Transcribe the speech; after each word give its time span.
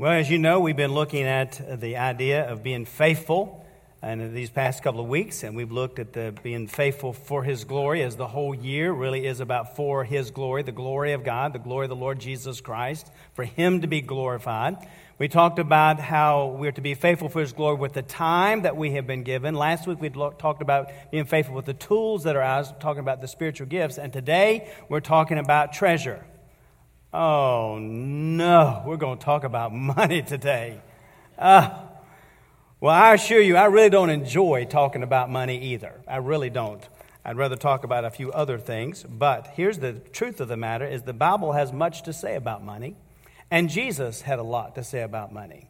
Well, 0.00 0.12
as 0.12 0.30
you 0.30 0.38
know, 0.38 0.60
we've 0.60 0.78
been 0.78 0.94
looking 0.94 1.24
at 1.24 1.78
the 1.78 1.98
idea 1.98 2.50
of 2.50 2.62
being 2.62 2.86
faithful 2.86 3.66
in 4.02 4.32
these 4.32 4.48
past 4.48 4.82
couple 4.82 5.02
of 5.02 5.08
weeks, 5.08 5.42
and 5.42 5.54
we've 5.54 5.70
looked 5.70 5.98
at 5.98 6.14
the 6.14 6.34
being 6.42 6.68
faithful 6.68 7.12
for 7.12 7.44
His 7.44 7.64
glory, 7.64 8.02
as 8.02 8.16
the 8.16 8.26
whole 8.26 8.54
year 8.54 8.92
really 8.92 9.26
is 9.26 9.40
about 9.40 9.76
for 9.76 10.02
His 10.04 10.30
glory, 10.30 10.62
the 10.62 10.72
glory 10.72 11.12
of 11.12 11.22
God, 11.22 11.52
the 11.52 11.58
glory 11.58 11.84
of 11.84 11.90
the 11.90 11.96
Lord 11.96 12.18
Jesus 12.18 12.62
Christ, 12.62 13.12
for 13.34 13.44
Him 13.44 13.82
to 13.82 13.86
be 13.86 14.00
glorified. 14.00 14.78
We 15.18 15.28
talked 15.28 15.58
about 15.58 16.00
how 16.00 16.56
we're 16.58 16.72
to 16.72 16.80
be 16.80 16.94
faithful 16.94 17.28
for 17.28 17.40
His 17.40 17.52
glory 17.52 17.76
with 17.76 17.92
the 17.92 18.00
time 18.00 18.62
that 18.62 18.78
we 18.78 18.92
have 18.92 19.06
been 19.06 19.22
given. 19.22 19.54
Last 19.54 19.86
week 19.86 20.00
we 20.00 20.08
talked 20.08 20.62
about 20.62 20.90
being 21.10 21.26
faithful 21.26 21.54
with 21.54 21.66
the 21.66 21.74
tools 21.74 22.22
that 22.22 22.36
are 22.36 22.42
ours, 22.42 22.72
talking 22.80 23.00
about 23.00 23.20
the 23.20 23.28
spiritual 23.28 23.66
gifts, 23.66 23.98
and 23.98 24.14
today 24.14 24.72
we're 24.88 25.00
talking 25.00 25.36
about 25.36 25.74
treasure. 25.74 26.24
Oh, 27.12 27.78
no, 27.80 28.84
we're 28.86 28.96
going 28.96 29.18
to 29.18 29.24
talk 29.24 29.42
about 29.42 29.74
money 29.74 30.22
today. 30.22 30.80
Uh, 31.36 31.86
well, 32.78 32.94
I 32.94 33.14
assure 33.14 33.40
you, 33.40 33.56
I 33.56 33.64
really 33.64 33.90
don't 33.90 34.10
enjoy 34.10 34.64
talking 34.64 35.02
about 35.02 35.28
money 35.28 35.60
either. 35.72 36.00
I 36.06 36.18
really 36.18 36.50
don't. 36.50 36.88
I'd 37.24 37.36
rather 37.36 37.56
talk 37.56 37.82
about 37.82 38.04
a 38.04 38.10
few 38.10 38.30
other 38.30 38.58
things. 38.58 39.02
But 39.02 39.48
here's 39.54 39.78
the 39.78 39.94
truth 39.94 40.40
of 40.40 40.46
the 40.46 40.56
matter 40.56 40.86
is 40.86 41.02
the 41.02 41.12
Bible 41.12 41.52
has 41.52 41.72
much 41.72 42.04
to 42.04 42.12
say 42.12 42.36
about 42.36 42.62
money, 42.64 42.94
and 43.50 43.68
Jesus 43.68 44.22
had 44.22 44.38
a 44.38 44.44
lot 44.44 44.76
to 44.76 44.84
say 44.84 45.02
about 45.02 45.32
money. 45.32 45.68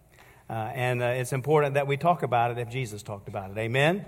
Uh, 0.51 0.71
and 0.75 1.03
uh, 1.03 1.07
it's 1.07 1.33
important 1.33 1.75
that 1.75 1.87
we 1.87 1.97
talk 1.97 2.23
about 2.23 2.51
it 2.51 2.59
if 2.59 2.69
Jesus 2.69 3.03
talked 3.03 3.29
about 3.29 3.51
it. 3.51 3.57
Amen? 3.57 4.05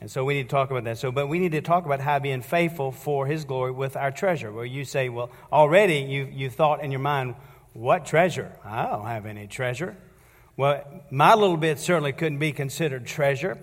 And 0.00 0.10
so 0.10 0.24
we 0.24 0.34
need 0.34 0.44
to 0.44 0.48
talk 0.48 0.70
about 0.70 0.84
that. 0.84 0.98
So, 0.98 1.12
but 1.12 1.26
we 1.26 1.38
need 1.38 1.52
to 1.52 1.60
talk 1.60 1.84
about 1.84 2.00
how 2.00 2.18
being 2.18 2.40
faithful 2.40 2.90
for 2.90 3.26
His 3.26 3.44
glory 3.44 3.72
with 3.72 3.96
our 3.96 4.10
treasure. 4.10 4.50
Where 4.50 4.64
you 4.64 4.84
say, 4.84 5.08
well, 5.08 5.30
already 5.52 5.98
you 5.98 6.28
you 6.32 6.48
thought 6.48 6.82
in 6.82 6.90
your 6.90 7.00
mind, 7.00 7.34
what 7.74 8.06
treasure? 8.06 8.52
I 8.64 8.86
don't 8.86 9.06
have 9.06 9.26
any 9.26 9.46
treasure. 9.46 9.96
Well, 10.56 10.84
my 11.10 11.34
little 11.34 11.56
bit 11.56 11.78
certainly 11.78 12.12
couldn't 12.12 12.38
be 12.38 12.52
considered 12.52 13.06
treasure. 13.06 13.58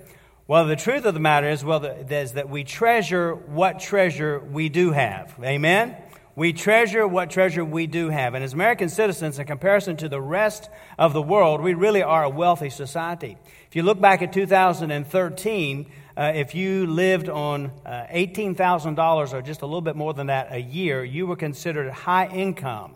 Well, 0.48 0.66
the 0.66 0.76
truth 0.76 1.06
of 1.06 1.14
the 1.14 1.20
matter 1.20 1.50
is, 1.50 1.64
well, 1.66 1.84
is 1.84 2.34
that 2.34 2.50
we 2.50 2.64
treasure 2.64 3.36
what 3.36 3.80
treasure 3.80 4.40
we 4.40 4.70
do 4.70 4.92
have. 4.92 5.36
Amen. 5.44 5.98
We 6.38 6.54
treasure 6.54 7.06
what 7.08 7.32
treasure 7.32 7.66
we 7.66 7.88
do 7.88 8.10
have. 8.10 8.34
And 8.34 8.44
as 8.44 8.54
American 8.54 8.90
citizens, 8.90 9.40
in 9.40 9.46
comparison 9.46 9.98
to 9.98 10.08
the 10.08 10.22
rest 10.22 10.70
of 10.98 11.12
the 11.12 11.22
world, 11.22 11.62
we 11.62 11.74
really 11.74 12.04
are 12.04 12.24
a 12.24 12.30
wealthy 12.30 12.70
society. 12.70 13.38
If 13.68 13.76
you 13.76 13.84
look 13.84 14.00
back 14.00 14.22
at 14.22 14.32
2013, 14.32 15.92
uh, 16.16 16.32
if 16.34 16.56
you 16.56 16.88
lived 16.88 17.28
on 17.28 17.66
uh, 17.86 18.06
$18,000 18.10 19.34
or 19.34 19.42
just 19.42 19.62
a 19.62 19.66
little 19.66 19.82
bit 19.82 19.98
more 19.98 20.14
than 20.14 20.28
that 20.28 20.48
a 20.52 20.62
year, 20.62 21.04
you 21.04 21.28
were 21.28 21.36
considered 21.36 21.92
high 21.92 22.28
income 22.28 22.96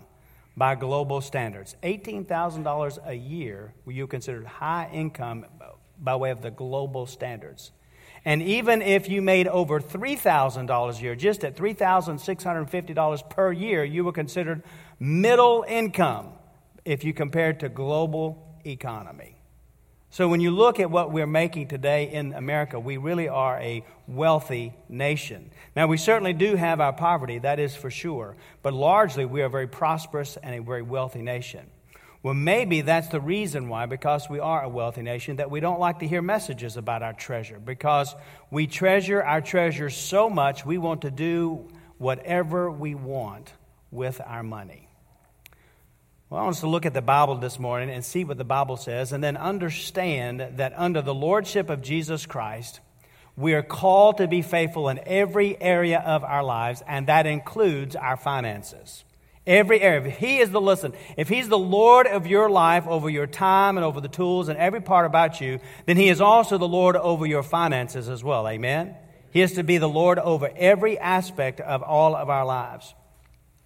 by 0.55 0.75
global 0.75 1.19
standards. 1.19 1.75
$18,000 1.83 3.05
a 3.05 3.13
year, 3.13 3.73
you 3.85 4.07
considered 4.07 4.45
high 4.45 4.89
income 4.93 5.45
by 5.99 6.15
way 6.15 6.31
of 6.31 6.41
the 6.41 6.51
global 6.51 7.05
standards. 7.05 7.71
And 8.23 8.41
even 8.41 8.81
if 8.81 9.09
you 9.09 9.21
made 9.21 9.49
over 9.49 9.81
$3,000 9.81 10.97
a 10.97 11.01
year, 11.01 11.15
just 11.15 11.43
at 11.43 11.57
$3,650 11.57 13.29
per 13.29 13.51
year, 13.51 13.83
you 13.83 14.05
were 14.05 14.13
considered 14.13 14.63
middle 14.99 15.65
income 15.67 16.29
if 16.85 17.03
you 17.03 17.13
compared 17.13 17.59
to 17.59 17.67
global 17.67 18.57
economy. 18.65 19.35
So 20.13 20.27
when 20.27 20.41
you 20.41 20.51
look 20.51 20.81
at 20.81 20.91
what 20.91 21.13
we're 21.13 21.25
making 21.25 21.69
today 21.69 22.11
in 22.11 22.33
America, 22.33 22.77
we 22.77 22.97
really 22.97 23.29
are 23.29 23.57
a 23.59 23.85
wealthy 24.09 24.73
nation. 24.89 25.49
Now, 25.73 25.87
we 25.87 25.95
certainly 25.95 26.33
do 26.33 26.57
have 26.57 26.81
our 26.81 26.91
poverty, 26.91 27.39
that 27.39 27.61
is 27.61 27.77
for 27.77 27.89
sure, 27.89 28.35
but 28.61 28.73
largely 28.73 29.23
we 29.23 29.41
are 29.41 29.45
a 29.45 29.49
very 29.49 29.69
prosperous 29.69 30.35
and 30.43 30.53
a 30.53 30.61
very 30.61 30.81
wealthy 30.81 31.21
nation. 31.21 31.65
Well, 32.23 32.33
maybe 32.33 32.81
that's 32.81 33.07
the 33.07 33.21
reason 33.21 33.69
why, 33.69 33.85
because 33.85 34.29
we 34.29 34.41
are 34.41 34.61
a 34.61 34.69
wealthy 34.69 35.01
nation, 35.01 35.37
that 35.37 35.49
we 35.49 35.61
don't 35.61 35.79
like 35.79 35.99
to 35.99 36.07
hear 36.07 36.21
messages 36.21 36.75
about 36.75 37.01
our 37.01 37.13
treasure, 37.13 37.57
because 37.57 38.13
we 38.51 38.67
treasure 38.67 39.23
our 39.23 39.39
treasure 39.39 39.89
so 39.89 40.29
much 40.29 40.65
we 40.65 40.77
want 40.77 41.03
to 41.03 41.09
do 41.09 41.69
whatever 41.99 42.69
we 42.69 42.95
want 42.95 43.53
with 43.91 44.19
our 44.25 44.43
money. 44.43 44.89
Well, 46.31 46.39
I 46.39 46.43
want 46.45 46.55
us 46.55 46.61
to 46.61 46.69
look 46.69 46.85
at 46.85 46.93
the 46.93 47.01
Bible 47.01 47.35
this 47.35 47.59
morning 47.59 47.89
and 47.89 48.05
see 48.05 48.23
what 48.23 48.37
the 48.37 48.45
Bible 48.45 48.77
says, 48.77 49.11
and 49.11 49.21
then 49.21 49.35
understand 49.35 50.59
that 50.59 50.71
under 50.77 51.01
the 51.01 51.13
Lordship 51.13 51.69
of 51.69 51.81
Jesus 51.81 52.25
Christ, 52.25 52.79
we 53.35 53.53
are 53.53 53.61
called 53.61 54.19
to 54.19 54.29
be 54.29 54.41
faithful 54.41 54.87
in 54.87 55.01
every 55.05 55.61
area 55.61 55.99
of 55.99 56.23
our 56.23 56.41
lives, 56.41 56.81
and 56.87 57.07
that 57.07 57.25
includes 57.25 57.97
our 57.97 58.15
finances. 58.15 59.03
Every 59.45 59.81
area. 59.81 60.07
If 60.07 60.19
He 60.19 60.37
is 60.37 60.51
the, 60.51 60.61
listen, 60.61 60.93
if 61.17 61.27
He's 61.27 61.49
the 61.49 61.59
Lord 61.59 62.07
of 62.07 62.25
your 62.27 62.49
life 62.49 62.87
over 62.87 63.09
your 63.09 63.27
time 63.27 63.77
and 63.77 63.83
over 63.83 63.99
the 63.99 64.07
tools 64.07 64.47
and 64.47 64.57
every 64.57 64.79
part 64.79 65.05
about 65.05 65.41
you, 65.41 65.59
then 65.85 65.97
He 65.97 66.07
is 66.07 66.21
also 66.21 66.57
the 66.57 66.65
Lord 66.65 66.95
over 66.95 67.25
your 67.25 67.43
finances 67.43 68.07
as 68.07 68.23
well. 68.23 68.47
Amen? 68.47 68.95
He 69.31 69.41
is 69.41 69.51
to 69.55 69.65
be 69.65 69.79
the 69.79 69.89
Lord 69.89 70.17
over 70.17 70.49
every 70.55 70.97
aspect 70.97 71.59
of 71.59 71.83
all 71.83 72.15
of 72.15 72.29
our 72.29 72.45
lives. 72.45 72.95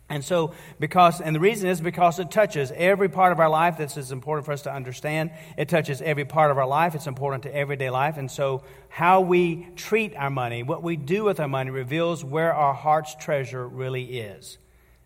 And 0.07 0.23
so, 0.23 0.53
because, 0.79 1.19
and 1.19 1.35
the 1.35 1.39
reason 1.39 1.67
is 1.67 1.81
because 1.81 2.19
it 2.19 2.29
touches 2.29 2.71
every 2.75 3.09
part 3.09 3.31
of 3.31 3.39
our 3.39 3.49
life. 3.49 3.77
This 3.77 3.97
is 3.97 4.11
important 4.11 4.45
for 4.45 4.51
us 4.51 4.61
to 4.63 4.73
understand. 4.73 5.31
It 5.57 5.67
touches 5.67 5.99
every 5.99 6.25
part 6.25 6.51
of 6.51 6.59
our 6.59 6.67
life. 6.67 6.93
It's 6.93 7.07
important 7.07 7.43
to 7.43 7.55
everyday 7.55 7.89
life. 7.89 8.17
And 8.17 8.29
so, 8.29 8.63
how 8.87 9.21
we 9.21 9.67
treat 9.75 10.15
our 10.15 10.29
money, 10.29 10.61
what 10.61 10.83
we 10.83 10.95
do 10.95 11.23
with 11.23 11.39
our 11.39 11.47
money, 11.47 11.71
reveals 11.71 12.23
where 12.23 12.53
our 12.53 12.73
heart's 12.73 13.15
treasure 13.15 13.67
really 13.67 14.19
is. 14.19 14.59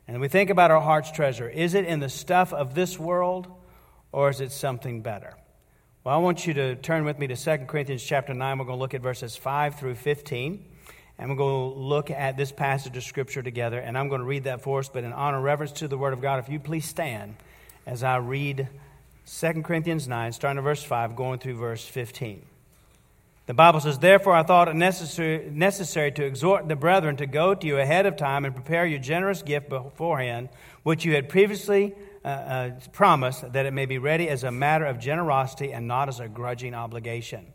And 0.06 0.20
we 0.20 0.28
think 0.28 0.50
about 0.50 0.70
our 0.70 0.82
heart's 0.82 1.12
treasure. 1.12 1.48
Is 1.48 1.76
it 1.76 1.86
in 1.86 2.02
the 2.02 2.10
stuff 2.10 2.52
of 2.52 2.76
this 2.76 3.00
world, 3.00 3.48
or 4.12 4.30
is 4.30 4.42
it 4.42 4.52
something 4.52 5.02
better? 5.02 5.34
Well, 6.04 6.16
I 6.16 6.18
want 6.18 6.46
you 6.46 6.54
to 6.56 6.76
turn 6.76 7.06
with 7.06 7.20
me 7.20 7.28
to 7.28 7.36
2 7.36 7.66
Corinthians 7.68 8.04
chapter 8.04 8.34
9. 8.34 8.58
We're 8.58 8.66
going 8.66 8.78
to 8.78 8.82
look 8.82 8.94
at 8.94 9.02
verses 9.02 9.38
5 9.38 9.76
through 9.76 9.96
15. 9.96 10.66
And 11.20 11.30
we're 11.30 11.36
going 11.36 11.74
to 11.74 11.80
look 11.80 12.10
at 12.10 12.38
this 12.38 12.52
passage 12.52 12.96
of 12.96 13.04
Scripture 13.04 13.44
together. 13.44 13.78
And 13.78 13.98
I'm 13.98 14.08
going 14.08 14.22
to 14.22 14.26
read 14.26 14.46
that 14.46 14.62
for 14.62 14.80
us. 14.80 14.88
But 14.88 15.04
in 15.04 15.12
honor 15.12 15.42
reverence 15.42 15.74
to 15.74 15.90
the 15.90 15.98
Word 15.98 16.14
of 16.14 16.22
God, 16.22 16.40
if 16.40 16.48
you 16.48 16.60
please 16.60 16.86
stand 16.86 17.36
as 17.86 18.04
I 18.04 18.18
read 18.18 18.70
2 19.28 19.62
Corinthians 19.64 20.08
9, 20.08 20.32
starting 20.32 20.58
at 20.58 20.64
verse 20.64 20.82
5, 20.82 21.16
going 21.16 21.40
through 21.40 21.58
verse 21.58 21.86
15. 21.86 22.46
The 23.48 23.54
Bible 23.54 23.80
says, 23.80 24.00
Therefore 24.00 24.34
I 24.34 24.44
thought 24.44 24.70
it 24.70 24.76
necessary, 24.76 25.50
necessary 25.52 26.12
to 26.14 26.24
exhort 26.24 26.68
the 26.68 26.76
brethren 26.76 27.18
to 27.18 27.26
go 27.26 27.54
to 27.54 27.68
you 27.68 27.80
ahead 27.80 28.06
of 28.06 28.16
time 28.16 28.46
and 28.46 28.56
prepare 28.56 28.86
your 28.86 29.00
generous 29.00 29.42
gift 29.42 29.70
beforehand, 29.70 30.50
which 30.84 31.04
you 31.04 31.16
had 31.16 31.30
previously 31.30 31.96
uh, 32.24 32.28
uh, 32.28 32.72
promised, 32.92 33.52
that 33.54 33.66
it 33.66 33.74
may 33.74 33.86
be 33.86 33.98
ready 33.98 34.30
as 34.30 34.44
a 34.44 34.52
matter 34.52 34.86
of 34.86 35.00
generosity 35.00 35.74
and 35.74 35.88
not 35.88 36.10
as 36.10 36.20
a 36.20 36.28
grudging 36.28 36.74
obligation. 36.76 37.46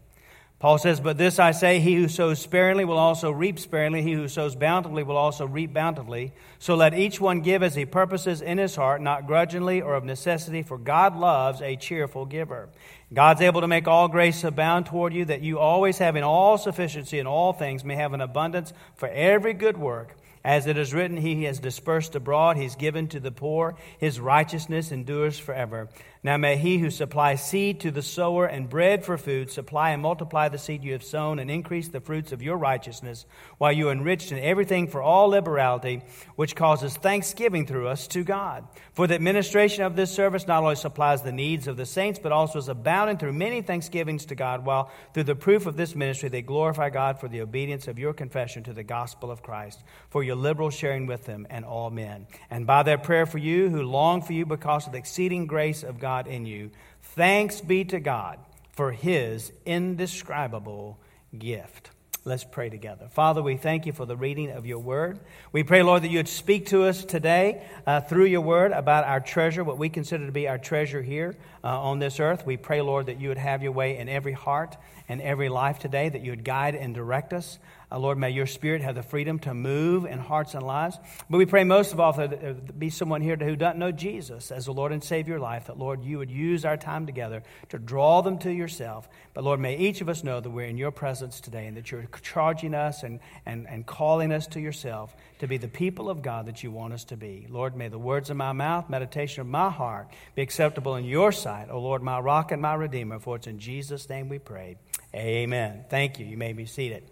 Paul 0.65 0.79
says, 0.79 0.99
But 0.99 1.19
this 1.19 1.39
I 1.39 1.51
say, 1.51 1.79
he 1.79 1.95
who 1.95 2.09
sows 2.09 2.41
sparingly 2.41 2.87
will 2.87 2.97
also 2.97 3.31
reap 3.31 3.59
sparingly, 3.59 4.01
he 4.01 4.15
who 4.15 4.29
sows 4.29 4.57
bountifully 4.57 5.03
will 5.03 5.19
also 5.19 5.47
reap 5.47 5.75
bountifully. 5.75 6.33
So 6.59 6.75
let 6.75 6.95
each 6.95 7.21
one 7.21 7.43
give 7.43 7.63
as 7.63 7.75
he 7.75 7.85
purposes 7.85 8.41
in 8.41 8.57
his 8.57 8.75
heart, 8.75 9.03
not 9.03 9.27
grudgingly 9.27 9.83
or 9.83 9.95
of 9.95 10.05
necessity, 10.05 10.63
for 10.63 10.79
God 10.79 11.17
loves 11.17 11.61
a 11.61 11.77
cheerful 11.77 12.25
giver. 12.25 12.71
God's 13.13 13.43
able 13.43 13.61
to 13.61 13.69
make 13.69 13.87
all 13.87 14.09
grace 14.09 14.43
abound 14.43 14.87
toward 14.87 15.13
you, 15.13 15.27
that 15.27 15.43
you 15.43 15.59
always 15.59 15.99
having 15.99 16.23
all 16.23 16.57
sufficiency 16.57 17.19
in 17.19 17.27
all 17.27 17.53
things 17.53 17.85
may 17.85 17.97
have 17.97 18.15
an 18.15 18.23
abundance 18.23 18.73
for 18.95 19.11
every 19.11 19.53
good 19.53 19.77
work. 19.77 20.17
As 20.45 20.67
it 20.67 20.77
is 20.77 20.93
written, 20.93 21.17
He 21.17 21.45
has 21.45 21.59
dispersed 21.59 22.15
abroad, 22.15 22.57
He's 22.57 22.77
given 22.77 23.09
to 23.09 23.21
the 23.21 23.33
poor, 23.33 23.77
His 23.99 24.21
righteousness 24.21 24.93
endures 24.93 25.39
forever. 25.39 25.89
Now 26.25 26.39
may 26.39 26.57
he 26.57 26.79
who 26.79 26.89
supplies 26.89 27.47
seed 27.47 27.81
to 27.81 27.91
the 27.91 28.01
sower 28.01 28.47
and 28.47 28.71
bread 28.71 29.05
for 29.05 29.19
food 29.19 29.51
supply 29.51 29.91
and 29.91 30.01
multiply 30.01 30.49
the 30.49 30.57
seed 30.57 30.83
you 30.83 30.93
have 30.93 31.05
sown 31.05 31.39
and 31.39 31.51
increase 31.51 31.89
the 31.89 32.01
fruits 32.01 32.33
of 32.33 32.41
your 32.41 32.57
righteousness, 32.57 33.27
while 33.59 33.73
you 33.73 33.91
enriched 33.91 34.33
in 34.33 34.39
everything 34.39 34.89
for 34.89 35.03
all 35.03 35.29
liberality, 35.29 36.03
which 36.37 36.57
causes 36.57 36.97
thanksgiving 36.97 37.67
through 37.67 37.89
us 37.89 38.07
to 38.09 38.25
God. 38.25 38.67
For 38.95 39.07
the 39.07 39.17
administration 39.17 39.85
of 39.85 39.97
this 39.97 40.11
service 40.11 40.47
not 40.47 40.63
only 40.63 40.77
supplies 40.77 41.21
the 41.21 41.31
needs 41.31 41.67
of 41.69 41.77
the 41.77 41.85
saints, 41.85 42.19
but 42.19 42.33
also 42.33 42.59
is 42.59 42.69
abounding 42.71 43.19
through 43.19 43.35
many 43.35 43.61
thanksgivings 43.61 44.25
to 44.27 44.35
God, 44.35 44.65
while 44.65 44.91
through 45.13 45.25
the 45.25 45.37
proof 45.37 45.67
of 45.67 45.77
this 45.77 45.95
ministry 45.95 46.31
they 46.31 46.41
glorify 46.41 46.89
God 46.89 47.21
for 47.21 47.29
the 47.29 47.43
obedience 47.43 47.87
of 47.87 47.99
your 47.99 48.15
confession 48.15 48.63
to 48.63 48.73
the 48.73 48.83
gospel 48.83 49.31
of 49.31 49.43
Christ, 49.43 49.85
for 50.09 50.23
your 50.23 50.34
liberal 50.35 50.71
sharing 50.71 51.07
with 51.07 51.27
them 51.27 51.47
and 51.51 51.65
all 51.65 51.91
men. 51.91 52.27
And 52.51 52.67
by 52.67 52.83
their 52.83 52.99
prayer 52.99 53.27
for 53.27 53.39
you, 53.39 53.69
who 53.69 53.83
long 53.83 54.23
for 54.23 54.33
you 54.33 54.47
because 54.47 54.87
of 54.87 54.93
the 54.93 54.99
exceeding 54.99 55.47
grace 55.47 55.83
of 55.83 55.99
God 56.01 56.15
God 56.15 56.27
in 56.27 56.47
you. 56.47 56.71
Thanks 57.03 57.61
be 57.61 57.85
to 57.87 57.99
God 57.99 58.39
for 58.73 58.93
his 58.93 59.53
indescribable 59.67 60.99
gift. 61.37 61.91
Let's 62.25 62.45
pray 62.45 62.71
together. 62.71 63.09
Father, 63.11 63.43
we 63.43 63.57
thank 63.57 63.85
you 63.85 63.93
for 63.93 64.07
the 64.07 64.17
reading 64.17 64.51
of 64.51 64.65
your 64.65 64.79
word. 64.79 65.19
We 65.53 65.63
pray, 65.63 65.83
Lord, 65.83 66.03
that 66.03 66.11
you 66.11 66.19
would 66.19 66.29
speak 66.29 66.67
to 66.67 66.85
us 66.85 67.05
today 67.05 67.63
uh, 67.87 68.01
through 68.01 68.27
your 68.27 68.41
word 68.41 68.73
about 68.73 69.05
our 69.05 69.21
treasure, 69.21 69.65
what 69.65 69.77
we 69.77 69.89
consider 69.89 70.25
to 70.27 70.33
be 70.33 70.49
our 70.49 70.57
treasure 70.57 71.03
here 71.03 71.35
uh, 71.63 71.81
on 71.81 71.99
this 71.99 72.21
earth. 72.21 72.47
We 72.47 72.57
pray, 72.57 72.81
Lord, 72.81 73.07
that 73.07 73.21
you 73.21 73.29
would 73.29 73.39
have 73.39 73.63
your 73.63 73.73
way 73.73 73.99
in 73.99 74.09
every 74.09 74.33
heart 74.33 74.77
and 75.09 75.21
every 75.21 75.49
life 75.49 75.79
today, 75.79 76.09
that 76.09 76.23
you 76.23 76.31
would 76.33 76.45
guide 76.45 76.75
and 76.75 76.95
direct 76.95 77.33
us. 77.33 77.59
Uh, 77.91 77.99
Lord, 77.99 78.19
may 78.19 78.31
your 78.31 78.47
spirit 78.47 78.83
have 78.83 78.95
the 78.95 79.03
freedom 79.03 79.39
to 79.41 79.55
move 79.55 80.05
in 80.05 80.19
hearts 80.19 80.55
and 80.55 80.67
lives. 80.67 80.99
But 81.29 81.39
we 81.39 81.47
pray 81.47 81.65
most 81.65 81.93
of 81.93 82.01
all 82.01 82.13
that 82.15 82.41
there 82.41 82.55
be 82.55 82.91
someone 82.91 83.21
here 83.21 83.37
who 83.37 83.57
doesn't 83.57 83.79
know 83.79 83.93
Jesus 83.93 84.51
as 84.51 84.67
the 84.67 84.73
Lord 84.73 84.93
and 84.93 85.03
Savior 85.03 85.37
of 85.37 85.43
life, 85.43 85.67
that, 85.67 85.79
Lord, 85.79 86.05
you 86.05 86.19
would 86.19 86.31
use 86.31 86.65
our 86.65 86.77
time 86.77 87.07
together 87.07 87.43
to 87.69 87.79
draw 87.79 88.23
them 88.23 88.39
to 88.39 88.53
yourself. 88.53 89.09
But, 89.33 89.45
Lord, 89.45 89.61
may 89.61 89.77
each 89.77 90.01
of 90.01 90.09
us 90.09 90.25
know 90.25 90.41
that 90.41 90.51
we're 90.51 90.67
in 90.67 90.79
your 90.79 90.91
presence 90.91 91.41
today 91.41 91.67
and 91.67 91.77
that 91.77 91.91
you're 91.91 92.07
charging 92.23 92.75
us 92.75 93.03
and, 93.03 93.21
and, 93.47 93.69
and 93.69 93.87
calling 93.87 94.33
us 94.33 94.47
to 94.49 94.61
yourself 94.61 95.15
to 95.39 95.47
be 95.47 95.57
the 95.57 95.69
people 95.69 96.09
of 96.09 96.23
God 96.23 96.47
that 96.47 96.63
you 96.63 96.71
want 96.71 96.95
us 96.95 97.05
to 97.05 97.17
be. 97.17 97.47
Lord, 97.51 97.77
may 97.77 97.89
the 97.89 97.99
words 97.99 98.31
of 98.31 98.37
my 98.37 98.53
mouth, 98.53 98.89
meditation 98.89 99.41
of 99.43 99.47
my 99.47 99.71
heart 99.71 100.09
be 100.35 100.43
acceptable 100.43 100.97
in 100.97 101.05
your 101.05 101.33
sight. 101.33 101.69
O 101.71 101.79
Lord, 101.81 102.03
my 102.03 102.19
rock 102.19 102.53
and 102.53 102.63
my 102.63 102.75
redeemer, 102.75 103.19
for 103.19 103.37
it's 103.37 103.47
in 103.47 103.59
Jesus' 103.59 104.09
name 104.09 104.29
we 104.29 104.39
pray. 104.39 104.77
Amen. 105.15 105.85
Thank 105.89 106.19
you. 106.19 106.27
You 106.27 106.37
may 106.37 106.53
be 106.53 106.67
seated. 106.67 107.05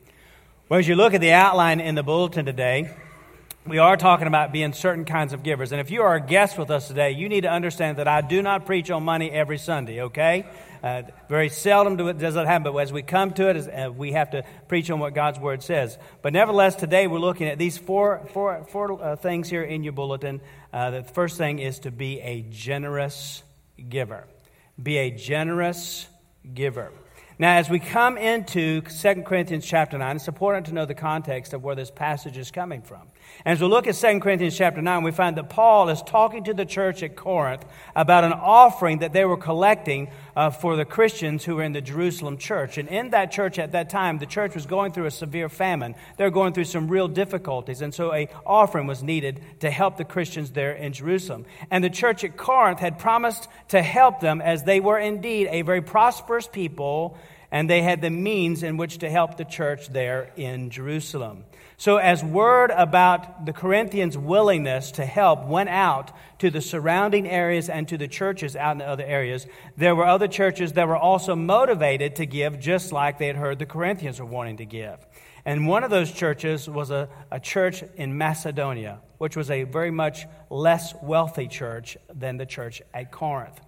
Well, 0.72 0.78
as 0.78 0.88
you 0.88 0.94
look 0.96 1.12
at 1.12 1.20
the 1.20 1.32
outline 1.32 1.80
in 1.80 1.94
the 1.94 2.02
bulletin 2.02 2.46
today, 2.46 2.90
we 3.66 3.76
are 3.76 3.94
talking 3.98 4.26
about 4.26 4.52
being 4.52 4.72
certain 4.72 5.04
kinds 5.04 5.34
of 5.34 5.42
givers. 5.42 5.70
And 5.70 5.82
if 5.82 5.90
you 5.90 6.00
are 6.00 6.14
a 6.14 6.20
guest 6.20 6.56
with 6.56 6.70
us 6.70 6.88
today, 6.88 7.10
you 7.10 7.28
need 7.28 7.42
to 7.42 7.50
understand 7.50 7.98
that 7.98 8.08
I 8.08 8.22
do 8.22 8.40
not 8.40 8.64
preach 8.64 8.90
on 8.90 9.02
money 9.02 9.30
every 9.30 9.58
Sunday, 9.58 10.00
okay? 10.04 10.46
Uh, 10.82 11.02
very 11.28 11.50
seldom 11.50 11.98
do 11.98 12.08
it, 12.08 12.16
does 12.16 12.32
that 12.36 12.46
happen, 12.46 12.72
but 12.72 12.78
as 12.78 12.90
we 12.90 13.02
come 13.02 13.32
to 13.32 13.50
it, 13.50 13.68
uh, 13.68 13.92
we 13.92 14.12
have 14.12 14.30
to 14.30 14.44
preach 14.66 14.90
on 14.90 14.98
what 14.98 15.12
God's 15.12 15.38
Word 15.38 15.62
says. 15.62 15.98
But 16.22 16.32
nevertheless, 16.32 16.74
today 16.74 17.06
we're 17.06 17.18
looking 17.18 17.48
at 17.48 17.58
these 17.58 17.76
four, 17.76 18.26
four, 18.32 18.64
four 18.70 18.92
uh, 18.98 19.16
things 19.16 19.50
here 19.50 19.64
in 19.64 19.84
your 19.84 19.92
bulletin. 19.92 20.40
Uh, 20.72 20.90
the 20.90 21.02
first 21.02 21.36
thing 21.36 21.58
is 21.58 21.80
to 21.80 21.90
be 21.90 22.18
a 22.22 22.46
generous 22.48 23.42
giver. 23.90 24.24
Be 24.82 24.96
a 24.96 25.10
generous 25.10 26.08
giver. 26.54 26.92
Now, 27.42 27.56
as 27.56 27.68
we 27.68 27.80
come 27.80 28.18
into 28.18 28.82
2 28.82 29.22
Corinthians 29.22 29.66
chapter 29.66 29.98
9, 29.98 30.14
it's 30.14 30.28
important 30.28 30.66
to 30.66 30.72
know 30.72 30.86
the 30.86 30.94
context 30.94 31.52
of 31.52 31.64
where 31.64 31.74
this 31.74 31.90
passage 31.90 32.38
is 32.38 32.52
coming 32.52 32.82
from. 32.82 33.08
As 33.44 33.60
we 33.60 33.66
look 33.66 33.88
at 33.88 33.96
2 33.96 34.20
Corinthians 34.20 34.56
chapter 34.56 34.80
9, 34.80 35.02
we 35.02 35.10
find 35.10 35.36
that 35.36 35.50
Paul 35.50 35.88
is 35.88 36.00
talking 36.02 36.44
to 36.44 36.54
the 36.54 36.64
church 36.64 37.02
at 37.02 37.16
Corinth 37.16 37.64
about 37.96 38.22
an 38.22 38.32
offering 38.32 39.00
that 39.00 39.12
they 39.12 39.24
were 39.24 39.36
collecting 39.36 40.08
uh, 40.36 40.50
for 40.50 40.76
the 40.76 40.84
Christians 40.84 41.42
who 41.42 41.56
were 41.56 41.64
in 41.64 41.72
the 41.72 41.80
Jerusalem 41.80 42.38
church. 42.38 42.78
And 42.78 42.88
in 42.88 43.10
that 43.10 43.32
church 43.32 43.58
at 43.58 43.72
that 43.72 43.90
time, 43.90 44.18
the 44.18 44.26
church 44.26 44.54
was 44.54 44.66
going 44.66 44.92
through 44.92 45.06
a 45.06 45.10
severe 45.10 45.48
famine. 45.48 45.96
They 46.18 46.24
were 46.24 46.30
going 46.30 46.52
through 46.52 46.66
some 46.66 46.86
real 46.86 47.08
difficulties. 47.08 47.82
And 47.82 47.92
so 47.92 48.14
a 48.14 48.28
offering 48.46 48.86
was 48.86 49.02
needed 49.02 49.42
to 49.60 49.68
help 49.68 49.96
the 49.96 50.04
Christians 50.04 50.52
there 50.52 50.74
in 50.74 50.92
Jerusalem. 50.92 51.46
And 51.72 51.82
the 51.82 51.90
church 51.90 52.22
at 52.22 52.36
Corinth 52.36 52.78
had 52.78 53.00
promised 53.00 53.48
to 53.70 53.82
help 53.82 54.20
them 54.20 54.40
as 54.40 54.62
they 54.62 54.78
were 54.78 55.00
indeed 55.00 55.48
a 55.50 55.62
very 55.62 55.82
prosperous 55.82 56.46
people 56.46 57.18
and 57.52 57.68
they 57.68 57.82
had 57.82 58.00
the 58.00 58.10
means 58.10 58.62
in 58.62 58.78
which 58.78 58.98
to 58.98 59.10
help 59.10 59.36
the 59.36 59.44
church 59.44 59.88
there 59.88 60.32
in 60.36 60.70
Jerusalem. 60.70 61.44
So, 61.76 61.98
as 61.98 62.24
word 62.24 62.70
about 62.70 63.44
the 63.44 63.52
Corinthians' 63.52 64.16
willingness 64.16 64.92
to 64.92 65.04
help 65.04 65.44
went 65.44 65.68
out 65.68 66.12
to 66.38 66.50
the 66.50 66.62
surrounding 66.62 67.28
areas 67.28 67.68
and 67.68 67.86
to 67.88 67.98
the 67.98 68.08
churches 68.08 68.56
out 68.56 68.72
in 68.72 68.78
the 68.78 68.86
other 68.86 69.04
areas, 69.04 69.46
there 69.76 69.94
were 69.94 70.06
other 70.06 70.28
churches 70.28 70.72
that 70.72 70.88
were 70.88 70.96
also 70.96 71.36
motivated 71.36 72.16
to 72.16 72.26
give, 72.26 72.58
just 72.58 72.90
like 72.90 73.18
they 73.18 73.26
had 73.26 73.36
heard 73.36 73.58
the 73.58 73.66
Corinthians 73.66 74.18
were 74.18 74.26
wanting 74.26 74.56
to 74.56 74.64
give. 74.64 74.98
And 75.44 75.66
one 75.66 75.84
of 75.84 75.90
those 75.90 76.10
churches 76.10 76.68
was 76.68 76.90
a, 76.90 77.08
a 77.30 77.40
church 77.40 77.82
in 77.96 78.16
Macedonia, 78.16 79.00
which 79.18 79.36
was 79.36 79.50
a 79.50 79.64
very 79.64 79.90
much 79.90 80.24
less 80.48 80.94
wealthy 81.02 81.48
church 81.48 81.98
than 82.14 82.38
the 82.38 82.46
church 82.46 82.80
at 82.94 83.10
Corinth. 83.10 83.60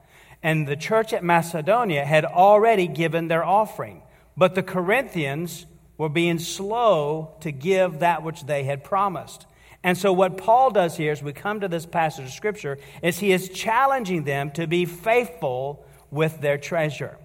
And 0.44 0.68
the 0.68 0.76
church 0.76 1.14
at 1.14 1.24
Macedonia 1.24 2.04
had 2.04 2.26
already 2.26 2.86
given 2.86 3.28
their 3.28 3.42
offering. 3.42 4.02
But 4.36 4.54
the 4.54 4.62
Corinthians 4.62 5.64
were 5.96 6.10
being 6.10 6.38
slow 6.38 7.34
to 7.40 7.50
give 7.50 8.00
that 8.00 8.22
which 8.22 8.44
they 8.44 8.64
had 8.64 8.84
promised. 8.84 9.46
And 9.82 9.96
so, 9.96 10.12
what 10.12 10.36
Paul 10.36 10.70
does 10.70 10.98
here 10.98 11.12
as 11.12 11.22
we 11.22 11.32
come 11.32 11.60
to 11.60 11.68
this 11.68 11.86
passage 11.86 12.26
of 12.26 12.32
Scripture 12.32 12.78
is 13.02 13.18
he 13.18 13.32
is 13.32 13.48
challenging 13.48 14.24
them 14.24 14.50
to 14.52 14.66
be 14.66 14.84
faithful 14.84 15.86
with 16.10 16.40
their 16.40 16.58
treasure, 16.58 17.16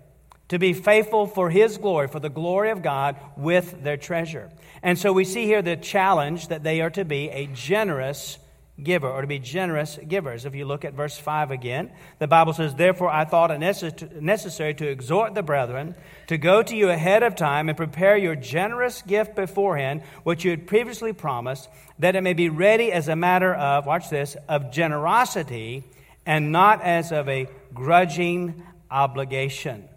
to 0.47 0.57
be 0.57 0.73
faithful 0.73 1.27
for 1.27 1.49
his 1.49 1.77
glory, 1.77 2.07
for 2.07 2.19
the 2.19 2.29
glory 2.29 2.69
of 2.71 2.81
God 2.81 3.17
with 3.35 3.83
their 3.83 3.97
treasure. 3.97 4.49
And 4.81 4.97
so, 4.97 5.11
we 5.11 5.25
see 5.25 5.45
here 5.45 5.61
the 5.61 5.77
challenge 5.77 6.47
that 6.47 6.63
they 6.63 6.79
are 6.79 6.89
to 6.91 7.03
be 7.03 7.29
a 7.29 7.47
generous 7.47 8.37
giver 8.83 9.09
or 9.09 9.21
to 9.21 9.27
be 9.27 9.39
generous 9.39 9.99
givers. 10.07 10.45
If 10.45 10.55
you 10.55 10.65
look 10.65 10.85
at 10.85 10.93
verse 10.93 11.17
5 11.17 11.51
again, 11.51 11.91
the 12.19 12.27
Bible 12.27 12.53
says, 12.53 12.75
Therefore 12.75 13.09
I 13.09 13.25
thought 13.25 13.51
it 13.51 13.59
necessary 14.21 14.73
to 14.75 14.87
exhort 14.87 15.35
the 15.35 15.43
brethren 15.43 15.95
to 16.27 16.37
go 16.37 16.63
to 16.63 16.75
you 16.75 16.89
ahead 16.89 17.23
of 17.23 17.35
time 17.35 17.69
and 17.69 17.77
prepare 17.77 18.17
your 18.17 18.35
generous 18.35 19.01
gift 19.01 19.35
beforehand, 19.35 20.03
which 20.23 20.45
you 20.45 20.51
had 20.51 20.67
previously 20.67 21.13
promised, 21.13 21.69
that 21.99 22.15
it 22.15 22.21
may 22.21 22.33
be 22.33 22.49
ready 22.49 22.91
as 22.91 23.07
a 23.07 23.15
matter 23.15 23.53
of, 23.53 23.85
watch 23.85 24.09
this, 24.09 24.37
of 24.47 24.71
generosity 24.71 25.83
and 26.25 26.51
not 26.51 26.81
as 26.81 27.11
of 27.11 27.27
a 27.27 27.47
grudging 27.73 28.63
obligation. 28.91 29.87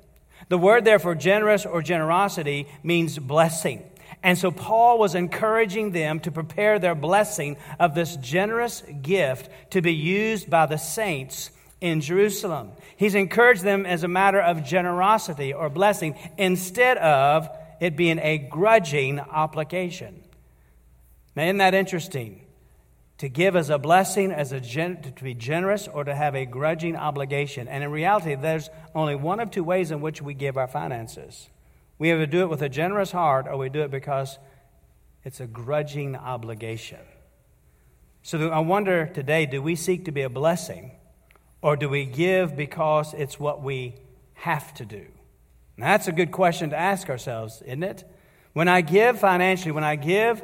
The 0.49 0.59
word, 0.59 0.85
therefore, 0.85 1.15
generous 1.15 1.65
or 1.65 1.83
generosity 1.83 2.67
means 2.83 3.19
blessing. 3.19 3.83
And 4.23 4.39
so 4.39 4.51
Paul 4.51 4.99
was 4.99 5.15
encouraging 5.15 5.91
them 5.91 6.21
to 6.21 6.31
prepare 6.31 6.79
their 6.79 6.95
blessing 6.95 7.57
of 7.81 7.95
this 7.95 8.17
generous 8.17 8.83
gift 9.03 9.51
to 9.71 9.83
be 9.83 9.95
used 9.95 10.49
by 10.49 10.67
the 10.67 10.77
saints 10.77 11.51
in 11.81 12.01
Jerusalem. 12.01 12.71
He's 12.97 13.17
encouraged 13.17 13.63
them 13.63 13.85
as 13.85 14.05
a 14.05 14.09
matter 14.09 14.41
of 14.41 14.65
generosity 14.65 15.53
or 15.53 15.69
blessing 15.69 16.17
instead 16.39 16.99
of 16.99 17.49
it 17.81 17.97
being 17.97 18.21
a 18.21 18.39
grudging 18.39 19.19
obligation. 19.19 20.23
Now, 21.35 21.45
isn't 21.45 21.59
that 21.59 21.75
interesting? 21.75 22.43
To 23.19 23.29
give 23.29 23.57
as 23.57 23.71
a 23.71 23.79
blessing, 23.79 24.31
as 24.31 24.53
a 24.53 24.61
gen- 24.61 25.03
to 25.03 25.25
be 25.25 25.35
generous, 25.35 25.89
or 25.89 26.05
to 26.05 26.15
have 26.15 26.37
a 26.37 26.45
grudging 26.45 26.95
obligation. 26.97 27.67
And 27.67 27.83
in 27.83 27.91
reality, 27.91 28.37
there's 28.37 28.71
only 28.95 29.17
one 29.17 29.41
of 29.41 29.51
two 29.51 29.65
ways 29.65 29.91
in 29.91 30.01
which 30.01 30.23
we 30.23 30.35
give 30.35 30.57
our 30.57 30.69
finances. 30.69 31.49
We 32.03 32.11
either 32.11 32.27
do 32.27 32.41
it 32.41 32.51
with 32.51 32.63
a 32.63 32.69
generous 32.69 33.13
heart 33.13 33.47
or 33.47 33.57
we 33.57 33.69
do 33.69 33.83
it 33.83 33.93
because 33.93 34.41
it's 35.23 35.39
a 35.39 35.47
grudging 35.47 36.17
obligation. 36.17 36.99
So 38.25 38.49
I 38.49 38.59
wonder 38.59 39.07
today 39.07 39.47
do 39.47 39.63
we 39.63 39.77
seek 39.77 40.07
to 40.07 40.11
be 40.11 40.23
a 40.23 40.29
blessing 40.29 40.91
or 41.61 41.77
do 41.77 41.89
we 41.89 42.05
give 42.05 42.57
because 42.57 43.15
it's 43.15 43.39
what 43.39 43.63
we 43.63 43.95
have 44.35 44.75
to 44.75 44.85
do? 44.85 45.07
That's 45.79 46.09
a 46.09 46.13
good 46.13 46.33
question 46.33 46.71
to 46.71 46.77
ask 46.77 47.09
ourselves, 47.09 47.63
isn't 47.67 47.85
it? 47.85 48.03
When 48.53 48.67
I 48.67 48.81
give 48.81 49.21
financially, 49.21 49.71
when 49.71 49.85
I 49.85 49.95
give, 49.95 50.43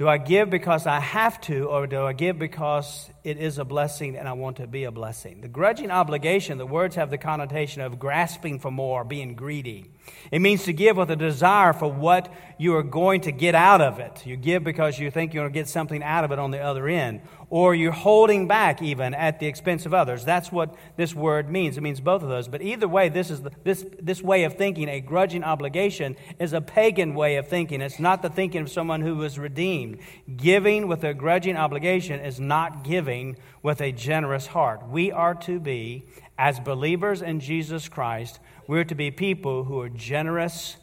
do 0.00 0.08
I 0.08 0.16
give 0.16 0.48
because 0.48 0.86
I 0.86 0.98
have 0.98 1.38
to, 1.42 1.64
or 1.64 1.86
do 1.86 2.06
I 2.06 2.14
give 2.14 2.38
because 2.38 3.10
it 3.22 3.36
is 3.36 3.58
a 3.58 3.66
blessing 3.66 4.16
and 4.16 4.26
I 4.26 4.32
want 4.32 4.56
to 4.56 4.66
be 4.66 4.84
a 4.84 4.90
blessing? 4.90 5.42
The 5.42 5.48
grudging 5.48 5.90
obligation, 5.90 6.56
the 6.56 6.64
words 6.64 6.96
have 6.96 7.10
the 7.10 7.18
connotation 7.18 7.82
of 7.82 7.98
grasping 7.98 8.60
for 8.60 8.70
more, 8.70 9.04
being 9.04 9.34
greedy. 9.34 9.90
It 10.32 10.38
means 10.38 10.64
to 10.64 10.72
give 10.72 10.96
with 10.96 11.10
a 11.10 11.16
desire 11.16 11.74
for 11.74 11.92
what 11.92 12.32
you 12.58 12.76
are 12.76 12.82
going 12.82 13.20
to 13.22 13.30
get 13.30 13.54
out 13.54 13.82
of 13.82 13.98
it. 13.98 14.24
You 14.24 14.36
give 14.36 14.64
because 14.64 14.98
you 14.98 15.10
think 15.10 15.34
you're 15.34 15.42
going 15.42 15.52
to 15.52 15.58
get 15.58 15.68
something 15.68 16.02
out 16.02 16.24
of 16.24 16.32
it 16.32 16.38
on 16.38 16.50
the 16.50 16.60
other 16.60 16.88
end. 16.88 17.20
Or 17.50 17.74
you're 17.74 17.90
holding 17.90 18.46
back 18.46 18.80
even 18.80 19.12
at 19.12 19.40
the 19.40 19.46
expense 19.48 19.84
of 19.84 19.92
others. 19.92 20.24
That's 20.24 20.52
what 20.52 20.76
this 20.96 21.16
word 21.16 21.50
means. 21.50 21.76
It 21.76 21.80
means 21.80 22.00
both 22.00 22.22
of 22.22 22.28
those. 22.28 22.46
But 22.46 22.62
either 22.62 22.86
way, 22.86 23.08
this, 23.08 23.28
is 23.28 23.42
the, 23.42 23.50
this, 23.64 23.84
this 24.00 24.22
way 24.22 24.44
of 24.44 24.54
thinking, 24.54 24.88
a 24.88 25.00
grudging 25.00 25.42
obligation, 25.42 26.14
is 26.38 26.52
a 26.52 26.60
pagan 26.60 27.12
way 27.12 27.36
of 27.36 27.48
thinking. 27.48 27.80
It's 27.80 27.98
not 27.98 28.22
the 28.22 28.30
thinking 28.30 28.62
of 28.62 28.70
someone 28.70 29.00
who 29.00 29.16
was 29.16 29.36
redeemed. 29.36 29.98
Giving 30.36 30.86
with 30.86 31.02
a 31.02 31.12
grudging 31.12 31.56
obligation 31.56 32.20
is 32.20 32.38
not 32.38 32.84
giving 32.84 33.36
with 33.64 33.80
a 33.80 33.90
generous 33.90 34.46
heart. 34.46 34.88
We 34.88 35.10
are 35.10 35.34
to 35.34 35.58
be, 35.58 36.04
as 36.38 36.60
believers 36.60 37.20
in 37.20 37.40
Jesus 37.40 37.88
Christ, 37.88 38.38
we're 38.68 38.84
to 38.84 38.94
be 38.94 39.10
people 39.10 39.64
who 39.64 39.80
are 39.80 39.88
generous 39.88 40.76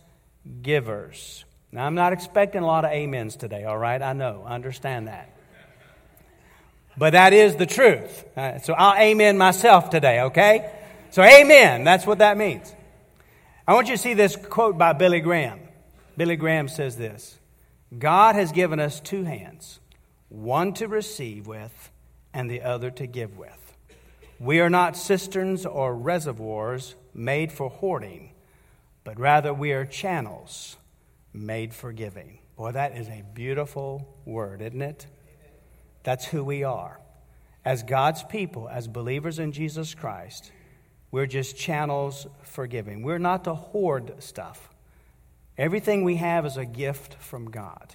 givers. 0.61 1.45
Now, 1.71 1.85
I'm 1.85 1.95
not 1.95 2.11
expecting 2.11 2.61
a 2.61 2.65
lot 2.65 2.83
of 2.83 2.91
amens 2.91 3.37
today, 3.37 3.63
all 3.63 3.77
right? 3.77 4.01
I 4.01 4.11
know, 4.11 4.43
I 4.45 4.55
understand 4.55 5.07
that. 5.07 5.36
But 6.97 7.11
that 7.11 7.33
is 7.33 7.55
the 7.55 7.65
truth. 7.65 8.25
Uh, 8.35 8.59
so 8.59 8.73
I'll 8.73 8.99
amen 8.99 9.37
myself 9.37 9.89
today, 9.89 10.21
okay? 10.21 10.71
So, 11.11 11.23
amen, 11.23 11.83
that's 11.83 12.05
what 12.07 12.19
that 12.19 12.37
means. 12.37 12.73
I 13.67 13.73
want 13.73 13.87
you 13.87 13.95
to 13.95 14.01
see 14.01 14.13
this 14.13 14.35
quote 14.35 14.77
by 14.77 14.93
Billy 14.93 15.19
Graham. 15.19 15.59
Billy 16.15 16.35
Graham 16.35 16.67
says 16.67 16.97
this 16.97 17.37
God 17.97 18.35
has 18.35 18.51
given 18.51 18.79
us 18.79 18.99
two 18.99 19.23
hands, 19.23 19.79
one 20.29 20.73
to 20.73 20.87
receive 20.87 21.47
with 21.47 21.91
and 22.33 22.49
the 22.49 22.61
other 22.61 22.89
to 22.91 23.07
give 23.07 23.37
with. 23.37 23.75
We 24.39 24.59
are 24.59 24.69
not 24.69 24.97
cisterns 24.97 25.65
or 25.65 25.95
reservoirs 25.95 26.95
made 27.13 27.51
for 27.51 27.69
hoarding, 27.69 28.31
but 29.03 29.19
rather 29.19 29.53
we 29.53 29.71
are 29.71 29.85
channels 29.85 30.77
made 31.33 31.73
for 31.73 31.91
giving. 31.91 32.39
Boy, 32.55 32.71
that 32.71 32.97
is 32.97 33.07
a 33.07 33.23
beautiful 33.33 34.07
word, 34.25 34.61
isn't 34.61 34.81
it? 34.81 35.07
That's 36.07 36.23
who 36.23 36.41
we 36.41 36.63
are. 36.63 37.01
As 37.65 37.83
God's 37.83 38.23
people, 38.23 38.69
as 38.69 38.87
believers 38.87 39.39
in 39.39 39.51
Jesus 39.51 39.93
Christ, 39.93 40.53
we're 41.11 41.25
just 41.25 41.57
channels 41.57 42.27
for 42.43 42.65
giving. 42.65 43.03
We're 43.03 43.19
not 43.19 43.43
to 43.43 43.53
hoard 43.53 44.23
stuff. 44.23 44.69
Everything 45.57 46.05
we 46.05 46.15
have 46.15 46.45
is 46.45 46.55
a 46.55 46.63
gift 46.63 47.15
from 47.15 47.51
God. 47.51 47.93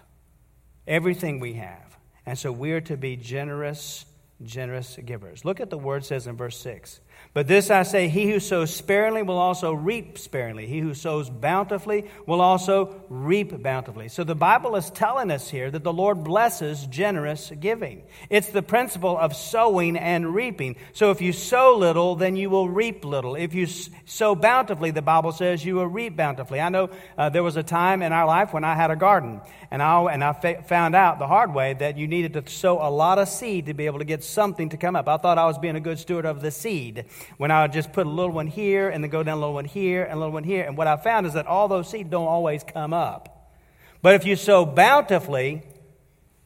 Everything 0.86 1.40
we 1.40 1.54
have. 1.54 1.96
And 2.26 2.38
so 2.38 2.52
we 2.52 2.72
are 2.72 2.82
to 2.82 2.98
be 2.98 3.16
generous, 3.16 4.04
generous 4.42 4.98
givers. 5.02 5.46
Look 5.46 5.58
at 5.58 5.70
the 5.70 5.78
word 5.78 6.04
says 6.04 6.26
in 6.26 6.36
verse 6.36 6.58
6 6.58 7.00
but 7.34 7.48
this 7.48 7.70
I 7.70 7.82
say 7.84 8.08
he 8.08 8.30
who 8.30 8.40
sows 8.40 8.74
sparingly 8.74 9.22
will 9.22 9.38
also 9.38 9.72
reap 9.72 10.18
sparingly. 10.18 10.66
He 10.66 10.80
who 10.80 10.92
sows 10.92 11.30
bountifully 11.30 12.10
will 12.26 12.42
also 12.42 13.02
reap 13.08 13.62
bountifully. 13.62 14.08
So 14.08 14.22
the 14.22 14.34
Bible 14.34 14.76
is 14.76 14.90
telling 14.90 15.30
us 15.30 15.48
here 15.48 15.70
that 15.70 15.82
the 15.82 15.94
Lord 15.94 16.24
blesses 16.24 16.86
generous 16.86 17.50
giving. 17.58 18.02
It's 18.28 18.50
the 18.50 18.62
principle 18.62 19.16
of 19.16 19.34
sowing 19.34 19.96
and 19.96 20.34
reaping. 20.34 20.76
So 20.92 21.10
if 21.10 21.22
you 21.22 21.32
sow 21.32 21.74
little, 21.74 22.16
then 22.16 22.36
you 22.36 22.50
will 22.50 22.68
reap 22.68 23.02
little. 23.02 23.34
If 23.34 23.54
you 23.54 23.66
sow 24.04 24.34
bountifully, 24.34 24.90
the 24.90 25.00
Bible 25.00 25.32
says 25.32 25.64
you 25.64 25.76
will 25.76 25.86
reap 25.86 26.14
bountifully. 26.14 26.60
I 26.60 26.68
know 26.68 26.90
uh, 27.16 27.30
there 27.30 27.42
was 27.42 27.56
a 27.56 27.62
time 27.62 28.02
in 28.02 28.12
our 28.12 28.26
life 28.26 28.52
when 28.52 28.64
I 28.64 28.74
had 28.74 28.90
a 28.90 28.96
garden, 28.96 29.40
and 29.70 29.82
I, 29.82 30.02
and 30.12 30.22
I 30.22 30.34
fa- 30.34 30.64
found 30.64 30.94
out 30.94 31.18
the 31.18 31.26
hard 31.26 31.54
way 31.54 31.72
that 31.72 31.96
you 31.96 32.06
needed 32.06 32.34
to 32.34 32.46
sow 32.50 32.86
a 32.86 32.90
lot 32.90 33.18
of 33.18 33.26
seed 33.26 33.66
to 33.66 33.74
be 33.74 33.86
able 33.86 34.00
to 34.00 34.04
get 34.04 34.22
something 34.22 34.68
to 34.68 34.76
come 34.76 34.96
up. 34.96 35.08
I 35.08 35.16
thought 35.16 35.38
I 35.38 35.46
was 35.46 35.56
being 35.56 35.76
a 35.76 35.80
good 35.80 35.98
steward 35.98 36.26
of 36.26 36.42
the 36.42 36.50
seed 36.50 37.06
when 37.36 37.50
I 37.50 37.62
would 37.62 37.72
just 37.72 37.92
put 37.92 38.06
a 38.06 38.10
little 38.10 38.32
one 38.32 38.46
here 38.46 38.88
and 38.88 39.02
then 39.02 39.10
go 39.10 39.22
down 39.22 39.38
a 39.38 39.40
little 39.40 39.54
one 39.54 39.64
here 39.64 40.04
and 40.04 40.12
a 40.12 40.16
little 40.16 40.32
one 40.32 40.44
here. 40.44 40.64
And 40.64 40.76
what 40.76 40.86
I 40.86 40.96
found 40.96 41.26
is 41.26 41.34
that 41.34 41.46
all 41.46 41.68
those 41.68 41.88
seeds 41.88 42.10
don't 42.10 42.28
always 42.28 42.62
come 42.64 42.92
up. 42.92 43.50
But 44.02 44.14
if 44.16 44.26
you 44.26 44.36
sow 44.36 44.66
bountifully, 44.66 45.62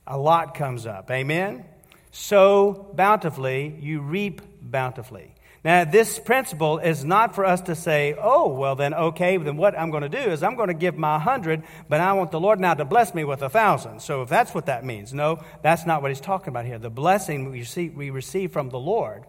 a 0.06 0.18
lot 0.18 0.54
comes 0.54 0.87
up. 0.87 1.11
Amen? 1.11 1.64
Sow 2.12 2.90
bountifully, 2.95 3.76
you 3.80 4.00
reap 4.00 4.40
bountifully. 4.62 5.35
Now, 5.66 5.85
this 5.85 6.21
principle 6.21 6.78
is 6.78 7.04
not 7.04 7.35
for 7.35 7.45
us 7.45 7.62
to 7.62 7.75
say, 7.75 8.14
oh, 8.16 8.50
well, 8.50 8.76
then, 8.76 8.95
okay, 8.95 9.37
then 9.37 9.56
what 9.56 9.76
I'm 9.76 9.90
going 9.90 10.04
to 10.04 10.09
do 10.09 10.30
is 10.30 10.45
I'm 10.45 10.54
going 10.54 10.68
to 10.68 10.75
give 10.75 10.97
my 10.97 11.18
hundred, 11.18 11.64
but 11.88 12.00
I 12.00 12.12
want 12.12 12.30
the 12.30 12.38
Lord 12.38 12.61
now 12.61 12.75
to 12.75 12.85
bless 12.85 13.12
me 13.14 13.25
with 13.25 13.42
a 13.42 13.49
thousand. 13.49 14.00
So, 14.00 14.23
if 14.23 14.28
that's 14.28 14.54
what 14.54 14.66
that 14.66 14.85
means, 14.85 15.12
no, 15.12 15.42
that's 15.62 15.85
not 15.85 16.02
what 16.02 16.12
he's 16.12 16.21
talking 16.21 16.50
about 16.50 16.66
here. 16.66 16.78
The 16.78 16.88
blessing 16.88 17.50
we 17.50 17.59
receive, 17.59 17.97
we 17.97 18.11
receive 18.11 18.52
from 18.52 18.68
the 18.68 18.78
Lord 18.78 19.25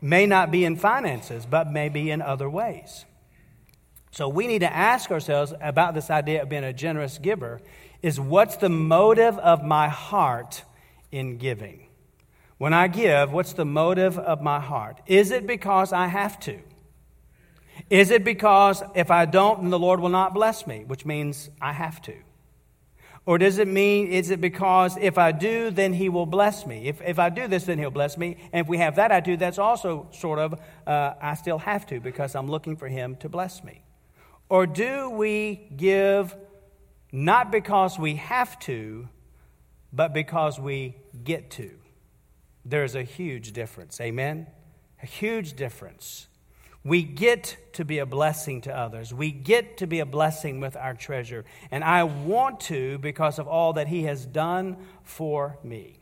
may 0.00 0.26
not 0.26 0.50
be 0.50 0.64
in 0.64 0.76
finances, 0.76 1.46
but 1.48 1.70
may 1.70 1.88
be 1.88 2.10
in 2.10 2.22
other 2.22 2.48
ways. 2.48 3.04
So 4.10 4.28
we 4.28 4.46
need 4.46 4.60
to 4.60 4.72
ask 4.72 5.10
ourselves 5.10 5.52
about 5.60 5.94
this 5.94 6.10
idea 6.10 6.42
of 6.42 6.48
being 6.48 6.64
a 6.64 6.72
generous 6.72 7.18
giver 7.18 7.60
is 8.02 8.18
what's 8.18 8.56
the 8.56 8.68
motive 8.68 9.38
of 9.38 9.62
my 9.62 9.88
heart 9.88 10.64
in 11.12 11.36
giving? 11.36 11.86
When 12.58 12.72
I 12.72 12.88
give, 12.88 13.32
what's 13.32 13.52
the 13.52 13.64
motive 13.64 14.18
of 14.18 14.42
my 14.42 14.60
heart? 14.60 15.00
Is 15.06 15.30
it 15.30 15.46
because 15.46 15.92
I 15.92 16.06
have 16.06 16.40
to? 16.40 16.58
Is 17.88 18.10
it 18.10 18.24
because 18.24 18.82
if 18.94 19.10
I 19.10 19.24
don't, 19.24 19.62
then 19.62 19.70
the 19.70 19.78
Lord 19.78 20.00
will 20.00 20.10
not 20.10 20.34
bless 20.34 20.66
me, 20.66 20.84
which 20.86 21.06
means 21.06 21.48
I 21.60 21.72
have 21.72 22.02
to? 22.02 22.14
Or 23.30 23.38
does 23.38 23.58
it 23.58 23.68
mean, 23.68 24.08
is 24.08 24.30
it 24.30 24.40
because 24.40 24.98
if 25.00 25.16
I 25.16 25.30
do, 25.30 25.70
then 25.70 25.92
he 25.92 26.08
will 26.08 26.26
bless 26.26 26.66
me? 26.66 26.88
If, 26.88 27.00
if 27.00 27.20
I 27.20 27.28
do 27.30 27.46
this, 27.46 27.62
then 27.62 27.78
he'll 27.78 27.92
bless 27.92 28.18
me. 28.18 28.36
And 28.52 28.62
if 28.62 28.66
we 28.66 28.78
have 28.78 28.96
that 28.96 29.12
attitude, 29.12 29.38
that's 29.38 29.56
also 29.56 30.08
sort 30.10 30.40
of, 30.40 30.60
uh, 30.84 31.14
I 31.22 31.34
still 31.34 31.58
have 31.58 31.86
to 31.86 32.00
because 32.00 32.34
I'm 32.34 32.50
looking 32.50 32.74
for 32.76 32.88
him 32.88 33.14
to 33.18 33.28
bless 33.28 33.62
me. 33.62 33.84
Or 34.48 34.66
do 34.66 35.10
we 35.10 35.68
give 35.76 36.34
not 37.12 37.52
because 37.52 38.00
we 38.00 38.16
have 38.16 38.58
to, 38.60 39.08
but 39.92 40.12
because 40.12 40.58
we 40.58 40.96
get 41.22 41.52
to? 41.52 41.70
There's 42.64 42.96
a 42.96 43.04
huge 43.04 43.52
difference. 43.52 44.00
Amen? 44.00 44.48
A 45.04 45.06
huge 45.06 45.52
difference. 45.52 46.26
We 46.82 47.02
get 47.02 47.56
to 47.74 47.84
be 47.84 47.98
a 47.98 48.06
blessing 48.06 48.62
to 48.62 48.76
others. 48.76 49.12
We 49.12 49.32
get 49.32 49.78
to 49.78 49.86
be 49.86 50.00
a 50.00 50.06
blessing 50.06 50.60
with 50.60 50.76
our 50.76 50.94
treasure. 50.94 51.44
And 51.70 51.84
I 51.84 52.04
want 52.04 52.60
to 52.60 52.98
because 52.98 53.38
of 53.38 53.46
all 53.46 53.74
that 53.74 53.88
He 53.88 54.04
has 54.04 54.24
done 54.24 54.76
for 55.02 55.58
me. 55.62 55.98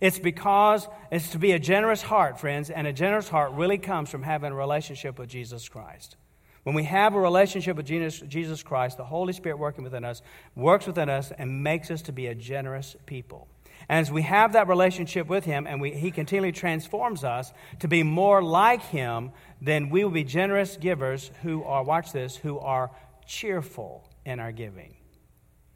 It's 0.00 0.18
because 0.18 0.88
it's 1.10 1.30
to 1.30 1.38
be 1.38 1.52
a 1.52 1.58
generous 1.58 2.02
heart, 2.02 2.38
friends, 2.38 2.68
and 2.68 2.86
a 2.86 2.92
generous 2.92 3.28
heart 3.28 3.52
really 3.52 3.78
comes 3.78 4.10
from 4.10 4.22
having 4.22 4.52
a 4.52 4.56
relationship 4.56 5.18
with 5.18 5.28
Jesus 5.28 5.68
Christ. 5.68 6.16
When 6.64 6.74
we 6.74 6.84
have 6.84 7.14
a 7.14 7.20
relationship 7.20 7.76
with 7.76 7.86
Jesus 7.86 8.62
Christ, 8.62 8.96
the 8.96 9.04
Holy 9.04 9.32
Spirit 9.32 9.58
working 9.58 9.84
within 9.84 10.04
us 10.04 10.22
works 10.56 10.86
within 10.86 11.08
us 11.08 11.30
and 11.30 11.62
makes 11.62 11.90
us 11.90 12.02
to 12.02 12.12
be 12.12 12.26
a 12.26 12.34
generous 12.34 12.96
people. 13.06 13.48
As 13.88 14.10
we 14.10 14.22
have 14.22 14.54
that 14.54 14.68
relationship 14.68 15.26
with 15.28 15.44
Him 15.44 15.66
and 15.66 15.80
we, 15.80 15.92
He 15.92 16.10
continually 16.10 16.52
transforms 16.52 17.24
us 17.24 17.52
to 17.80 17.88
be 17.88 18.02
more 18.02 18.42
like 18.42 18.82
Him, 18.82 19.32
then 19.60 19.90
we 19.90 20.04
will 20.04 20.10
be 20.10 20.24
generous 20.24 20.76
givers 20.76 21.30
who 21.42 21.62
are, 21.64 21.82
watch 21.82 22.12
this, 22.12 22.36
who 22.36 22.58
are 22.58 22.90
cheerful 23.26 24.08
in 24.24 24.40
our 24.40 24.52
giving. 24.52 24.94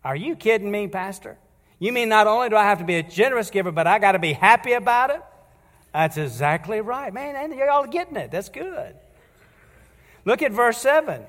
Are 0.04 0.16
you 0.16 0.36
kidding 0.36 0.70
me, 0.70 0.88
Pastor? 0.88 1.36
You 1.78 1.92
mean 1.92 2.08
not 2.08 2.26
only 2.26 2.48
do 2.48 2.56
I 2.56 2.64
have 2.64 2.78
to 2.78 2.84
be 2.84 2.96
a 2.96 3.02
generous 3.02 3.50
giver, 3.50 3.70
but 3.70 3.86
I 3.86 3.98
got 3.98 4.12
to 4.12 4.18
be 4.18 4.32
happy 4.32 4.72
about 4.72 5.10
it? 5.10 5.22
That's 5.92 6.16
exactly 6.16 6.80
right. 6.80 7.12
Man, 7.12 7.36
and 7.36 7.54
you're 7.54 7.70
all 7.70 7.86
getting 7.86 8.16
it. 8.16 8.30
That's 8.30 8.48
good. 8.48 8.96
Look 10.24 10.42
at 10.42 10.52
verse 10.52 10.78
7. 10.78 11.22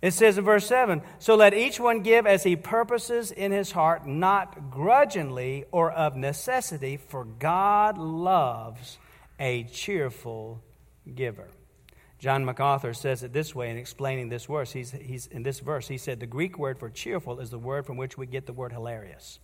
It 0.00 0.12
says 0.12 0.38
in 0.38 0.44
verse 0.44 0.66
7 0.66 1.02
So 1.18 1.34
let 1.34 1.54
each 1.54 1.80
one 1.80 2.02
give 2.02 2.26
as 2.26 2.44
he 2.44 2.56
purposes 2.56 3.30
in 3.30 3.52
his 3.52 3.72
heart, 3.72 4.06
not 4.06 4.70
grudgingly 4.70 5.64
or 5.72 5.90
of 5.90 6.16
necessity, 6.16 6.96
for 6.96 7.24
God 7.24 7.98
loves 7.98 8.98
a 9.40 9.64
cheerful 9.64 10.62
giver. 11.14 11.48
John 12.18 12.44
MacArthur 12.44 12.94
says 12.94 13.22
it 13.22 13.32
this 13.32 13.54
way 13.54 13.70
in 13.70 13.76
explaining 13.76 14.28
this 14.28 14.46
verse. 14.46 14.72
He's, 14.72 14.90
he's, 14.90 15.26
in 15.28 15.44
this 15.44 15.60
verse, 15.60 15.86
he 15.86 15.98
said 15.98 16.18
the 16.18 16.26
Greek 16.26 16.58
word 16.58 16.78
for 16.78 16.90
cheerful 16.90 17.38
is 17.38 17.50
the 17.50 17.58
word 17.58 17.86
from 17.86 17.96
which 17.96 18.18
we 18.18 18.26
get 18.26 18.46
the 18.46 18.52
word 18.52 18.72
hilarious. 18.72 19.38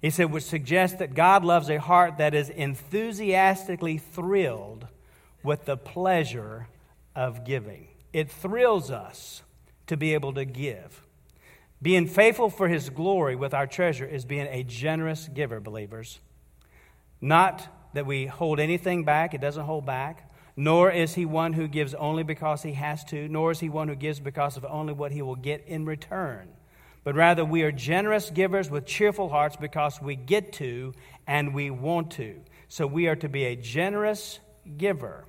He 0.00 0.10
said, 0.10 0.30
which 0.30 0.44
suggests 0.44 0.98
that 0.98 1.14
God 1.14 1.44
loves 1.44 1.68
a 1.68 1.78
heart 1.78 2.18
that 2.18 2.34
is 2.34 2.50
enthusiastically 2.50 3.98
thrilled 3.98 4.86
with 5.42 5.64
the 5.64 5.76
pleasure 5.76 6.68
of 7.16 7.44
giving. 7.44 7.88
It 8.12 8.30
thrills 8.30 8.92
us 8.92 9.42
to 9.88 9.96
be 9.96 10.14
able 10.14 10.32
to 10.34 10.44
give. 10.44 11.06
Being 11.80 12.06
faithful 12.06 12.50
for 12.50 12.68
his 12.68 12.90
glory 12.90 13.36
with 13.36 13.54
our 13.54 13.66
treasure 13.66 14.06
is 14.06 14.24
being 14.24 14.48
a 14.48 14.62
generous 14.64 15.28
giver, 15.28 15.60
believers. 15.60 16.20
Not 17.20 17.66
that 17.94 18.06
we 18.06 18.26
hold 18.26 18.60
anything 18.60 19.04
back, 19.04 19.34
it 19.34 19.40
doesn't 19.40 19.64
hold 19.64 19.86
back. 19.86 20.24
Nor 20.56 20.90
is 20.90 21.14
he 21.14 21.24
one 21.24 21.52
who 21.52 21.68
gives 21.68 21.94
only 21.94 22.24
because 22.24 22.62
he 22.62 22.72
has 22.72 23.04
to, 23.04 23.28
nor 23.28 23.52
is 23.52 23.60
he 23.60 23.68
one 23.68 23.86
who 23.86 23.94
gives 23.94 24.18
because 24.18 24.56
of 24.56 24.64
only 24.64 24.92
what 24.92 25.12
he 25.12 25.22
will 25.22 25.36
get 25.36 25.64
in 25.68 25.84
return. 25.84 26.48
But 27.04 27.14
rather, 27.14 27.44
we 27.44 27.62
are 27.62 27.70
generous 27.70 28.28
givers 28.28 28.68
with 28.68 28.84
cheerful 28.84 29.28
hearts 29.28 29.54
because 29.54 30.02
we 30.02 30.16
get 30.16 30.52
to 30.54 30.94
and 31.28 31.54
we 31.54 31.70
want 31.70 32.10
to. 32.12 32.40
So 32.68 32.88
we 32.88 33.06
are 33.06 33.16
to 33.16 33.28
be 33.28 33.44
a 33.44 33.54
generous 33.54 34.40
giver 34.76 35.26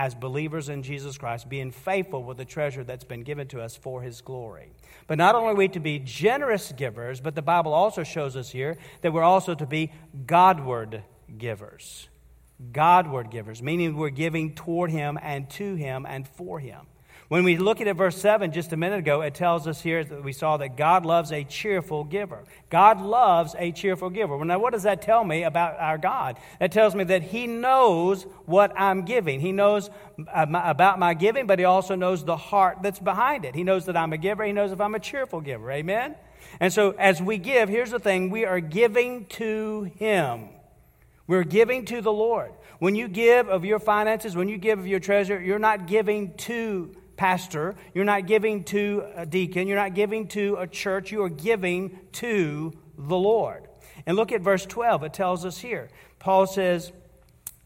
as 0.00 0.14
believers 0.14 0.70
in 0.70 0.82
Jesus 0.82 1.18
Christ, 1.18 1.46
being 1.50 1.70
faithful 1.70 2.24
with 2.24 2.38
the 2.38 2.44
treasure 2.46 2.82
that's 2.82 3.04
been 3.04 3.22
given 3.22 3.46
to 3.48 3.60
us 3.60 3.76
for 3.76 4.00
his 4.00 4.22
glory. 4.22 4.72
But 5.06 5.18
not 5.18 5.34
only 5.34 5.50
are 5.50 5.54
we 5.54 5.68
to 5.68 5.78
be 5.78 5.98
generous 5.98 6.72
givers, 6.72 7.20
but 7.20 7.34
the 7.34 7.42
Bible 7.42 7.74
also 7.74 8.02
shows 8.02 8.34
us 8.34 8.48
here 8.48 8.78
that 9.02 9.12
we're 9.12 9.22
also 9.22 9.54
to 9.54 9.66
be 9.66 9.92
Godward 10.24 11.02
givers. 11.36 12.08
Godward 12.72 13.30
givers, 13.30 13.62
meaning 13.62 13.94
we're 13.94 14.08
giving 14.08 14.54
toward 14.54 14.90
him 14.90 15.18
and 15.20 15.50
to 15.50 15.74
him 15.74 16.06
and 16.08 16.26
for 16.26 16.58
him. 16.58 16.86
When 17.30 17.44
we 17.44 17.58
look 17.58 17.80
at 17.80 17.96
verse 17.96 18.16
7 18.16 18.50
just 18.50 18.72
a 18.72 18.76
minute 18.76 18.98
ago, 18.98 19.20
it 19.20 19.34
tells 19.34 19.68
us 19.68 19.80
here 19.80 20.02
that 20.02 20.24
we 20.24 20.32
saw 20.32 20.56
that 20.56 20.76
God 20.76 21.06
loves 21.06 21.30
a 21.30 21.44
cheerful 21.44 22.02
giver. 22.02 22.42
God 22.70 23.00
loves 23.00 23.54
a 23.56 23.70
cheerful 23.70 24.10
giver. 24.10 24.36
Well, 24.36 24.46
now, 24.46 24.58
what 24.58 24.72
does 24.72 24.82
that 24.82 25.00
tell 25.00 25.22
me 25.22 25.44
about 25.44 25.78
our 25.78 25.96
God? 25.96 26.38
That 26.58 26.72
tells 26.72 26.96
me 26.96 27.04
that 27.04 27.22
He 27.22 27.46
knows 27.46 28.24
what 28.46 28.72
I'm 28.76 29.04
giving. 29.04 29.38
He 29.38 29.52
knows 29.52 29.90
uh, 30.26 30.44
about 30.50 30.98
my 30.98 31.14
giving, 31.14 31.46
but 31.46 31.60
He 31.60 31.64
also 31.64 31.94
knows 31.94 32.24
the 32.24 32.36
heart 32.36 32.78
that's 32.82 32.98
behind 32.98 33.44
it. 33.44 33.54
He 33.54 33.62
knows 33.62 33.86
that 33.86 33.96
I'm 33.96 34.12
a 34.12 34.18
giver. 34.18 34.42
He 34.42 34.50
knows 34.50 34.72
if 34.72 34.80
I'm 34.80 34.96
a 34.96 35.00
cheerful 35.00 35.40
giver. 35.40 35.70
Amen? 35.70 36.16
And 36.58 36.72
so, 36.72 36.96
as 36.98 37.22
we 37.22 37.38
give, 37.38 37.68
here's 37.68 37.92
the 37.92 38.00
thing 38.00 38.30
we 38.30 38.44
are 38.44 38.58
giving 38.58 39.26
to 39.26 39.82
Him. 40.00 40.48
We're 41.28 41.44
giving 41.44 41.84
to 41.84 42.00
the 42.00 42.12
Lord. 42.12 42.50
When 42.80 42.96
you 42.96 43.06
give 43.06 43.48
of 43.48 43.64
your 43.64 43.78
finances, 43.78 44.34
when 44.34 44.48
you 44.48 44.58
give 44.58 44.80
of 44.80 44.88
your 44.88 44.98
treasure, 44.98 45.40
you're 45.40 45.60
not 45.60 45.86
giving 45.86 46.34
to 46.38 46.96
pastor, 47.20 47.74
you're 47.92 48.02
not 48.02 48.26
giving 48.26 48.64
to 48.64 49.04
a 49.14 49.26
deacon, 49.26 49.68
you're 49.68 49.76
not 49.76 49.92
giving 49.92 50.26
to 50.26 50.56
a 50.58 50.66
church, 50.66 51.12
you 51.12 51.22
are 51.22 51.28
giving 51.28 51.98
to 52.12 52.72
the 52.96 53.14
Lord. 53.14 53.68
And 54.06 54.16
look 54.16 54.32
at 54.32 54.40
verse 54.40 54.64
12, 54.64 55.02
it 55.02 55.12
tells 55.12 55.44
us 55.44 55.58
here. 55.58 55.90
Paul 56.18 56.46
says, 56.46 56.92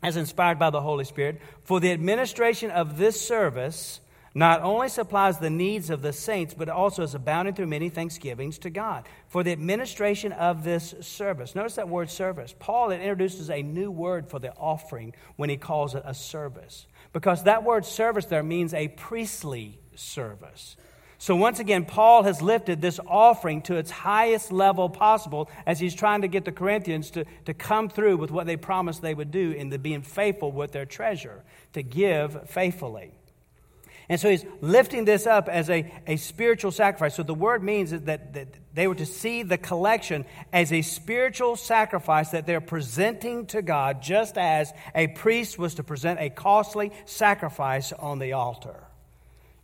as 0.03 0.17
inspired 0.17 0.59
by 0.59 0.71
the 0.71 0.81
Holy 0.81 1.05
Spirit, 1.05 1.41
for 1.63 1.79
the 1.79 1.93
administration 1.93 2.73
of 2.73 2.99
this 2.99 3.21
service 3.21 4.01
not 4.35 4.61
only 4.63 4.89
supplies 4.89 5.39
the 5.39 5.51
needs 5.51 5.89
of 5.89 6.03
the 6.03 6.13
saints, 6.13 6.53
but 6.53 6.69
also 6.69 7.05
is 7.05 7.15
abounding 7.15 7.55
through 7.55 7.69
many 7.69 7.89
thanksgivings 7.89 8.59
to 8.59 8.71
God 8.71 9.05
for 9.29 9.45
the 9.45 9.53
administration 9.53 10.33
of 10.33 10.65
this 10.65 10.97
service. 11.01 11.55
Notice 11.55 11.77
that 11.77 11.89
word 11.89 12.11
service. 12.11 12.53
Paul 12.59 12.91
introduces 12.91 13.51
a 13.51 13.63
new 13.63 13.93
word 13.93 14.29
for 14.29 14.41
the 14.41 14.53
offering 14.55 15.15
when 15.37 15.49
he 15.49 15.57
calls 15.57 15.95
it 15.95 16.03
a 16.05 16.13
service 16.13 16.89
because 17.15 17.45
that 17.45 17.65
word 17.65 17.87
service 17.87 18.27
there 18.27 18.43
means 18.43 18.75
a 18.75 18.89
priestly 18.89 19.79
service. 19.95 20.77
So, 21.17 21.37
once 21.37 21.61
again, 21.61 21.87
Paul 21.87 22.25
has 22.25 22.43
lifted 22.43 22.83
this 22.83 23.01
offering 23.07 23.63
to 23.63 23.77
its 23.77 23.91
highest 23.91 24.53
level 24.53 24.91
possible 24.91 25.49
as 25.65 25.81
he's 25.81 25.95
trying 25.95 26.21
to 26.21 26.29
get 26.29 26.45
the 26.45 26.53
Corinthians 26.53 27.13
to, 27.13 27.25
to 27.47 27.55
come 27.55 27.89
through 27.89 28.19
with 28.19 28.31
what 28.31 28.47
they 28.47 28.59
promised 28.59 29.01
they 29.01 29.15
would 29.15 29.31
do 29.31 29.53
in 29.53 29.71
the 29.71 29.79
being 29.79 30.03
faithful 30.03 30.53
with 30.53 30.73
their 30.73 30.85
treasure, 30.85 31.45
to 31.73 31.83
give 31.83 32.51
faithfully. 32.51 33.13
And 34.09 34.21
so 34.21 34.29
he's 34.29 34.45
lifting 34.61 35.07
this 35.07 35.27
up 35.27 35.49
as 35.49 35.71
a, 35.71 35.91
a 36.07 36.17
spiritual 36.17 36.73
sacrifice. 36.73 37.15
So 37.15 37.23
the 37.23 37.33
word 37.33 37.63
means 37.63 37.93
that, 37.93 38.35
that 38.35 38.49
they 38.75 38.89
were 38.89 38.97
to 38.97 39.07
see 39.07 39.45
the 39.45 39.57
collection 39.57 40.25
as 40.53 40.73
a 40.73 40.83
spiritual 40.83 41.55
sacrifice 41.55 42.31
that 42.31 42.45
they're 42.45 42.61
presenting 42.61 43.47
to 43.47 43.63
God, 43.63 44.03
just 44.03 44.37
as 44.37 44.73
a 44.95 45.07
priest 45.07 45.59
was 45.59 45.77
to 45.77 45.85
present 45.85 46.21
a 46.21 46.29
costly 46.29 46.91
sacrifice 47.05 47.93
on 47.93 48.19
the 48.19 48.33
altar. 48.33 48.85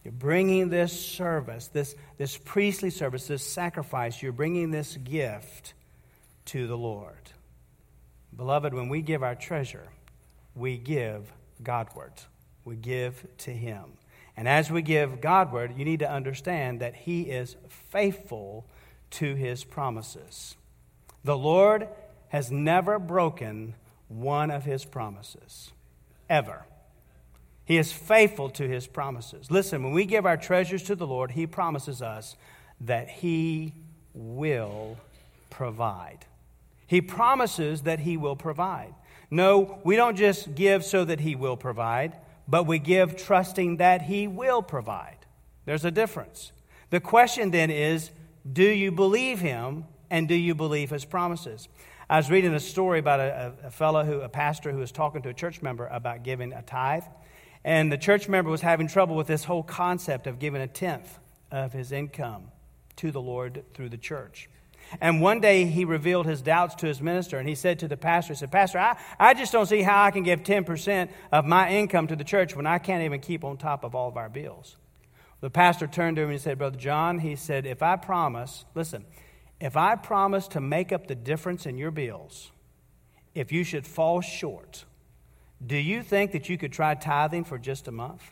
You're 0.05 0.13
bringing 0.13 0.71
this 0.71 0.99
service, 0.99 1.67
this, 1.69 1.95
this 2.17 2.37
priestly 2.37 2.91
service, 2.91 3.27
this 3.27 3.45
sacrifice, 3.45 4.23
you're 4.23 4.33
bringing 4.33 4.71
this 4.71 4.97
gift 4.97 5.75
to 6.47 6.67
the 6.67 6.79
Lord. 6.79 7.15
Beloved, 8.35 8.73
when 8.73 8.89
we 8.89 9.03
give 9.03 9.23
our 9.23 9.35
treasure, 9.35 9.89
we 10.55 10.79
give 10.79 11.31
Godward. 11.63 12.13
We 12.65 12.77
give 12.77 13.27
to 13.39 13.51
Him. 13.51 13.85
And 14.37 14.49
as 14.49 14.71
we 14.71 14.83
give 14.83 15.21
Godward, 15.21 15.77
you 15.77 15.85
need 15.85 15.99
to 15.99 16.11
understand 16.11 16.81
that 16.81 16.95
He 16.95 17.23
is 17.23 17.57
faithful 17.69 18.67
to 19.11 19.35
His 19.35 19.65
promises. 19.65 20.57
The 21.25 21.37
Lord 21.37 21.89
has 22.29 22.51
never 22.51 22.99
broken 22.99 23.75
one 24.09 24.51
of 24.51 24.65
His 24.65 24.85
promises, 24.85 25.73
ever. 26.29 26.65
He 27.65 27.77
is 27.77 27.93
faithful 27.93 28.51
to 28.51 28.67
His 28.67 28.87
promises. 28.87 29.51
Listen, 29.51 29.83
when 29.83 29.93
we 29.93 30.05
give 30.05 30.27
our 30.27 30.37
treasures 30.37 30.83
to 30.85 30.97
the 30.97 31.07
Lord, 31.07 31.33
He 31.33 31.47
promises 31.47 32.03
us 32.03 32.37
that 32.81 33.09
He 33.09 33.73
will 34.15 34.97
provide. 35.51 36.27
He 36.87 37.01
promises 37.01 37.83
that 37.83 38.01
He 38.01 38.17
will 38.17 38.37
provide. 38.37 38.95
No, 39.31 39.79
we 39.85 39.97
don't 39.97 40.17
just 40.17 40.55
give 40.55 40.85
so 40.85 41.05
that 41.05 41.21
He 41.21 41.37
will 41.37 41.57
provide 41.57 42.17
but 42.51 42.67
we 42.67 42.81
give 42.81 43.17
trusting 43.17 43.77
that 43.77 44.03
He 44.03 44.27
will 44.27 44.61
provide. 44.61 45.17
There's 45.65 45.85
a 45.85 45.91
difference. 45.93 46.51
The 46.91 46.99
question 46.99 47.53
then 47.53 47.71
is 47.71 48.11
do 48.51 48.65
you 48.65 48.93
believe 48.93 49.41
Him 49.41 49.85
and 50.11 50.29
do 50.29 50.35
you 50.35 50.55
believe 50.55 50.91
His 50.91 51.05
promises? 51.05 51.69
I 52.09 52.17
was 52.17 52.29
reading 52.29 52.53
a 52.55 52.61
story 52.61 52.99
about 52.99 53.21
a, 53.21 53.55
a, 53.65 53.71
fellow 53.71 54.05
who, 54.05 54.21
a 54.21 54.29
pastor 54.29 54.73
who 54.73 54.79
was 54.79 54.91
talking 54.91 55.23
to 55.23 55.29
a 55.29 55.35
church 55.35 55.63
member 55.63 55.87
about 55.87 56.25
giving 56.25 56.53
a 56.53 56.61
tithe. 56.61 57.05
And 57.63 57.93
the 57.93 57.99
church 57.99 58.29
member 58.29 58.51
was 58.51 58.63
having 58.63 58.89
trouble 58.89 59.15
with 59.15 59.29
this 59.29 59.45
whole 59.45 59.63
concept 59.63 60.27
of 60.27 60.39
giving 60.39 60.61
a 60.61 60.67
tenth 60.67 61.19
of 61.53 61.73
his 61.73 61.93
income 61.93 62.51
to 62.97 63.13
the 63.13 63.21
Lord 63.21 63.63
through 63.75 63.91
the 63.91 63.97
church. 63.97 64.49
And 65.01 65.21
one 65.21 65.41
day 65.41 65.67
he 65.67 65.85
revealed 65.85 66.27
his 66.27 66.43
doubts 66.43 66.75
to 66.77 66.87
his 66.87 67.01
minister, 67.01 67.39
and 67.39 67.49
he 67.49 67.55
said 67.55 67.79
to 67.79 67.89
the 67.89 67.97
pastor, 67.97 68.33
he 68.33 68.39
said, 68.39 68.51
Pastor, 68.51 68.79
I, 68.79 68.97
I 69.19 69.35
just 69.35 69.53
don't 69.53 69.67
see 69.67 69.83
how 69.83 70.03
I 70.03 70.11
can 70.11 70.25
give 70.25 70.43
10% 70.43 71.11
of 71.31 71.45
my 71.45 71.71
income 71.71 72.09
to 72.09 72.17
the 72.17 72.25
church 72.25 72.57
when 72.57 72.67
I 72.67 72.79
can't 72.79 73.05
even 73.05 73.21
keep 73.21 73.45
on 73.45 73.57
top 73.57 73.85
of 73.85 73.95
all 73.95 74.09
of 74.09 74.17
our 74.17 74.29
bills. 74.29 74.77
The 75.41 75.51
pastor 75.51 75.87
turned 75.87 76.17
to 76.17 76.23
him 76.23 76.31
and 76.31 76.41
said, 76.41 76.59
Brother 76.59 76.79
John, 76.79 77.21
he 77.21 77.35
said, 77.35 77.67
if 77.67 77.83
I 77.83 77.97
promise, 77.97 78.65
listen, 78.75 79.05
if 79.61 79.77
I 79.77 79.95
promise 79.97 80.49
to 80.49 80.61
make 80.61 80.93
up 80.93 81.07
the 81.07 81.15
difference 81.15 81.67
in 81.67 81.79
your 81.79 81.91
bills, 81.91 82.51
if 83.35 83.53
you 83.53 83.65
should 83.65 83.87
fall 83.87 84.21
short, 84.21 84.85
do 85.65 85.77
you 85.77 86.03
think 86.03 86.33
that 86.33 86.49
you 86.49 86.59
could 86.59 86.73
try 86.73 86.95
tithing 86.95 87.45
for 87.45 87.59
just 87.59 87.89
a 87.89 87.93
month? 87.93 88.23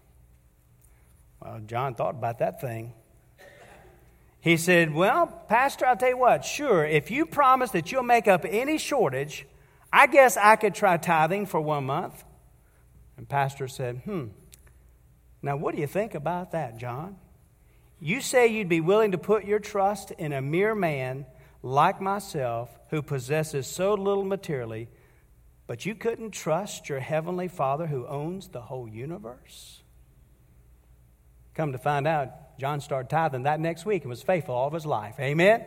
Well, 1.41 1.61
John 1.67 1.95
thought 1.95 2.15
about 2.15 2.39
that 2.39 2.61
thing. 2.61 2.93
He 4.41 4.57
said, 4.57 4.95
Well, 4.95 5.27
Pastor, 5.49 5.87
I'll 5.87 5.97
tell 5.97 6.11
you 6.11 6.17
what, 6.17 6.45
sure, 6.45 6.85
if 6.85 7.11
you 7.11 7.27
promise 7.27 7.71
that 7.73 7.93
you'll 7.93 8.03
make 8.03 8.29
up 8.29 8.45
any 8.49 8.79
shortage, 8.79 9.47
I 9.93 10.07
guess 10.07 10.37
I 10.37 10.57
could 10.57 10.75
try 10.75 10.97
tithing 10.97 11.47
for 11.47 11.61
one 11.61 11.85
month. 11.85 12.25
And 13.17 13.29
Pastor 13.29 13.69
said, 13.69 14.03
Hmm, 14.05 14.27
now 15.43 15.57
what 15.57 15.75
do 15.75 15.81
you 15.81 15.87
think 15.87 16.15
about 16.15 16.53
that, 16.53 16.79
John? 16.79 17.17
You 18.01 18.21
say 18.21 18.49
you'd 18.49 18.69
be 18.69 18.81
willing 18.81 19.13
to 19.13 19.19
put 19.19 19.45
your 19.45 19.59
trust 19.59 20.13
in 20.13 20.33
a 20.33 20.41
mere 20.41 20.75
man 20.75 21.27
like 21.63 22.01
myself 22.01 22.71
who 22.91 23.03
possesses 23.03 23.67
so 23.67 23.95
little 23.95 24.25
materially, 24.25 24.89
but 25.67 25.85
you 25.85 25.95
couldn't 25.95 26.31
trust 26.31 26.89
your 26.89 27.01
heavenly 27.01 27.49
Father 27.49 27.87
who 27.87 28.07
owns 28.07 28.49
the 28.49 28.61
whole 28.61 28.89
universe? 28.89 29.83
Come 31.55 31.73
to 31.73 31.79
find 31.79 32.07
out, 32.07 32.59
John 32.59 32.81
started 32.81 33.11
tithing 33.11 33.43
that 33.43 33.59
next 33.59 33.85
week 33.85 34.03
and 34.03 34.11
was 34.11 34.23
faithful 34.23 34.55
all 34.55 34.69
of 34.69 34.73
his 34.73 34.87
life. 34.87 35.17
Amen? 35.19 35.65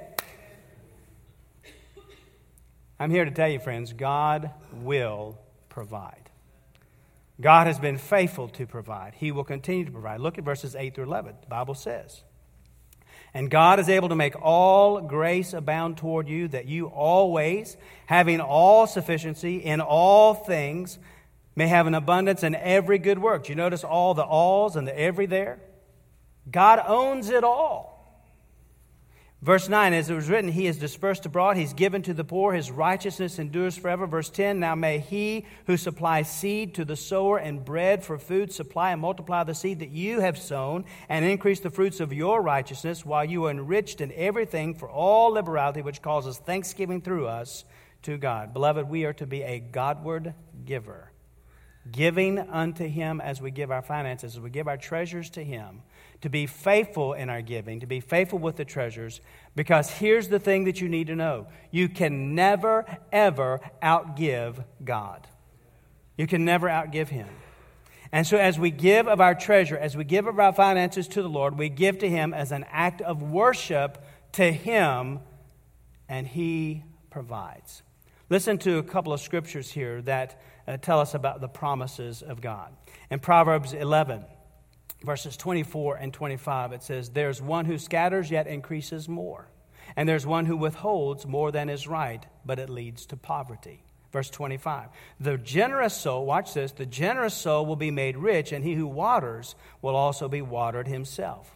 I'm 2.98 3.10
here 3.10 3.26
to 3.26 3.32
tell 3.32 3.50
you, 3.50 3.60
friends, 3.60 3.94
God 3.94 4.52
will 4.84 5.38
provide. 5.70 6.21
God 7.42 7.68
has 7.68 7.80
been 7.80 7.98
faithful 7.98 8.48
to 8.50 8.68
provide. 8.68 9.16
He 9.16 9.32
will 9.32 9.44
continue 9.44 9.86
to 9.86 9.92
provide. 9.92 10.20
Look 10.20 10.38
at 10.38 10.44
verses 10.44 10.76
8 10.76 10.94
through 10.94 11.06
11. 11.06 11.36
The 11.42 11.48
Bible 11.48 11.74
says, 11.74 12.22
And 13.34 13.50
God 13.50 13.80
is 13.80 13.90
able 13.90 14.10
to 14.10 14.16
make 14.16 14.40
all 14.42 15.02
grace 15.02 15.54
abound 15.54 15.98
toward 15.98 16.28
you, 16.28 16.48
that 16.50 16.68
you 16.68 16.86
always, 16.88 17.78
having 18.06 18.40
all 18.40 18.86
sufficiency 18.86 19.58
in 19.58 19.82
all 19.82 20.36
things, 20.36 21.00
may 21.56 21.68
have 21.68 21.88
an 21.88 21.96
abundance 21.96 22.44
in 22.44 22.56
every 22.56 23.00
good 23.00 23.20
work. 23.20 23.46
Do 23.46 23.50
you 23.50 23.56
notice 23.56 23.84
all 23.84 24.14
the 24.14 24.24
alls 24.24 24.76
and 24.76 24.88
the 24.88 24.98
every 24.98 25.26
there? 25.26 25.60
God 26.50 26.82
owns 26.86 27.30
it 27.30 27.44
all. 27.44 27.91
Verse 29.44 29.68
9, 29.68 29.94
as 29.94 30.08
it 30.08 30.14
was 30.14 30.30
written, 30.30 30.52
He 30.52 30.68
is 30.68 30.78
dispersed 30.78 31.26
abroad, 31.26 31.58
He's 31.58 31.74
given 31.74 32.04
to 32.04 32.14
the 32.14 32.24
poor, 32.24 32.54
His 32.54 32.70
righteousness 32.70 33.40
endures 33.40 33.76
forever. 33.76 34.06
Verse 34.06 34.30
10, 34.30 34.60
now 34.60 34.76
may 34.76 35.00
He 35.00 35.48
who 35.66 35.78
supplies 35.78 36.32
seed 36.32 36.76
to 36.76 36.86
the 36.86 36.96
sower 36.96 37.40
and 37.40 37.66
bread 37.66 38.04
for 38.04 38.20
food 38.20 38.54
supply 38.54 38.92
and 38.92 39.02
multiply 39.02 39.44
the 39.44 39.56
seed 39.56 39.80
that 39.80 39.90
you 39.90 40.20
have 40.20 40.38
sown 40.38 40.86
and 41.10 41.26
increase 41.26 41.60
the 41.60 41.72
fruits 41.72 42.00
of 42.00 42.14
your 42.14 42.40
righteousness 42.40 43.04
while 43.04 43.26
you 43.26 43.46
are 43.46 43.52
enriched 43.52 44.00
in 44.00 44.12
everything 44.16 44.76
for 44.76 44.88
all 44.88 45.32
liberality, 45.32 45.82
which 45.82 46.04
causes 46.04 46.38
thanksgiving 46.38 47.02
through 47.02 47.26
us 47.26 47.66
to 48.04 48.18
God. 48.18 48.54
Beloved, 48.54 48.88
we 48.88 49.06
are 49.06 49.14
to 49.14 49.26
be 49.26 49.42
a 49.42 49.60
Godward 49.60 50.36
giver, 50.66 51.12
giving 51.92 52.38
unto 52.38 52.88
Him 52.88 53.20
as 53.20 53.42
we 53.42 53.50
give 53.50 53.72
our 53.72 53.82
finances, 53.82 54.36
as 54.36 54.40
we 54.40 54.52
give 54.52 54.68
our 54.68 54.78
treasures 54.78 55.32
to 55.32 55.44
Him 55.44 55.82
to 56.22 56.30
be 56.30 56.46
faithful 56.46 57.14
in 57.14 57.30
our 57.30 57.42
giving, 57.42 57.80
to 57.80 57.88
be 57.88 58.00
faithful 58.00 58.40
with 58.40 58.56
the 58.56 58.66
treasures, 58.66 59.22
because 59.56 59.90
here's 59.90 60.30
the 60.30 60.40
thing 60.40 60.66
that 60.66 60.80
you 60.80 60.88
need 60.88 61.08
to 61.08 61.16
know 61.16 61.48
you 61.72 61.90
can 61.90 62.36
never, 62.36 62.86
ever 63.12 63.60
outgive 63.82 64.64
God. 64.84 65.28
You 66.18 66.28
can 66.28 66.46
never 66.46 66.68
outgive 66.68 67.10
Him. 67.10 67.28
And 68.12 68.28
so, 68.28 68.38
as 68.38 68.60
we 68.60 68.72
give 68.72 69.08
of 69.08 69.22
our 69.22 69.34
treasure, 69.34 69.78
as 69.78 69.96
we 69.96 70.04
give 70.04 70.28
of 70.28 70.40
our 70.40 70.54
finances 70.54 71.08
to 71.10 71.22
the 71.22 71.30
Lord, 71.30 71.58
we 71.58 71.70
give 71.70 72.00
to 72.00 72.10
Him 72.10 72.34
as 72.34 72.52
an 72.52 72.66
act 72.70 73.02
of 73.02 73.22
worship 73.22 74.04
to 74.34 74.52
Him, 74.52 75.20
and 76.08 76.28
He 76.28 76.84
provides. 77.10 77.84
Listen 78.30 78.58
to 78.60 78.78
a 78.78 78.84
couple 78.84 79.12
of 79.12 79.20
scriptures 79.22 79.72
here 79.72 80.02
that 80.04 80.42
uh, 80.68 80.78
tell 80.78 81.00
us 81.00 81.14
about 81.14 81.42
the 81.42 81.48
promises 81.48 82.22
of 82.22 82.42
God. 82.42 82.72
In 83.10 83.20
Proverbs 83.20 83.74
11, 83.74 84.24
verses 85.04 85.38
24 85.38 85.98
and 85.98 86.14
25, 86.14 86.74
it 86.74 86.84
says, 86.84 87.10
There's 87.10 87.42
one 87.42 87.66
who 87.66 87.78
scatters 87.78 88.32
yet 88.32 88.48
increases 88.48 89.10
more, 89.10 89.48
and 89.96 90.08
there's 90.08 90.26
one 90.26 90.46
who 90.46 90.58
withholds 90.58 91.26
more 91.26 91.52
than 91.52 91.70
is 91.70 91.88
right, 91.88 92.26
but 92.46 92.60
it 92.60 92.70
leads 92.70 93.06
to 93.08 93.18
poverty. 93.18 93.84
Verse 94.12 94.30
25, 94.30 94.90
the 95.22 95.38
generous 95.38 95.96
soul, 95.96 96.26
watch 96.26 96.54
this, 96.54 96.74
the 96.74 96.86
generous 96.86 97.34
soul 97.34 97.66
will 97.66 97.78
be 97.78 97.92
made 97.92 98.18
rich, 98.18 98.52
and 98.52 98.64
he 98.64 98.74
who 98.74 98.86
waters 98.86 99.56
will 99.82 99.96
also 99.96 100.28
be 100.28 100.42
watered 100.42 100.88
himself. 100.88 101.56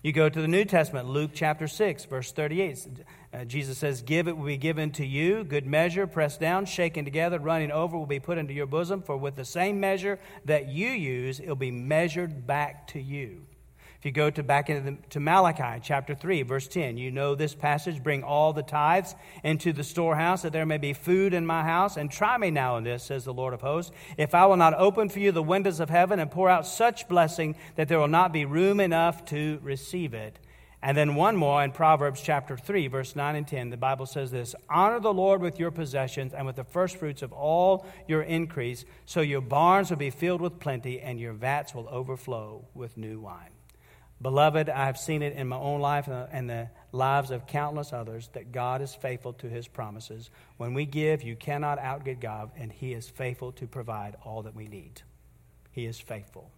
You 0.00 0.12
go 0.12 0.28
to 0.28 0.40
the 0.40 0.46
New 0.46 0.64
Testament, 0.64 1.08
Luke 1.08 1.32
chapter 1.34 1.66
6, 1.66 2.04
verse 2.04 2.30
38. 2.30 3.04
Uh, 3.32 3.44
Jesus 3.44 3.78
says, 3.78 4.00
Give 4.00 4.28
it 4.28 4.36
will 4.36 4.46
be 4.46 4.56
given 4.56 4.92
to 4.92 5.04
you, 5.04 5.42
good 5.42 5.66
measure, 5.66 6.06
pressed 6.06 6.38
down, 6.38 6.66
shaken 6.66 7.04
together, 7.04 7.40
running 7.40 7.72
over 7.72 7.98
will 7.98 8.06
be 8.06 8.20
put 8.20 8.38
into 8.38 8.54
your 8.54 8.66
bosom. 8.66 9.02
For 9.02 9.16
with 9.16 9.34
the 9.34 9.44
same 9.44 9.80
measure 9.80 10.20
that 10.44 10.68
you 10.68 10.90
use, 10.90 11.40
it'll 11.40 11.56
be 11.56 11.72
measured 11.72 12.46
back 12.46 12.86
to 12.88 13.00
you. 13.00 13.47
If 13.98 14.06
you 14.06 14.12
go 14.12 14.30
to 14.30 14.44
back 14.44 14.70
into 14.70 14.92
the, 14.92 14.96
to 15.10 15.18
Malachi 15.18 15.80
chapter 15.82 16.14
3, 16.14 16.42
verse 16.42 16.68
10, 16.68 16.98
you 16.98 17.10
know 17.10 17.34
this 17.34 17.56
passage 17.56 18.00
bring 18.00 18.22
all 18.22 18.52
the 18.52 18.62
tithes 18.62 19.16
into 19.42 19.72
the 19.72 19.82
storehouse, 19.82 20.42
that 20.42 20.52
there 20.52 20.66
may 20.66 20.78
be 20.78 20.92
food 20.92 21.34
in 21.34 21.44
my 21.44 21.64
house. 21.64 21.96
And 21.96 22.08
try 22.08 22.38
me 22.38 22.52
now 22.52 22.76
in 22.76 22.84
this, 22.84 23.02
says 23.02 23.24
the 23.24 23.34
Lord 23.34 23.54
of 23.54 23.60
hosts, 23.60 23.90
if 24.16 24.36
I 24.36 24.46
will 24.46 24.56
not 24.56 24.74
open 24.74 25.08
for 25.08 25.18
you 25.18 25.32
the 25.32 25.42
windows 25.42 25.80
of 25.80 25.90
heaven 25.90 26.20
and 26.20 26.30
pour 26.30 26.48
out 26.48 26.64
such 26.64 27.08
blessing 27.08 27.56
that 27.74 27.88
there 27.88 27.98
will 27.98 28.06
not 28.06 28.32
be 28.32 28.44
room 28.44 28.78
enough 28.78 29.24
to 29.26 29.58
receive 29.64 30.14
it. 30.14 30.38
And 30.80 30.96
then 30.96 31.16
one 31.16 31.34
more 31.34 31.64
in 31.64 31.72
Proverbs 31.72 32.20
chapter 32.20 32.56
3, 32.56 32.86
verse 32.86 33.16
9 33.16 33.34
and 33.34 33.48
10. 33.48 33.70
The 33.70 33.76
Bible 33.76 34.06
says 34.06 34.30
this 34.30 34.54
Honor 34.70 35.00
the 35.00 35.12
Lord 35.12 35.40
with 35.40 35.58
your 35.58 35.72
possessions 35.72 36.32
and 36.32 36.46
with 36.46 36.54
the 36.54 36.62
firstfruits 36.62 37.22
of 37.22 37.32
all 37.32 37.84
your 38.06 38.22
increase, 38.22 38.84
so 39.06 39.22
your 39.22 39.40
barns 39.40 39.90
will 39.90 39.96
be 39.96 40.10
filled 40.10 40.40
with 40.40 40.60
plenty 40.60 41.00
and 41.00 41.18
your 41.18 41.32
vats 41.32 41.74
will 41.74 41.88
overflow 41.88 42.64
with 42.74 42.96
new 42.96 43.18
wine. 43.18 43.57
Beloved, 44.20 44.68
I 44.68 44.86
have 44.86 44.98
seen 44.98 45.22
it 45.22 45.34
in 45.34 45.46
my 45.46 45.56
own 45.56 45.80
life 45.80 46.08
uh, 46.08 46.26
and 46.32 46.50
the 46.50 46.68
lives 46.90 47.30
of 47.30 47.46
countless 47.46 47.92
others 47.92 48.28
that 48.32 48.50
God 48.50 48.82
is 48.82 48.94
faithful 48.94 49.32
to 49.34 49.48
his 49.48 49.68
promises. 49.68 50.30
When 50.56 50.74
we 50.74 50.86
give, 50.86 51.22
you 51.22 51.36
cannot 51.36 51.78
outgive 51.78 52.20
God, 52.20 52.50
and 52.56 52.72
he 52.72 52.92
is 52.94 53.08
faithful 53.08 53.52
to 53.52 53.66
provide 53.68 54.16
all 54.24 54.42
that 54.42 54.56
we 54.56 54.66
need. 54.66 55.02
He 55.70 55.86
is 55.86 56.00
faithful. 56.00 56.50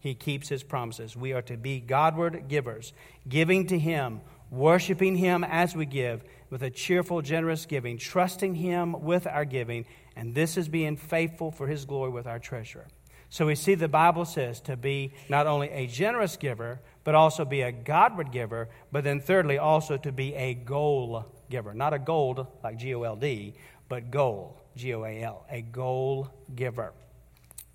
He 0.00 0.14
keeps 0.14 0.48
his 0.48 0.62
promises. 0.62 1.14
We 1.14 1.34
are 1.34 1.42
to 1.42 1.58
be 1.58 1.80
Godward 1.80 2.48
givers, 2.48 2.94
giving 3.28 3.66
to 3.66 3.78
him, 3.78 4.22
worshiping 4.50 5.16
him 5.16 5.44
as 5.44 5.76
we 5.76 5.84
give, 5.84 6.24
with 6.48 6.62
a 6.62 6.70
cheerful, 6.70 7.20
generous 7.20 7.66
giving, 7.66 7.98
trusting 7.98 8.54
him 8.54 9.00
with 9.02 9.26
our 9.26 9.44
giving, 9.44 9.84
and 10.16 10.34
this 10.34 10.56
is 10.56 10.68
being 10.68 10.96
faithful 10.96 11.50
for 11.50 11.66
his 11.66 11.84
glory 11.84 12.10
with 12.10 12.26
our 12.26 12.38
treasure. 12.38 12.86
So 13.32 13.46
we 13.46 13.54
see 13.54 13.74
the 13.74 13.88
Bible 13.88 14.26
says 14.26 14.60
to 14.60 14.76
be 14.76 15.14
not 15.30 15.46
only 15.46 15.70
a 15.70 15.86
generous 15.86 16.36
giver, 16.36 16.80
but 17.02 17.14
also 17.14 17.46
be 17.46 17.62
a 17.62 17.72
Godward 17.72 18.30
giver, 18.30 18.68
but 18.92 19.04
then 19.04 19.22
thirdly, 19.22 19.56
also 19.56 19.96
to 19.96 20.12
be 20.12 20.34
a 20.34 20.52
goal 20.52 21.24
giver. 21.48 21.72
Not 21.72 21.94
a 21.94 21.98
gold 21.98 22.46
like 22.62 22.76
G 22.76 22.94
O 22.94 23.04
L 23.04 23.16
D, 23.16 23.54
but 23.88 24.10
goal, 24.10 24.60
G 24.76 24.92
O 24.92 25.02
A 25.02 25.22
L, 25.22 25.46
a 25.50 25.62
goal 25.62 26.28
giver. 26.54 26.92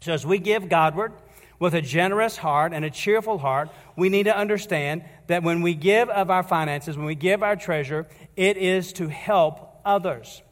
So 0.02 0.14
as 0.14 0.24
we 0.28 0.38
give 0.38 0.70
Godward 0.70 1.14
with 1.58 1.74
a 1.74 1.82
generous 1.82 2.38
heart 2.38 2.72
and 2.72 2.86
a 2.86 2.92
cheerful 2.92 3.40
heart, 3.40 3.72
we 3.96 4.10
need 4.10 4.26
to 4.26 4.38
understand 4.38 5.06
that 5.26 5.42
when 5.42 5.64
we 5.64 5.74
give 5.74 6.08
of 6.10 6.30
our 6.30 6.44
finances, 6.44 6.96
when 6.96 7.08
we 7.08 7.16
give 7.16 7.42
our 7.42 7.56
treasure, 7.56 8.06
it 8.36 8.58
is 8.58 8.94
to 8.94 9.08
help 9.08 9.82
others. 9.84 10.44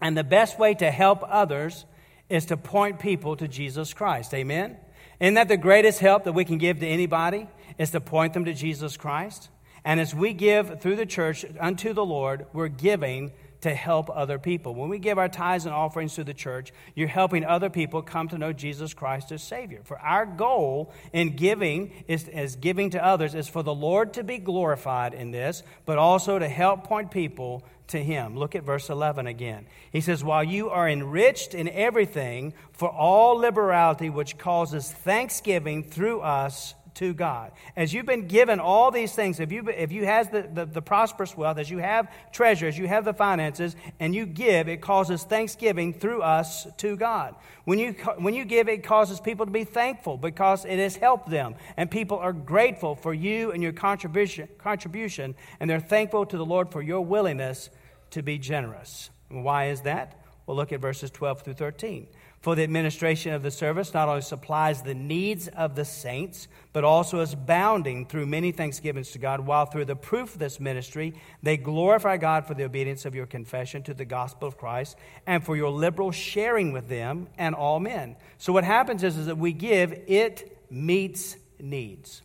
And 0.00 0.16
the 0.16 0.22
best 0.22 0.60
way 0.60 0.74
to 0.74 0.92
help 0.92 1.24
others 1.26 1.84
is 2.28 2.46
to 2.46 2.56
point 2.56 2.98
people 2.98 3.36
to 3.36 3.48
Jesus 3.48 3.94
Christ. 3.94 4.34
Amen? 4.34 4.76
Isn't 5.20 5.34
that 5.34 5.48
the 5.48 5.56
greatest 5.56 6.00
help 6.00 6.24
that 6.24 6.32
we 6.32 6.44
can 6.44 6.58
give 6.58 6.80
to 6.80 6.86
anybody? 6.86 7.48
Is 7.78 7.90
to 7.92 8.00
point 8.00 8.34
them 8.34 8.44
to 8.44 8.54
Jesus 8.54 8.96
Christ? 8.96 9.50
And 9.84 10.00
as 10.00 10.14
we 10.14 10.32
give 10.32 10.80
through 10.80 10.96
the 10.96 11.06
church 11.06 11.44
unto 11.58 11.92
the 11.92 12.04
Lord, 12.04 12.46
we're 12.52 12.68
giving 12.68 13.32
to 13.60 13.74
help 13.74 14.08
other 14.14 14.38
people. 14.38 14.74
When 14.74 14.88
we 14.88 14.98
give 14.98 15.18
our 15.18 15.28
tithes 15.28 15.66
and 15.66 15.74
offerings 15.74 16.14
to 16.14 16.24
the 16.24 16.34
church, 16.34 16.72
you're 16.94 17.08
helping 17.08 17.44
other 17.44 17.70
people 17.70 18.02
come 18.02 18.28
to 18.28 18.38
know 18.38 18.52
Jesus 18.52 18.94
Christ 18.94 19.32
as 19.32 19.42
Savior. 19.42 19.80
For 19.84 19.98
our 19.98 20.26
goal 20.26 20.92
in 21.12 21.34
giving 21.34 21.92
is, 22.06 22.28
is 22.28 22.56
giving 22.56 22.90
to 22.90 23.04
others 23.04 23.34
is 23.34 23.48
for 23.48 23.62
the 23.62 23.74
Lord 23.74 24.14
to 24.14 24.22
be 24.22 24.38
glorified 24.38 25.12
in 25.12 25.32
this, 25.32 25.62
but 25.86 25.98
also 25.98 26.38
to 26.38 26.48
help 26.48 26.84
point 26.84 27.10
people 27.10 27.64
to 27.88 28.02
him. 28.02 28.36
Look 28.36 28.54
at 28.54 28.62
verse 28.62 28.90
11 28.90 29.26
again. 29.26 29.66
He 29.90 30.00
says, 30.00 30.22
While 30.22 30.44
you 30.44 30.70
are 30.70 30.88
enriched 30.88 31.54
in 31.54 31.68
everything 31.68 32.54
for 32.72 32.88
all 32.88 33.36
liberality, 33.36 34.10
which 34.10 34.38
causes 34.38 34.90
thanksgiving 34.90 35.82
through 35.82 36.20
us 36.20 36.74
to 36.98 37.14
God. 37.14 37.52
As 37.76 37.94
you've 37.94 38.06
been 38.06 38.26
given 38.26 38.58
all 38.58 38.90
these 38.90 39.12
things, 39.12 39.38
if 39.38 39.52
you, 39.52 39.68
if 39.68 39.92
you 39.92 40.04
have 40.04 40.32
the, 40.32 40.42
the, 40.52 40.66
the, 40.66 40.82
prosperous 40.82 41.36
wealth, 41.36 41.58
as 41.58 41.70
you 41.70 41.78
have 41.78 42.12
treasures, 42.32 42.76
you 42.76 42.88
have 42.88 43.04
the 43.04 43.14
finances, 43.14 43.76
and 44.00 44.16
you 44.16 44.26
give, 44.26 44.68
it 44.68 44.80
causes 44.80 45.22
thanksgiving 45.22 45.92
through 45.92 46.22
us 46.22 46.66
to 46.78 46.96
God. 46.96 47.36
When 47.64 47.78
you, 47.78 47.92
when 48.18 48.34
you 48.34 48.44
give, 48.44 48.68
it 48.68 48.82
causes 48.82 49.20
people 49.20 49.46
to 49.46 49.52
be 49.52 49.62
thankful 49.62 50.16
because 50.16 50.64
it 50.64 50.80
has 50.80 50.96
helped 50.96 51.30
them. 51.30 51.54
And 51.76 51.88
people 51.88 52.18
are 52.18 52.32
grateful 52.32 52.96
for 52.96 53.14
you 53.14 53.52
and 53.52 53.62
your 53.62 53.72
contribution, 53.72 54.48
contribution 54.58 55.36
and 55.60 55.70
they're 55.70 55.78
thankful 55.78 56.26
to 56.26 56.36
the 56.36 56.44
Lord 56.44 56.72
for 56.72 56.82
your 56.82 57.04
willingness 57.04 57.70
to 58.10 58.22
be 58.22 58.38
generous. 58.38 59.10
Why 59.28 59.66
is 59.66 59.82
that? 59.82 60.20
Well, 60.46 60.56
look 60.56 60.72
at 60.72 60.80
verses 60.80 61.10
12 61.12 61.42
through 61.42 61.54
13. 61.54 62.08
For 62.40 62.54
the 62.54 62.62
administration 62.62 63.32
of 63.32 63.42
the 63.42 63.50
service 63.50 63.92
not 63.92 64.08
only 64.08 64.20
supplies 64.20 64.82
the 64.82 64.94
needs 64.94 65.48
of 65.48 65.74
the 65.74 65.84
saints, 65.84 66.46
but 66.72 66.84
also 66.84 67.20
is 67.20 67.34
bounding 67.34 68.06
through 68.06 68.26
many 68.26 68.52
thanksgivings 68.52 69.10
to 69.10 69.18
God, 69.18 69.40
while 69.40 69.66
through 69.66 69.86
the 69.86 69.96
proof 69.96 70.34
of 70.34 70.38
this 70.38 70.60
ministry, 70.60 71.14
they 71.42 71.56
glorify 71.56 72.16
God 72.16 72.46
for 72.46 72.54
the 72.54 72.64
obedience 72.64 73.04
of 73.04 73.14
your 73.14 73.26
confession 73.26 73.82
to 73.82 73.94
the 73.94 74.04
gospel 74.04 74.46
of 74.46 74.56
Christ 74.56 74.96
and 75.26 75.44
for 75.44 75.56
your 75.56 75.70
liberal 75.70 76.12
sharing 76.12 76.72
with 76.72 76.88
them 76.88 77.26
and 77.36 77.56
all 77.56 77.80
men. 77.80 78.14
So, 78.38 78.52
what 78.52 78.64
happens 78.64 79.02
is, 79.02 79.16
is 79.16 79.26
that 79.26 79.38
we 79.38 79.52
give, 79.52 79.92
it 80.06 80.56
meets 80.70 81.36
needs. 81.58 82.22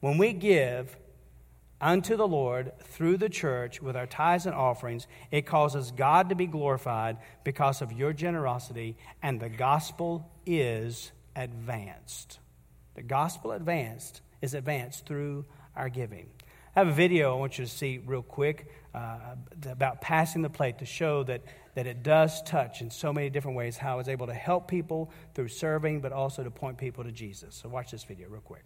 When 0.00 0.18
we 0.18 0.34
give, 0.34 0.94
unto 1.80 2.16
the 2.16 2.26
Lord 2.26 2.72
through 2.80 3.18
the 3.18 3.28
church 3.28 3.82
with 3.82 3.96
our 3.96 4.06
tithes 4.06 4.46
and 4.46 4.54
offerings, 4.54 5.06
it 5.30 5.42
causes 5.42 5.90
God 5.90 6.28
to 6.28 6.34
be 6.34 6.46
glorified 6.46 7.18
because 7.42 7.82
of 7.82 7.92
your 7.92 8.12
generosity, 8.12 8.96
and 9.22 9.40
the 9.40 9.48
gospel 9.48 10.30
is 10.46 11.12
advanced. 11.36 12.38
The 12.94 13.02
gospel 13.02 13.52
advanced 13.52 14.20
is 14.40 14.54
advanced 14.54 15.06
through 15.06 15.44
our 15.74 15.88
giving. 15.88 16.28
I 16.76 16.80
have 16.80 16.88
a 16.88 16.92
video 16.92 17.36
I 17.36 17.38
want 17.38 17.58
you 17.58 17.64
to 17.64 17.70
see 17.70 17.98
real 18.04 18.22
quick 18.22 18.68
uh, 18.94 19.36
about 19.66 20.00
passing 20.00 20.42
the 20.42 20.50
plate 20.50 20.78
to 20.78 20.86
show 20.86 21.22
that, 21.24 21.42
that 21.74 21.86
it 21.86 22.02
does 22.02 22.42
touch 22.42 22.80
in 22.80 22.90
so 22.90 23.12
many 23.12 23.30
different 23.30 23.56
ways 23.56 23.76
how 23.76 24.00
it's 24.00 24.08
able 24.08 24.26
to 24.26 24.34
help 24.34 24.68
people 24.68 25.12
through 25.34 25.48
serving, 25.48 26.00
but 26.00 26.12
also 26.12 26.42
to 26.42 26.50
point 26.50 26.78
people 26.78 27.04
to 27.04 27.12
Jesus. 27.12 27.54
So, 27.54 27.68
watch 27.68 27.92
this 27.92 28.04
video 28.04 28.28
real 28.28 28.40
quick. 28.40 28.64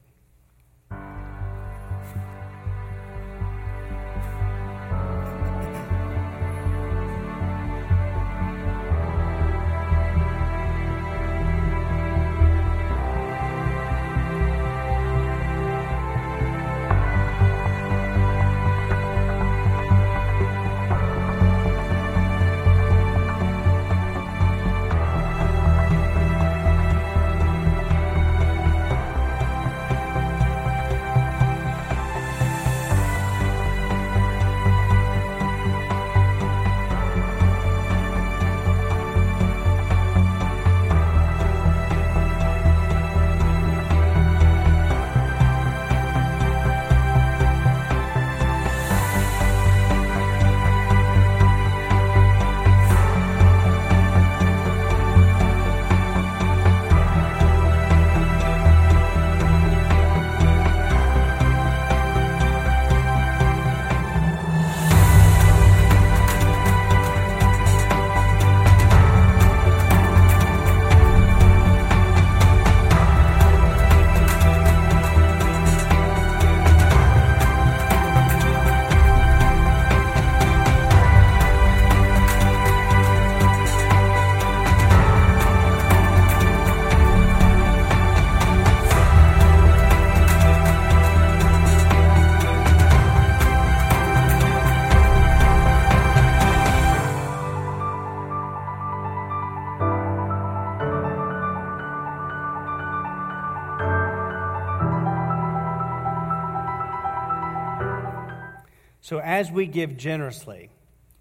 As 109.38 109.52
we 109.52 109.68
give 109.68 109.96
generously 109.96 110.68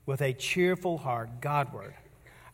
with 0.07 0.23
a 0.23 0.33
cheerful 0.33 0.97
heart 0.97 1.39
Godward, 1.39 1.93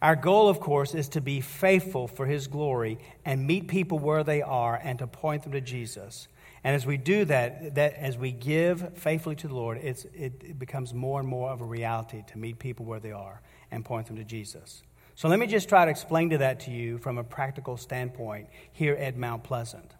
our 0.01 0.17
goal, 0.17 0.49
of 0.49 0.59
course, 0.59 0.93
is 0.93 1.07
to 1.09 1.21
be 1.21 1.39
faithful 1.39 2.09
for 2.09 2.25
His 2.25 2.47
glory 2.47 2.97
and 3.23 3.47
meet 3.47 3.69
people 3.69 3.97
where 3.97 4.25
they 4.25 4.41
are 4.41 4.75
and 4.75 4.99
to 4.99 5.07
point 5.07 5.43
them 5.43 5.53
to 5.53 5.61
Jesus. 5.61 6.27
And 6.65 6.75
as 6.75 6.85
we 6.85 6.97
do 6.97 7.23
that, 7.25 7.75
that 7.75 7.93
as 7.93 8.17
we 8.17 8.33
give 8.33 8.97
faithfully 8.97 9.37
to 9.37 9.47
the 9.47 9.55
Lord, 9.55 9.77
it, 9.77 10.05
it 10.13 10.59
becomes 10.59 10.93
more 10.93 11.21
and 11.21 11.29
more 11.29 11.49
of 11.49 11.61
a 11.61 11.65
reality 11.65 12.23
to 12.27 12.37
meet 12.37 12.59
people 12.59 12.85
where 12.85 12.99
they 12.99 13.13
are 13.13 13.41
and 13.71 13.85
point 13.85 14.07
them 14.07 14.17
to 14.17 14.25
Jesus. 14.25 14.83
So 15.15 15.29
let 15.29 15.39
me 15.39 15.47
just 15.47 15.69
try 15.69 15.85
to 15.85 15.91
explain 15.91 16.31
to 16.31 16.39
that 16.39 16.59
to 16.61 16.71
you 16.71 16.97
from 16.97 17.17
a 17.17 17.23
practical 17.23 17.77
standpoint 17.77 18.49
here 18.73 18.95
at 18.95 19.15
Mount 19.15 19.45
Pleasant. 19.45 19.93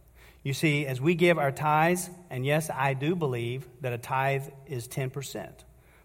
You 0.44 0.54
see, 0.54 0.86
as 0.86 1.00
we 1.00 1.16
give 1.16 1.38
our 1.38 1.54
tithes, 1.54 2.10
and 2.30 2.46
yes, 2.46 2.70
I 2.70 2.94
do 2.94 3.16
believe 3.16 3.66
that 3.80 3.94
a 3.94 3.98
tithe 3.98 4.44
is 4.68 4.90
10%, 4.90 5.50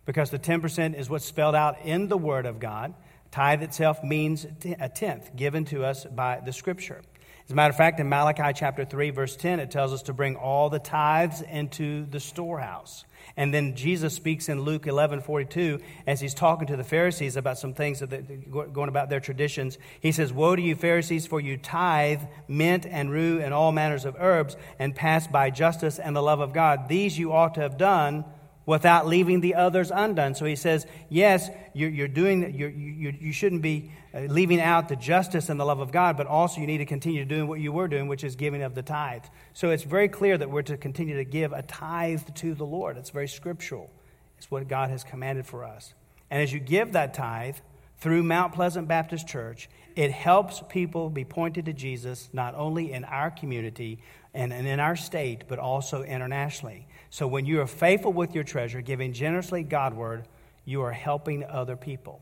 because 0.07 0.31
the 0.31 0.39
10% 0.39 0.95
is 0.97 1.11
what's 1.11 1.25
spelled 1.25 1.57
out 1.57 1.81
in 1.85 2.07
the 2.07 2.17
Word 2.17 2.47
of 2.47 2.61
God. 2.61 2.95
Tithe 3.33 3.65
itself 3.65 4.03
means 4.05 4.47
a 4.79 4.89
tenth 4.89 5.35
given 5.35 5.65
to 5.67 5.85
us 5.85 6.05
by 6.05 6.41
the 6.45 6.53
Scripture. 6.53 7.03
As 7.49 7.53
a 7.53 7.55
matter 7.55 7.71
of 7.71 7.77
fact, 7.79 7.99
in 7.99 8.11
Malachi 8.11 8.53
chapter 8.55 8.85
3, 8.85 9.09
verse 9.09 9.35
10, 9.35 9.59
it 9.59 9.71
tells 9.71 9.95
us 9.95 10.03
to 10.03 10.13
bring 10.13 10.37
all 10.37 10.69
the 10.69 10.79
tithes 10.79 11.41
into 11.41 12.05
the 12.05 12.21
storehouse. 12.21 13.07
And 13.39 13.55
then 13.55 13.75
Jesus 13.75 14.13
speaks 14.13 14.51
in 14.51 14.61
Luke 14.61 14.87
11 14.87 15.23
42 15.23 15.81
as 16.07 16.21
he's 16.21 16.35
talking 16.35 16.67
to 16.67 16.77
the 16.77 16.85
Pharisees 16.85 17.37
about 17.37 17.57
some 17.57 17.73
things 17.73 18.01
that 18.01 18.51
going 18.51 18.91
about 18.91 19.09
their 19.09 19.21
traditions. 19.21 19.79
He 19.99 20.13
says, 20.13 20.31
Woe 20.31 20.57
to 20.57 20.61
you, 20.61 20.75
Pharisees, 20.75 21.27
for 21.27 21.41
you 21.41 21.57
tithe 21.57 22.21
mint 22.49 22.85
and 22.85 23.11
rue 23.11 23.41
and 23.41 23.55
all 23.55 23.73
manners 23.73 24.05
of 24.05 24.15
herbs 24.19 24.55
and 24.79 24.95
pass 24.95 25.27
by 25.27 25.49
justice 25.49 25.99
and 25.99 26.15
the 26.15 26.23
love 26.23 26.41
of 26.41 26.53
God. 26.53 26.87
These 26.87 27.19
you 27.19 27.33
ought 27.33 27.55
to 27.55 27.63
have 27.63 27.79
done 27.79 28.27
without 28.69 29.07
leaving 29.07 29.41
the 29.41 29.55
others 29.55 29.91
undone. 29.91 30.35
So 30.35 30.45
he 30.45 30.55
says, 30.55 30.87
yes, 31.09 31.49
you're, 31.73 31.89
you're 31.89 32.07
doing, 32.07 32.55
you're, 32.55 32.69
you, 32.69 33.15
you 33.19 33.33
shouldn't 33.33 33.63
be 33.63 33.91
uh, 34.13 34.21
leaving 34.29 34.61
out 34.61 34.91
the 34.91 34.97
justice 34.97 35.49
and 35.49 35.59
the 35.59 35.65
love 35.65 35.81
of 35.81 35.91
God, 35.91 36.19
but 36.19 36.27
also 36.27 36.61
you 36.61 36.67
need 36.67 36.77
to 36.77 36.85
continue 36.85 37.25
doing 37.25 37.49
what 37.49 37.61
you 37.61 37.73
were 37.73 37.89
doing, 37.89 38.09
which 38.09 38.25
is 38.25 38.37
giving 38.37 38.61
of 38.61 38.75
the 38.75 38.83
tithe. 38.83 39.25
So 39.55 39.71
it's 39.71 39.85
very 39.85 40.11
clear 40.11 40.37
that 40.37 40.51
we're 40.51 40.61
to 40.61 40.77
continue 40.77 41.17
to 41.17 41.25
give 41.25 41.55
a 41.55 41.63
tithe 41.63 42.21
to 42.35 42.53
the 42.53 42.67
Lord. 42.67 42.99
It's 42.99 43.09
very 43.09 43.27
scriptural. 43.27 43.89
It's 44.37 44.51
what 44.51 44.69
God 44.69 44.91
has 44.91 45.03
commanded 45.03 45.47
for 45.47 45.65
us. 45.65 45.95
And 46.31 46.43
as 46.43 46.53
you 46.53 46.61
give 46.61 46.93
that 46.93 47.15
tithe 47.15 47.57
through 48.01 48.23
Mount 48.23 48.53
Pleasant 48.53 48.87
Baptist 48.87 49.27
Church, 49.27 49.71
it 49.97 50.13
helps 50.13 50.63
people 50.69 51.09
be 51.09 51.25
pointed 51.25 51.65
to 51.65 51.73
Jesus 51.73 52.29
not 52.35 52.55
only 52.55 52.93
in 52.93 53.05
our 53.05 53.31
community 53.31 54.03
and, 54.35 54.53
and 54.53 54.67
in 54.67 54.79
our 54.79 54.95
state, 54.95 55.45
but 55.49 55.59
also 55.59 56.03
internationally. 56.03 56.87
So 57.11 57.27
when 57.27 57.47
you 57.47 57.61
are 57.61 57.67
faithful 57.67 58.13
with 58.13 58.35
your 58.35 58.45
treasure, 58.45 58.81
giving 58.81 59.13
generously 59.13 59.63
Godward, 59.63 60.27
you 60.65 60.83
are 60.83 60.93
helping 60.93 61.45
other 61.45 61.77
people. 61.77 62.21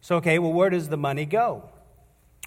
So, 0.00 0.16
okay, 0.16 0.38
well, 0.38 0.52
where 0.52 0.70
does 0.70 0.88
the 0.88 0.96
money 0.96 1.26
go? 1.26 1.68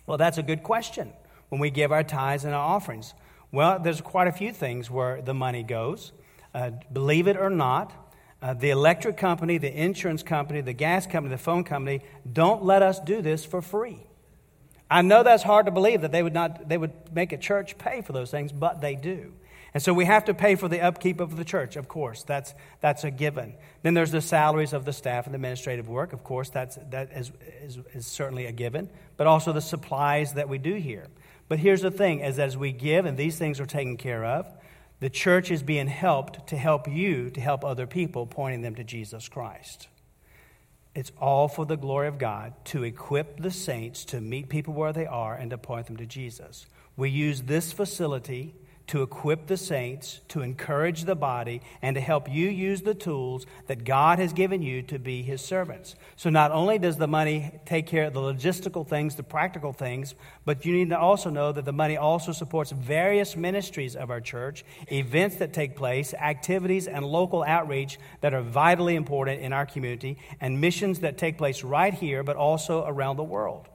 Well, 0.08 0.18
that's 0.18 0.38
a 0.38 0.44
good 0.44 0.64
question 0.64 1.14
when 1.50 1.62
we 1.62 1.70
give 1.70 1.92
our 1.92 2.04
tithes 2.04 2.46
and 2.46 2.54
our 2.54 2.66
offerings. 2.66 3.14
Well, 3.52 3.80
there's 3.80 4.02
quite 4.02 4.28
a 4.28 4.32
few 4.32 4.54
things 4.54 4.90
where 4.90 5.22
the 5.22 5.34
money 5.34 5.64
goes. 5.64 6.12
Uh, 6.54 6.72
believe 6.92 7.28
it 7.28 7.38
or 7.38 7.50
not, 7.50 7.94
uh, 8.42 8.54
the 8.54 8.72
electric 8.72 9.18
company, 9.18 9.58
the 9.58 9.72
insurance 9.72 10.24
company, 10.24 10.62
the 10.62 10.74
gas 10.74 11.06
company, 11.06 11.36
the 11.36 11.42
phone 11.42 11.64
company 11.64 12.02
don't 12.32 12.64
let 12.64 12.82
us 12.82 13.00
do 13.00 13.22
this 13.22 13.46
for 13.46 13.62
free. 13.62 14.00
I 14.90 15.02
know 15.02 15.24
that's 15.24 15.44
hard 15.44 15.68
to 15.68 15.72
believe 15.72 16.02
that 16.02 16.12
they 16.12 16.24
would 16.24 16.34
not 16.34 16.68
they 16.68 16.78
would 16.78 16.92
make 17.14 17.32
a 17.32 17.38
church 17.38 17.78
pay 17.78 18.02
for 18.02 18.12
those 18.12 18.32
things, 18.32 18.52
but 18.52 18.82
they 18.82 18.96
do. 18.96 19.34
And 19.74 19.82
so 19.82 19.94
we 19.94 20.06
have 20.06 20.26
to 20.26 20.34
pay 20.34 20.56
for 20.56 20.68
the 20.68 20.82
upkeep 20.82 21.22
of 21.22 21.38
the 21.38 21.46
church, 21.46 21.78
of 21.78 21.88
course. 21.88 22.24
That's, 22.24 22.54
that's 22.82 23.06
a 23.06 23.12
given. 23.12 23.54
Then 23.84 23.94
there's 23.94 24.12
the 24.12 24.22
salaries 24.22 24.74
of 24.74 24.84
the 24.84 24.92
staff 24.92 25.26
and 25.26 25.34
the 25.34 25.38
administrative 25.38 25.88
work. 25.88 26.12
Of 26.12 26.24
course, 26.24 26.50
that's, 26.50 26.78
that 26.90 27.12
is, 27.14 27.32
is, 27.62 27.80
is 27.94 28.06
certainly 28.06 28.48
a 28.48 28.52
given. 28.52 28.90
But 29.16 29.28
also 29.28 29.54
the 29.54 29.62
supplies 29.62 30.34
that 30.34 30.50
we 30.50 30.58
do 30.58 30.74
here. 30.76 31.08
But 31.48 31.60
here's 31.60 31.82
the 31.82 31.92
thing 31.92 32.22
as, 32.22 32.38
as 32.38 32.58
we 32.58 32.74
give 32.74 33.06
and 33.06 33.18
these 33.18 33.38
things 33.38 33.60
are 33.60 33.66
taken 33.66 33.96
care 33.96 34.26
of, 34.26 34.46
the 35.00 35.10
church 35.10 35.52
is 35.52 35.64
being 35.64 35.88
helped 35.88 36.48
to 36.48 36.58
help 36.58 36.88
you 36.88 37.30
to 37.32 37.42
help 37.42 37.64
other 37.64 37.88
people, 37.88 38.26
pointing 38.26 38.62
them 38.62 38.76
to 38.76 38.84
Jesus 38.84 39.28
Christ. 39.30 39.88
It's 40.94 41.12
all 41.20 41.48
for 41.48 41.66
the 41.66 41.78
glory 41.78 42.08
of 42.08 42.18
God 42.18 42.54
to 42.66 42.84
equip 42.84 43.40
the 43.40 43.52
saints 43.52 44.04
to 44.06 44.20
meet 44.20 44.50
people 44.50 44.74
where 44.74 44.94
they 44.94 45.06
are 45.06 45.34
and 45.34 45.50
to 45.52 45.58
point 45.58 45.88
them 45.88 45.98
to 45.98 46.06
Jesus. 46.06 46.66
We 46.98 47.10
use 47.10 47.44
this 47.44 47.72
facility 47.72 48.54
to 48.92 49.04
equip 49.04 49.48
the 49.48 49.56
saints, 49.56 50.20
to 50.28 50.42
encourage 50.42 51.06
the 51.06 51.16
body, 51.16 51.62
and 51.82 51.96
to 51.96 52.02
help 52.02 52.30
you 52.30 52.50
use 52.50 52.82
the 52.82 52.94
tools 52.94 53.46
that 53.68 53.86
God 53.86 54.20
has 54.20 54.34
given 54.34 54.62
you 54.62 54.82
to 54.82 55.00
be 55.00 55.22
his 55.22 55.40
servants. 55.40 55.96
So 56.18 56.30
not 56.30 56.52
only 56.52 56.78
does 56.78 56.98
the 56.98 57.08
money 57.08 57.58
take 57.66 57.88
care 57.88 58.04
of 58.04 58.14
the 58.14 58.20
logistical 58.20 58.86
things, 58.86 59.16
the 59.16 59.24
practical 59.24 59.72
things, 59.72 60.14
but 60.44 60.66
you 60.66 60.74
need 60.74 60.90
to 60.90 61.00
also 61.00 61.30
know 61.30 61.54
that 61.54 61.64
the 61.64 61.72
money 61.72 61.96
also 61.96 62.34
supports 62.34 62.72
various 62.74 63.38
ministries 63.38 63.96
of 63.96 64.10
our 64.10 64.20
church, 64.20 64.66
events 64.92 65.38
that 65.38 65.54
take 65.54 65.78
place, 65.78 66.14
activities 66.14 66.86
and 66.86 67.06
local 67.06 67.44
outreach 67.44 67.98
that 68.20 68.34
are 68.34 68.42
vitally 68.42 68.96
important 68.96 69.42
in 69.42 69.54
our 69.54 69.66
community, 69.66 70.18
and 70.42 70.60
missions 70.60 71.00
that 71.00 71.18
take 71.18 71.38
place 71.38 71.64
right 71.64 71.94
here, 71.94 72.24
but 72.24 72.36
also 72.36 72.84
around 72.86 73.16
the 73.16 73.24
world. 73.24 73.70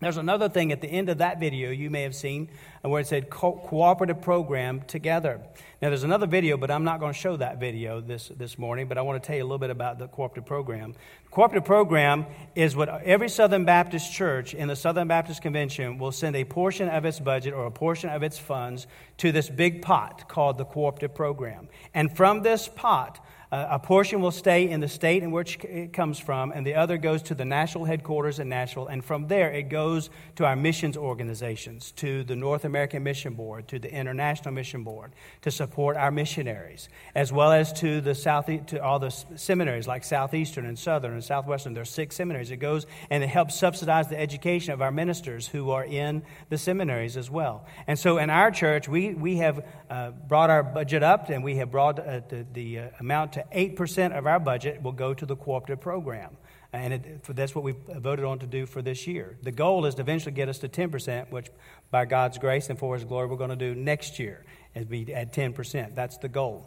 There's 0.00 0.16
another 0.16 0.48
thing 0.48 0.72
at 0.72 0.80
the 0.80 0.88
end 0.88 1.10
of 1.10 1.18
that 1.18 1.38
video 1.38 1.70
you 1.70 1.90
may 1.90 2.02
have 2.02 2.14
seen 2.14 2.48
where 2.80 3.02
it 3.02 3.06
said 3.06 3.28
co- 3.28 3.60
cooperative 3.66 4.22
program 4.22 4.80
together. 4.86 5.42
Now, 5.82 5.90
there's 5.90 6.04
another 6.04 6.26
video, 6.26 6.56
but 6.56 6.70
I'm 6.70 6.84
not 6.84 7.00
going 7.00 7.12
to 7.12 7.18
show 7.18 7.36
that 7.36 7.60
video 7.60 8.00
this, 8.00 8.32
this 8.34 8.58
morning, 8.58 8.88
but 8.88 8.96
I 8.96 9.02
want 9.02 9.22
to 9.22 9.26
tell 9.26 9.36
you 9.36 9.42
a 9.42 9.44
little 9.44 9.58
bit 9.58 9.68
about 9.68 9.98
the 9.98 10.08
cooperative 10.08 10.46
program. 10.46 10.92
The 11.24 11.30
cooperative 11.30 11.66
program 11.66 12.24
is 12.54 12.74
what 12.74 12.88
every 13.02 13.28
Southern 13.28 13.66
Baptist 13.66 14.10
church 14.10 14.54
in 14.54 14.68
the 14.68 14.76
Southern 14.76 15.06
Baptist 15.06 15.42
Convention 15.42 15.98
will 15.98 16.12
send 16.12 16.34
a 16.34 16.44
portion 16.44 16.88
of 16.88 17.04
its 17.04 17.20
budget 17.20 17.52
or 17.52 17.66
a 17.66 17.70
portion 17.70 18.08
of 18.08 18.22
its 18.22 18.38
funds 18.38 18.86
to 19.18 19.32
this 19.32 19.50
big 19.50 19.82
pot 19.82 20.28
called 20.28 20.56
the 20.56 20.64
cooperative 20.64 21.14
program. 21.14 21.68
And 21.92 22.14
from 22.16 22.42
this 22.42 22.68
pot, 22.68 23.22
uh, 23.52 23.66
a 23.70 23.78
portion 23.78 24.20
will 24.20 24.30
stay 24.30 24.68
in 24.68 24.80
the 24.80 24.88
state 24.88 25.22
in 25.22 25.30
which 25.32 25.58
it 25.64 25.92
comes 25.92 26.18
from, 26.18 26.52
and 26.52 26.66
the 26.66 26.74
other 26.74 26.98
goes 26.98 27.22
to 27.22 27.34
the 27.34 27.44
national 27.44 27.84
headquarters 27.84 28.38
in 28.38 28.48
Nashville. 28.48 28.86
And 28.86 29.04
from 29.04 29.26
there, 29.26 29.50
it 29.50 29.64
goes 29.64 30.08
to 30.36 30.44
our 30.44 30.54
missions 30.54 30.96
organizations, 30.96 31.90
to 31.92 32.22
the 32.22 32.36
North 32.36 32.64
American 32.64 33.02
Mission 33.02 33.34
Board, 33.34 33.66
to 33.68 33.78
the 33.78 33.92
International 33.92 34.54
Mission 34.54 34.84
Board, 34.84 35.12
to 35.42 35.50
support 35.50 35.96
our 35.96 36.10
missionaries, 36.10 36.88
as 37.14 37.32
well 37.32 37.50
as 37.50 37.72
to 37.74 38.00
the 38.00 38.14
South, 38.14 38.46
to 38.66 38.82
all 38.82 38.98
the 38.98 39.10
seminaries 39.10 39.88
like 39.88 40.04
Southeastern 40.04 40.64
and 40.64 40.78
Southern 40.78 41.12
and 41.12 41.24
Southwestern. 41.24 41.74
There 41.74 41.82
are 41.82 41.86
six 41.86 42.16
seminaries. 42.16 42.50
It 42.50 42.58
goes 42.58 42.86
and 43.10 43.24
it 43.24 43.28
helps 43.28 43.56
subsidize 43.56 44.08
the 44.08 44.18
education 44.18 44.74
of 44.74 44.80
our 44.80 44.92
ministers 44.92 45.48
who 45.48 45.70
are 45.70 45.84
in 45.84 46.22
the 46.50 46.58
seminaries 46.58 47.16
as 47.16 47.30
well. 47.30 47.66
And 47.86 47.98
so, 47.98 48.18
in 48.18 48.30
our 48.30 48.50
church, 48.50 48.88
we 48.88 49.14
we 49.14 49.36
have 49.36 49.64
uh, 49.88 50.10
brought 50.10 50.50
our 50.50 50.62
budget 50.62 51.02
up, 51.02 51.30
and 51.30 51.42
we 51.42 51.56
have 51.56 51.70
brought 51.70 51.98
uh, 51.98 52.20
the, 52.28 52.46
the 52.52 52.78
uh, 52.78 52.88
amount 53.00 53.32
to 53.34 53.39
to 53.42 53.56
8% 53.56 54.16
of 54.16 54.26
our 54.26 54.40
budget 54.40 54.82
will 54.82 54.92
go 54.92 55.14
to 55.14 55.26
the 55.26 55.36
cooperative 55.36 55.80
program. 55.80 56.36
And 56.72 56.94
it, 56.94 57.24
that's 57.24 57.54
what 57.54 57.64
we 57.64 57.74
voted 57.88 58.24
on 58.24 58.38
to 58.40 58.46
do 58.46 58.64
for 58.64 58.80
this 58.80 59.06
year. 59.06 59.36
The 59.42 59.50
goal 59.50 59.86
is 59.86 59.96
to 59.96 60.02
eventually 60.02 60.32
get 60.32 60.48
us 60.48 60.58
to 60.58 60.68
10%, 60.68 61.30
which 61.30 61.48
by 61.90 62.04
God's 62.04 62.38
grace 62.38 62.70
and 62.70 62.78
for 62.78 62.94
His 62.94 63.04
glory, 63.04 63.26
we're 63.26 63.36
going 63.36 63.50
to 63.50 63.56
do 63.56 63.74
next 63.74 64.18
year, 64.18 64.44
and 64.74 64.88
be 64.88 65.12
at 65.12 65.32
10%. 65.32 65.94
That's 65.96 66.18
the 66.18 66.28
goal. 66.28 66.66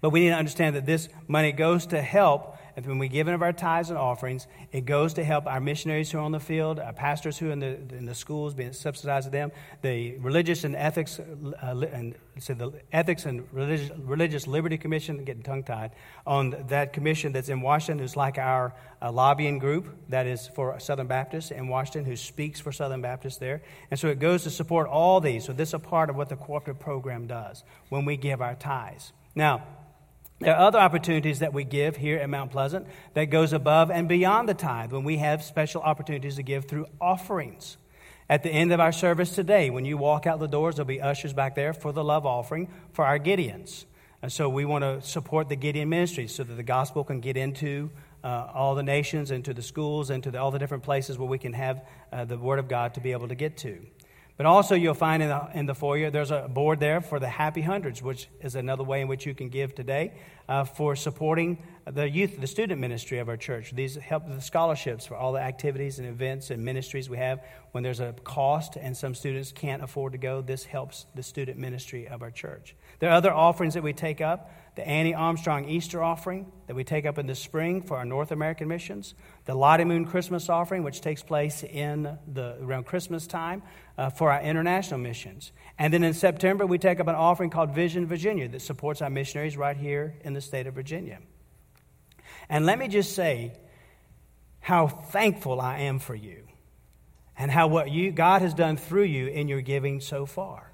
But 0.00 0.10
we 0.10 0.20
need 0.20 0.30
to 0.30 0.36
understand 0.36 0.76
that 0.76 0.86
this 0.86 1.08
money 1.26 1.52
goes 1.52 1.86
to 1.86 2.00
help 2.00 2.56
and 2.76 2.86
when 2.86 2.98
we 2.98 3.08
give 3.08 3.28
of 3.28 3.42
our 3.42 3.52
tithes 3.52 3.90
and 3.90 3.98
offerings, 3.98 4.46
it 4.72 4.86
goes 4.86 5.14
to 5.14 5.24
help 5.24 5.46
our 5.46 5.60
missionaries 5.60 6.10
who 6.10 6.18
are 6.18 6.22
on 6.22 6.32
the 6.32 6.40
field, 6.40 6.78
our 6.78 6.92
pastors 6.92 7.36
who 7.36 7.48
are 7.48 7.52
in 7.52 7.60
the, 7.60 7.76
in 7.96 8.06
the 8.06 8.14
schools, 8.14 8.54
being 8.54 8.72
subsidized 8.72 9.26
to 9.26 9.30
them, 9.30 9.52
the 9.82 10.16
religious 10.18 10.64
and 10.64 10.74
ethics, 10.74 11.20
uh, 11.20 11.86
and 11.92 12.14
so 12.38 12.54
the 12.54 12.72
ethics 12.92 13.26
and 13.26 13.46
religious, 13.52 13.90
religious 13.98 14.46
liberty 14.46 14.78
commission, 14.78 15.24
getting 15.24 15.42
tongue 15.42 15.64
tied, 15.64 15.90
on 16.26 16.64
that 16.68 16.92
commission 16.92 17.32
that's 17.32 17.48
in 17.48 17.60
Washington, 17.60 17.98
who's 17.98 18.16
like 18.16 18.38
our 18.38 18.74
uh, 19.02 19.12
lobbying 19.12 19.58
group 19.58 19.86
that 20.08 20.26
is 20.26 20.48
for 20.48 20.78
Southern 20.80 21.06
Baptists 21.06 21.50
in 21.50 21.68
Washington, 21.68 22.04
who 22.04 22.16
speaks 22.16 22.58
for 22.58 22.72
Southern 22.72 23.02
Baptists 23.02 23.36
there. 23.38 23.62
And 23.90 24.00
so 24.00 24.08
it 24.08 24.18
goes 24.18 24.44
to 24.44 24.50
support 24.50 24.88
all 24.88 25.20
these. 25.20 25.44
So 25.44 25.52
this 25.52 25.70
is 25.70 25.74
a 25.74 25.78
part 25.78 26.08
of 26.08 26.16
what 26.16 26.28
the 26.28 26.36
cooperative 26.36 26.80
program 26.80 27.26
does 27.26 27.64
when 27.90 28.04
we 28.04 28.16
give 28.16 28.40
our 28.40 28.54
tithes. 28.54 29.12
Now, 29.34 29.62
there 30.42 30.56
are 30.56 30.66
other 30.66 30.78
opportunities 30.78 31.38
that 31.38 31.52
we 31.52 31.64
give 31.64 31.96
here 31.96 32.18
at 32.18 32.28
Mount 32.28 32.50
Pleasant 32.50 32.86
that 33.14 33.26
goes 33.26 33.52
above 33.52 33.90
and 33.90 34.08
beyond 34.08 34.48
the 34.48 34.54
tithe 34.54 34.92
when 34.92 35.04
we 35.04 35.18
have 35.18 35.44
special 35.44 35.80
opportunities 35.82 36.36
to 36.36 36.42
give 36.42 36.64
through 36.64 36.86
offerings. 37.00 37.76
At 38.28 38.42
the 38.42 38.50
end 38.50 38.72
of 38.72 38.80
our 38.80 38.92
service 38.92 39.34
today, 39.34 39.70
when 39.70 39.84
you 39.84 39.96
walk 39.96 40.26
out 40.26 40.40
the 40.40 40.48
doors, 40.48 40.76
there'll 40.76 40.86
be 40.86 41.00
ushers 41.00 41.32
back 41.32 41.54
there 41.54 41.72
for 41.72 41.92
the 41.92 42.02
love 42.02 42.26
offering 42.26 42.68
for 42.92 43.04
our 43.04 43.18
Gideons. 43.18 43.84
And 44.20 44.32
so 44.32 44.48
we 44.48 44.64
want 44.64 44.82
to 44.82 45.06
support 45.06 45.48
the 45.48 45.56
Gideon 45.56 45.88
ministry 45.88 46.28
so 46.28 46.42
that 46.44 46.54
the 46.54 46.62
gospel 46.62 47.04
can 47.04 47.20
get 47.20 47.36
into 47.36 47.90
uh, 48.24 48.48
all 48.54 48.74
the 48.74 48.82
nations, 48.82 49.30
into 49.30 49.52
the 49.52 49.62
schools, 49.62 50.10
into 50.10 50.30
the, 50.30 50.40
all 50.40 50.50
the 50.50 50.58
different 50.58 50.82
places 50.82 51.18
where 51.18 51.28
we 51.28 51.38
can 51.38 51.52
have 51.52 51.84
uh, 52.12 52.24
the 52.24 52.38
Word 52.38 52.58
of 52.58 52.68
God 52.68 52.94
to 52.94 53.00
be 53.00 53.12
able 53.12 53.28
to 53.28 53.34
get 53.34 53.56
to. 53.58 53.84
But 54.42 54.48
also, 54.48 54.74
you'll 54.74 54.94
find 54.94 55.22
in 55.22 55.28
the, 55.28 55.48
in 55.54 55.66
the 55.66 55.74
foyer, 55.76 56.10
there's 56.10 56.32
a 56.32 56.48
board 56.48 56.80
there 56.80 57.00
for 57.00 57.20
the 57.20 57.28
Happy 57.28 57.62
Hundreds, 57.62 58.02
which 58.02 58.26
is 58.40 58.56
another 58.56 58.82
way 58.82 59.00
in 59.00 59.06
which 59.06 59.24
you 59.24 59.36
can 59.36 59.50
give 59.50 59.72
today 59.72 60.14
uh, 60.48 60.64
for 60.64 60.96
supporting 60.96 61.62
the 61.88 62.10
youth, 62.10 62.40
the 62.40 62.48
student 62.48 62.80
ministry 62.80 63.20
of 63.20 63.28
our 63.28 63.36
church. 63.36 63.70
These 63.72 63.94
help 63.94 64.26
the 64.26 64.40
scholarships 64.40 65.06
for 65.06 65.14
all 65.14 65.30
the 65.30 65.40
activities 65.40 66.00
and 66.00 66.08
events 66.08 66.50
and 66.50 66.64
ministries 66.64 67.08
we 67.08 67.18
have. 67.18 67.40
When 67.70 67.84
there's 67.84 68.00
a 68.00 68.14
cost 68.24 68.74
and 68.74 68.96
some 68.96 69.14
students 69.14 69.52
can't 69.52 69.80
afford 69.80 70.10
to 70.10 70.18
go, 70.18 70.40
this 70.40 70.64
helps 70.64 71.06
the 71.14 71.22
student 71.22 71.56
ministry 71.56 72.08
of 72.08 72.20
our 72.20 72.32
church. 72.32 72.74
There 72.98 73.10
are 73.10 73.14
other 73.14 73.32
offerings 73.32 73.74
that 73.74 73.84
we 73.84 73.92
take 73.92 74.20
up 74.20 74.50
the 74.74 74.86
Annie 74.88 75.14
Armstrong 75.14 75.68
Easter 75.68 76.02
offering 76.02 76.50
that 76.66 76.74
we 76.74 76.82
take 76.82 77.04
up 77.04 77.18
in 77.18 77.26
the 77.26 77.34
spring 77.34 77.82
for 77.82 77.98
our 77.98 78.04
North 78.06 78.32
American 78.32 78.68
missions, 78.68 79.14
the 79.44 79.54
Lottie 79.54 79.84
Moon 79.84 80.06
Christmas 80.06 80.48
offering, 80.48 80.82
which 80.82 81.02
takes 81.02 81.22
place 81.22 81.62
in 81.62 82.18
the 82.26 82.56
around 82.62 82.86
Christmas 82.86 83.26
time 83.26 83.62
uh, 83.98 84.08
for 84.08 84.32
our 84.32 84.40
international 84.40 84.98
missions. 84.98 85.52
And 85.78 85.92
then 85.92 86.02
in 86.02 86.14
September, 86.14 86.64
we 86.64 86.78
take 86.78 87.00
up 87.00 87.08
an 87.08 87.14
offering 87.14 87.50
called 87.50 87.74
Vision 87.74 88.06
Virginia 88.06 88.48
that 88.48 88.62
supports 88.62 89.02
our 89.02 89.10
missionaries 89.10 89.58
right 89.58 89.76
here 89.76 90.16
in 90.22 90.32
the 90.32 90.40
state 90.40 90.66
of 90.66 90.74
Virginia. 90.74 91.18
And 92.48 92.64
let 92.64 92.78
me 92.78 92.88
just 92.88 93.14
say 93.14 93.52
how 94.60 94.88
thankful 94.88 95.60
I 95.60 95.80
am 95.80 95.98
for 95.98 96.14
you 96.14 96.46
and 97.36 97.50
how 97.50 97.66
what 97.66 97.90
you, 97.90 98.10
God 98.10 98.40
has 98.40 98.54
done 98.54 98.78
through 98.78 99.04
you 99.04 99.26
in 99.26 99.48
your 99.48 99.60
giving 99.60 100.00
so 100.00 100.24
far. 100.24 100.71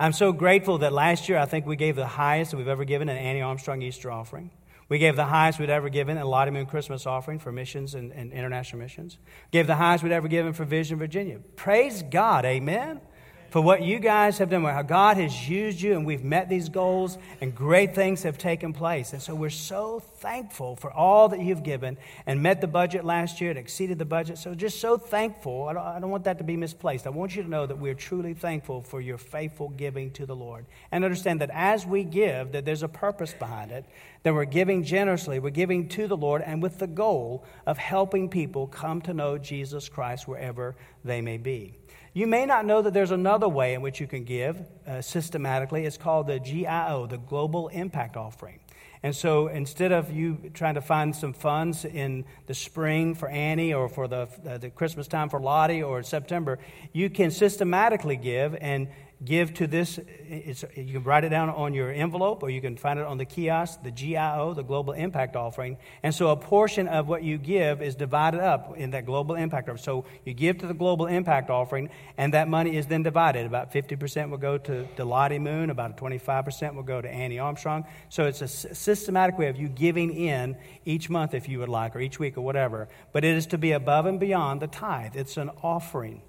I'm 0.00 0.14
so 0.14 0.32
grateful 0.32 0.78
that 0.78 0.94
last 0.94 1.28
year 1.28 1.36
I 1.36 1.44
think 1.44 1.66
we 1.66 1.76
gave 1.76 1.94
the 1.94 2.06
highest 2.06 2.54
we've 2.54 2.66
ever 2.66 2.86
given 2.86 3.10
an 3.10 3.18
Annie 3.18 3.42
Armstrong 3.42 3.82
Easter 3.82 4.10
offering. 4.10 4.50
We 4.88 4.98
gave 4.98 5.14
the 5.14 5.26
highest 5.26 5.60
we'd 5.60 5.68
ever 5.68 5.90
given 5.90 6.16
a 6.16 6.24
Lottie 6.24 6.64
Christmas 6.64 7.06
offering 7.06 7.38
for 7.38 7.52
missions 7.52 7.94
and, 7.94 8.10
and 8.10 8.32
international 8.32 8.80
missions. 8.80 9.18
Gave 9.50 9.66
the 9.66 9.76
highest 9.76 10.02
we'd 10.02 10.12
ever 10.12 10.26
given 10.26 10.54
for 10.54 10.64
Vision 10.64 10.98
Virginia. 10.98 11.38
Praise 11.54 12.02
God, 12.02 12.46
amen 12.46 13.02
for 13.50 13.60
what 13.60 13.82
you 13.82 13.98
guys 13.98 14.38
have 14.38 14.48
done, 14.48 14.62
how 14.62 14.82
God 14.82 15.16
has 15.16 15.48
used 15.48 15.80
you, 15.80 15.94
and 15.94 16.06
we've 16.06 16.22
met 16.22 16.48
these 16.48 16.68
goals, 16.68 17.18
and 17.40 17.52
great 17.52 17.96
things 17.96 18.22
have 18.22 18.38
taken 18.38 18.72
place. 18.72 19.12
And 19.12 19.20
so 19.20 19.34
we're 19.34 19.50
so 19.50 19.98
thankful 19.98 20.76
for 20.76 20.92
all 20.92 21.28
that 21.30 21.40
you've 21.40 21.64
given 21.64 21.96
and 22.26 22.42
met 22.42 22.60
the 22.60 22.68
budget 22.68 23.04
last 23.04 23.40
year 23.40 23.50
and 23.50 23.58
exceeded 23.58 23.98
the 23.98 24.04
budget. 24.04 24.38
So 24.38 24.54
just 24.54 24.80
so 24.80 24.96
thankful. 24.96 25.68
I 25.68 25.72
don't, 25.72 25.82
I 25.82 25.98
don't 25.98 26.10
want 26.10 26.24
that 26.24 26.38
to 26.38 26.44
be 26.44 26.56
misplaced. 26.56 27.08
I 27.08 27.10
want 27.10 27.34
you 27.34 27.42
to 27.42 27.48
know 27.48 27.66
that 27.66 27.76
we're 27.76 27.94
truly 27.94 28.34
thankful 28.34 28.82
for 28.82 29.00
your 29.00 29.18
faithful 29.18 29.68
giving 29.68 30.12
to 30.12 30.26
the 30.26 30.36
Lord. 30.36 30.66
And 30.92 31.04
understand 31.04 31.40
that 31.40 31.50
as 31.52 31.84
we 31.84 32.04
give, 32.04 32.52
that 32.52 32.64
there's 32.64 32.84
a 32.84 32.88
purpose 32.88 33.34
behind 33.34 33.72
it, 33.72 33.84
that 34.22 34.32
we're 34.32 34.44
giving 34.44 34.84
generously, 34.84 35.40
we're 35.40 35.50
giving 35.50 35.88
to 35.88 36.06
the 36.06 36.16
Lord, 36.16 36.42
and 36.42 36.62
with 36.62 36.78
the 36.78 36.86
goal 36.86 37.44
of 37.66 37.78
helping 37.78 38.28
people 38.28 38.68
come 38.68 39.00
to 39.02 39.12
know 39.12 39.38
Jesus 39.38 39.88
Christ 39.88 40.28
wherever 40.28 40.76
they 41.04 41.20
may 41.20 41.36
be. 41.36 41.79
You 42.12 42.26
may 42.26 42.44
not 42.44 42.66
know 42.66 42.82
that 42.82 42.92
there's 42.92 43.12
another 43.12 43.48
way 43.48 43.74
in 43.74 43.82
which 43.82 44.00
you 44.00 44.08
can 44.08 44.24
give 44.24 44.60
uh, 44.84 45.00
systematically. 45.00 45.84
It's 45.84 45.96
called 45.96 46.26
the 46.26 46.40
GIO, 46.40 47.06
the 47.06 47.18
Global 47.18 47.68
Impact 47.68 48.16
Offering. 48.16 48.58
And 49.02 49.14
so 49.14 49.46
instead 49.46 49.92
of 49.92 50.10
you 50.10 50.50
trying 50.52 50.74
to 50.74 50.80
find 50.80 51.14
some 51.14 51.32
funds 51.32 51.84
in 51.84 52.24
the 52.46 52.54
spring 52.54 53.14
for 53.14 53.28
Annie 53.28 53.72
or 53.72 53.88
for 53.88 54.08
the, 54.08 54.28
uh, 54.46 54.58
the 54.58 54.70
Christmas 54.70 55.06
time 55.06 55.28
for 55.28 55.40
Lottie 55.40 55.82
or 55.82 56.02
September, 56.02 56.58
you 56.92 57.08
can 57.08 57.30
systematically 57.30 58.16
give 58.16 58.56
and 58.60 58.88
give 59.24 59.52
to 59.54 59.66
this. 59.66 59.98
you 60.28 60.92
can 60.92 61.04
write 61.04 61.24
it 61.24 61.28
down 61.28 61.50
on 61.50 61.74
your 61.74 61.90
envelope 61.90 62.42
or 62.42 62.48
you 62.48 62.60
can 62.60 62.76
find 62.76 62.98
it 62.98 63.04
on 63.04 63.18
the 63.18 63.24
kiosk, 63.24 63.82
the 63.82 63.90
GIO, 63.90 64.54
the 64.54 64.62
Global 64.62 64.94
Impact 64.94 65.36
Offering. 65.36 65.76
And 66.02 66.14
so 66.14 66.30
a 66.30 66.36
portion 66.36 66.88
of 66.88 67.06
what 67.06 67.22
you 67.22 67.36
give 67.36 67.82
is 67.82 67.94
divided 67.94 68.40
up 68.40 68.76
in 68.78 68.92
that 68.92 69.04
Global 69.04 69.34
Impact 69.34 69.68
Offering. 69.68 69.82
So 69.82 70.04
you 70.24 70.32
give 70.32 70.58
to 70.58 70.66
the 70.66 70.74
Global 70.74 71.06
Impact 71.06 71.50
Offering, 71.50 71.90
and 72.16 72.32
that 72.32 72.48
money 72.48 72.76
is 72.76 72.86
then 72.86 73.02
divided. 73.02 73.44
About 73.44 73.72
50% 73.72 74.30
will 74.30 74.38
go 74.38 74.56
to, 74.56 74.86
to 74.96 75.38
Moon, 75.38 75.70
about 75.70 75.98
25% 75.98 76.74
will 76.74 76.82
go 76.82 77.00
to 77.02 77.08
Annie 77.08 77.38
Armstrong. 77.38 77.84
So 78.08 78.24
it's 78.24 78.40
a 78.40 78.48
systematic 78.48 79.38
way 79.38 79.48
of 79.48 79.56
you 79.58 79.68
giving 79.68 80.14
in 80.14 80.56
each 80.84 81.10
month 81.10 81.34
if 81.34 81.48
you 81.48 81.58
would 81.58 81.68
like, 81.68 81.94
or 81.94 82.00
each 82.00 82.18
week, 82.18 82.38
or 82.38 82.42
whatever. 82.42 82.88
But 83.12 83.24
it 83.24 83.36
is 83.36 83.46
to 83.48 83.58
be 83.58 83.72
above 83.72 84.06
and 84.06 84.18
beyond 84.18 84.62
the 84.62 84.66
tithe, 84.66 85.14
it's 85.14 85.36
an 85.36 85.50
offering. 85.62 86.22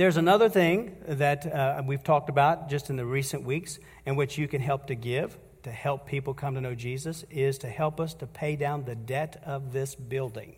There's 0.00 0.16
another 0.16 0.48
thing 0.48 0.96
that 1.06 1.44
uh, 1.44 1.82
we've 1.84 2.02
talked 2.02 2.30
about 2.30 2.70
just 2.70 2.88
in 2.88 2.96
the 2.96 3.04
recent 3.04 3.42
weeks 3.42 3.78
in 4.06 4.16
which 4.16 4.38
you 4.38 4.48
can 4.48 4.62
help 4.62 4.86
to 4.86 4.94
give 4.94 5.36
to 5.64 5.70
help 5.70 6.06
people 6.06 6.32
come 6.32 6.54
to 6.54 6.60
know 6.62 6.74
Jesus 6.74 7.26
is 7.30 7.58
to 7.58 7.68
help 7.68 8.00
us 8.00 8.14
to 8.14 8.26
pay 8.26 8.56
down 8.56 8.86
the 8.86 8.94
debt 8.94 9.42
of 9.44 9.74
this 9.74 9.94
building. 9.94 10.56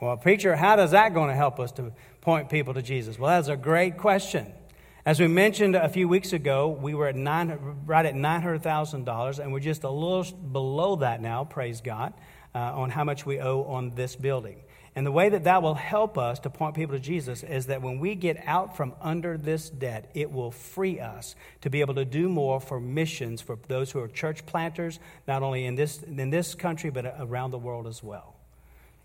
Well, 0.00 0.16
preacher, 0.16 0.56
how 0.56 0.74
does 0.74 0.92
that 0.92 1.12
going 1.12 1.28
to 1.28 1.36
help 1.36 1.60
us 1.60 1.70
to 1.72 1.92
point 2.22 2.48
people 2.48 2.72
to 2.72 2.80
Jesus? 2.80 3.18
Well, 3.18 3.28
that's 3.28 3.48
a 3.48 3.58
great 3.58 3.98
question. 3.98 4.54
As 5.04 5.20
we 5.20 5.28
mentioned 5.28 5.76
a 5.76 5.90
few 5.90 6.08
weeks 6.08 6.32
ago, 6.32 6.68
we 6.68 6.94
were 6.94 7.08
at 7.08 7.14
nine, 7.14 7.58
right 7.84 8.06
at 8.06 8.14
$900,000, 8.14 9.38
and 9.38 9.52
we're 9.52 9.60
just 9.60 9.84
a 9.84 9.90
little 9.90 10.24
below 10.34 10.96
that 10.96 11.20
now, 11.20 11.44
praise 11.44 11.82
God, 11.82 12.14
uh, 12.54 12.58
on 12.58 12.88
how 12.88 13.04
much 13.04 13.26
we 13.26 13.38
owe 13.38 13.64
on 13.64 13.94
this 13.96 14.16
building. 14.16 14.62
And 14.96 15.04
the 15.06 15.12
way 15.12 15.28
that 15.28 15.44
that 15.44 15.62
will 15.62 15.74
help 15.74 16.16
us 16.16 16.38
to 16.40 16.50
point 16.50 16.74
people 16.74 16.94
to 16.94 17.00
Jesus 17.00 17.42
is 17.42 17.66
that 17.66 17.82
when 17.82 17.98
we 17.98 18.14
get 18.14 18.42
out 18.46 18.78
from 18.78 18.94
under 19.02 19.36
this 19.36 19.68
debt, 19.68 20.10
it 20.14 20.32
will 20.32 20.50
free 20.50 21.00
us 21.00 21.36
to 21.60 21.68
be 21.68 21.82
able 21.82 21.94
to 21.96 22.06
do 22.06 22.30
more 22.30 22.60
for 22.60 22.80
missions 22.80 23.42
for 23.42 23.58
those 23.68 23.90
who 23.90 24.00
are 24.00 24.08
church 24.08 24.46
planters, 24.46 24.98
not 25.28 25.42
only 25.42 25.66
in 25.66 25.74
this, 25.74 26.02
in 26.02 26.30
this 26.30 26.54
country, 26.54 26.88
but 26.88 27.14
around 27.18 27.50
the 27.50 27.58
world 27.58 27.86
as 27.86 28.02
well. 28.02 28.36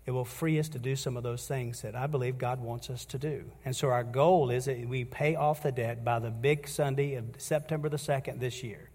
It 0.06 0.12
will 0.12 0.24
free 0.24 0.58
us 0.58 0.70
to 0.70 0.78
do 0.78 0.96
some 0.96 1.18
of 1.18 1.22
those 1.22 1.46
things 1.46 1.82
that 1.82 1.94
I 1.94 2.06
believe 2.06 2.38
God 2.38 2.58
wants 2.58 2.88
us 2.88 3.04
to 3.06 3.18
do. 3.18 3.44
And 3.62 3.76
so 3.76 3.88
our 3.88 4.02
goal 4.02 4.50
is 4.50 4.64
that 4.64 4.88
we 4.88 5.04
pay 5.04 5.34
off 5.34 5.62
the 5.62 5.72
debt 5.72 6.02
by 6.02 6.20
the 6.20 6.30
big 6.30 6.68
Sunday 6.68 7.16
of 7.16 7.26
September 7.36 7.90
the 7.90 7.98
2nd 7.98 8.40
this 8.40 8.62
year. 8.62 8.88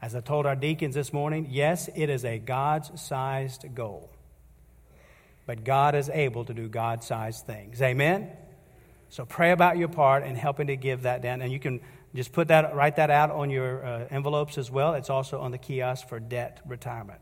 As 0.00 0.14
I 0.14 0.20
told 0.20 0.46
our 0.46 0.54
deacons 0.54 0.94
this 0.94 1.12
morning, 1.12 1.48
yes, 1.50 1.90
it 1.96 2.08
is 2.08 2.24
a 2.24 2.38
God's 2.38 2.98
sized 3.00 3.74
goal 3.74 4.08
but 5.48 5.64
God 5.64 5.94
is 5.94 6.10
able 6.10 6.44
to 6.44 6.52
do 6.52 6.68
God 6.68 7.02
sized 7.02 7.46
things. 7.46 7.80
Amen? 7.80 8.28
So 9.08 9.24
pray 9.24 9.52
about 9.52 9.78
your 9.78 9.88
part 9.88 10.22
and 10.22 10.36
helping 10.36 10.66
to 10.66 10.76
give 10.76 11.04
that 11.04 11.22
down. 11.22 11.40
And 11.40 11.50
you 11.50 11.58
can 11.58 11.80
just 12.14 12.32
put 12.32 12.48
that, 12.48 12.74
write 12.74 12.96
that 12.96 13.08
out 13.08 13.30
on 13.30 13.48
your 13.48 13.82
uh, 13.82 14.08
envelopes 14.10 14.58
as 14.58 14.70
well. 14.70 14.92
It's 14.92 15.08
also 15.08 15.40
on 15.40 15.50
the 15.50 15.56
kiosk 15.56 16.06
for 16.06 16.20
debt 16.20 16.60
retirement. 16.66 17.20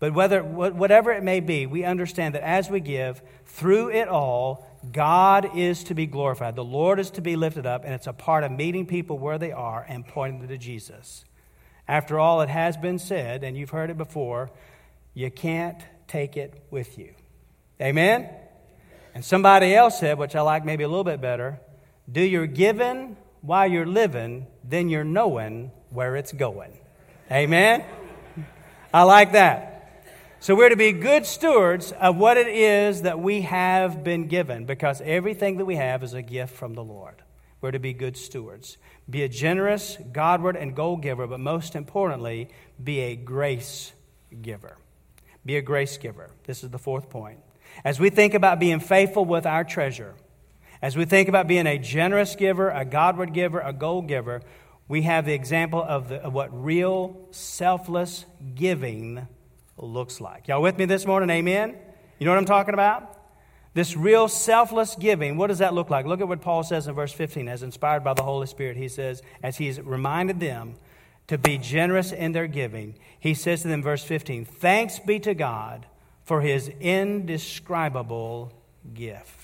But 0.00 0.12
whether, 0.12 0.42
whatever 0.42 1.12
it 1.12 1.22
may 1.22 1.38
be, 1.38 1.66
we 1.66 1.84
understand 1.84 2.34
that 2.34 2.42
as 2.42 2.68
we 2.68 2.80
give, 2.80 3.22
through 3.46 3.90
it 3.90 4.08
all, 4.08 4.68
God 4.90 5.56
is 5.56 5.84
to 5.84 5.94
be 5.94 6.06
glorified. 6.06 6.56
The 6.56 6.64
Lord 6.64 6.98
is 6.98 7.12
to 7.12 7.20
be 7.20 7.36
lifted 7.36 7.64
up, 7.64 7.84
and 7.84 7.94
it's 7.94 8.08
a 8.08 8.12
part 8.12 8.42
of 8.42 8.50
meeting 8.50 8.86
people 8.86 9.20
where 9.20 9.38
they 9.38 9.52
are 9.52 9.86
and 9.88 10.04
pointing 10.04 10.40
them 10.40 10.48
to 10.48 10.58
Jesus. 10.58 11.24
After 11.86 12.18
all, 12.18 12.40
it 12.40 12.48
has 12.48 12.76
been 12.76 12.98
said, 12.98 13.44
and 13.44 13.56
you've 13.56 13.70
heard 13.70 13.88
it 13.88 13.96
before, 13.96 14.50
you 15.14 15.30
can't 15.30 15.80
take 16.08 16.36
it 16.36 16.60
with 16.72 16.98
you. 16.98 17.14
Amen? 17.80 18.28
And 19.14 19.24
somebody 19.24 19.74
else 19.74 19.98
said, 20.00 20.18
which 20.18 20.36
I 20.36 20.40
like 20.40 20.64
maybe 20.64 20.84
a 20.84 20.88
little 20.88 21.04
bit 21.04 21.20
better 21.20 21.60
do 22.10 22.22
your 22.22 22.46
giving 22.46 23.16
while 23.42 23.70
you're 23.70 23.86
living, 23.86 24.46
then 24.64 24.88
you're 24.88 25.04
knowing 25.04 25.70
where 25.90 26.16
it's 26.16 26.32
going. 26.32 26.72
Amen? 27.30 27.84
I 28.92 29.02
like 29.02 29.32
that. 29.32 29.74
So 30.40 30.54
we're 30.54 30.68
to 30.68 30.76
be 30.76 30.92
good 30.92 31.26
stewards 31.26 31.92
of 31.92 32.16
what 32.16 32.36
it 32.36 32.46
is 32.46 33.02
that 33.02 33.18
we 33.18 33.42
have 33.42 34.04
been 34.04 34.28
given 34.28 34.64
because 34.64 35.00
everything 35.02 35.58
that 35.58 35.64
we 35.64 35.76
have 35.76 36.02
is 36.02 36.14
a 36.14 36.22
gift 36.22 36.54
from 36.54 36.74
the 36.74 36.84
Lord. 36.84 37.16
We're 37.60 37.72
to 37.72 37.80
be 37.80 37.92
good 37.92 38.16
stewards. 38.16 38.78
Be 39.10 39.22
a 39.24 39.28
generous, 39.28 39.98
Godward, 40.12 40.56
and 40.56 40.76
goal 40.76 40.96
giver, 40.96 41.26
but 41.26 41.40
most 41.40 41.74
importantly, 41.74 42.50
be 42.82 43.00
a 43.00 43.16
grace 43.16 43.92
giver. 44.40 44.78
Be 45.44 45.56
a 45.56 45.62
grace 45.62 45.98
giver. 45.98 46.30
This 46.44 46.62
is 46.62 46.70
the 46.70 46.78
fourth 46.78 47.10
point. 47.10 47.40
As 47.84 48.00
we 48.00 48.10
think 48.10 48.34
about 48.34 48.58
being 48.58 48.80
faithful 48.80 49.24
with 49.24 49.46
our 49.46 49.64
treasure, 49.64 50.14
as 50.80 50.96
we 50.96 51.04
think 51.04 51.28
about 51.28 51.48
being 51.48 51.66
a 51.66 51.78
generous 51.78 52.36
giver, 52.36 52.70
a 52.70 52.84
Godward 52.84 53.32
giver, 53.32 53.60
a 53.60 53.72
goal 53.72 54.02
giver, 54.02 54.42
we 54.86 55.02
have 55.02 55.26
the 55.26 55.34
example 55.34 55.82
of, 55.82 56.08
the, 56.08 56.16
of 56.16 56.32
what 56.32 56.48
real 56.52 57.28
selfless 57.30 58.24
giving 58.54 59.26
looks 59.76 60.20
like. 60.20 60.48
Y'all 60.48 60.62
with 60.62 60.78
me 60.78 60.84
this 60.84 61.06
morning? 61.06 61.30
Amen? 61.30 61.76
You 62.18 62.24
know 62.24 62.32
what 62.32 62.38
I'm 62.38 62.46
talking 62.46 62.74
about? 62.74 63.16
This 63.74 63.96
real 63.96 64.28
selfless 64.28 64.96
giving, 64.96 65.36
what 65.36 65.48
does 65.48 65.58
that 65.58 65.74
look 65.74 65.90
like? 65.90 66.06
Look 66.06 66.20
at 66.20 66.28
what 66.28 66.40
Paul 66.40 66.62
says 66.62 66.88
in 66.88 66.94
verse 66.94 67.12
15. 67.12 67.48
As 67.48 67.62
inspired 67.62 68.02
by 68.02 68.14
the 68.14 68.22
Holy 68.22 68.46
Spirit, 68.46 68.76
he 68.76 68.88
says, 68.88 69.22
as 69.42 69.58
he's 69.58 69.80
reminded 69.80 70.40
them 70.40 70.74
to 71.26 71.36
be 71.36 71.58
generous 71.58 72.10
in 72.10 72.32
their 72.32 72.46
giving, 72.46 72.94
he 73.20 73.34
says 73.34 73.62
to 73.62 73.68
them, 73.68 73.82
verse 73.82 74.02
15, 74.02 74.46
Thanks 74.46 74.98
be 74.98 75.20
to 75.20 75.34
God 75.34 75.86
for 76.28 76.42
his 76.42 76.68
indescribable 76.78 78.52
gift. 78.92 79.37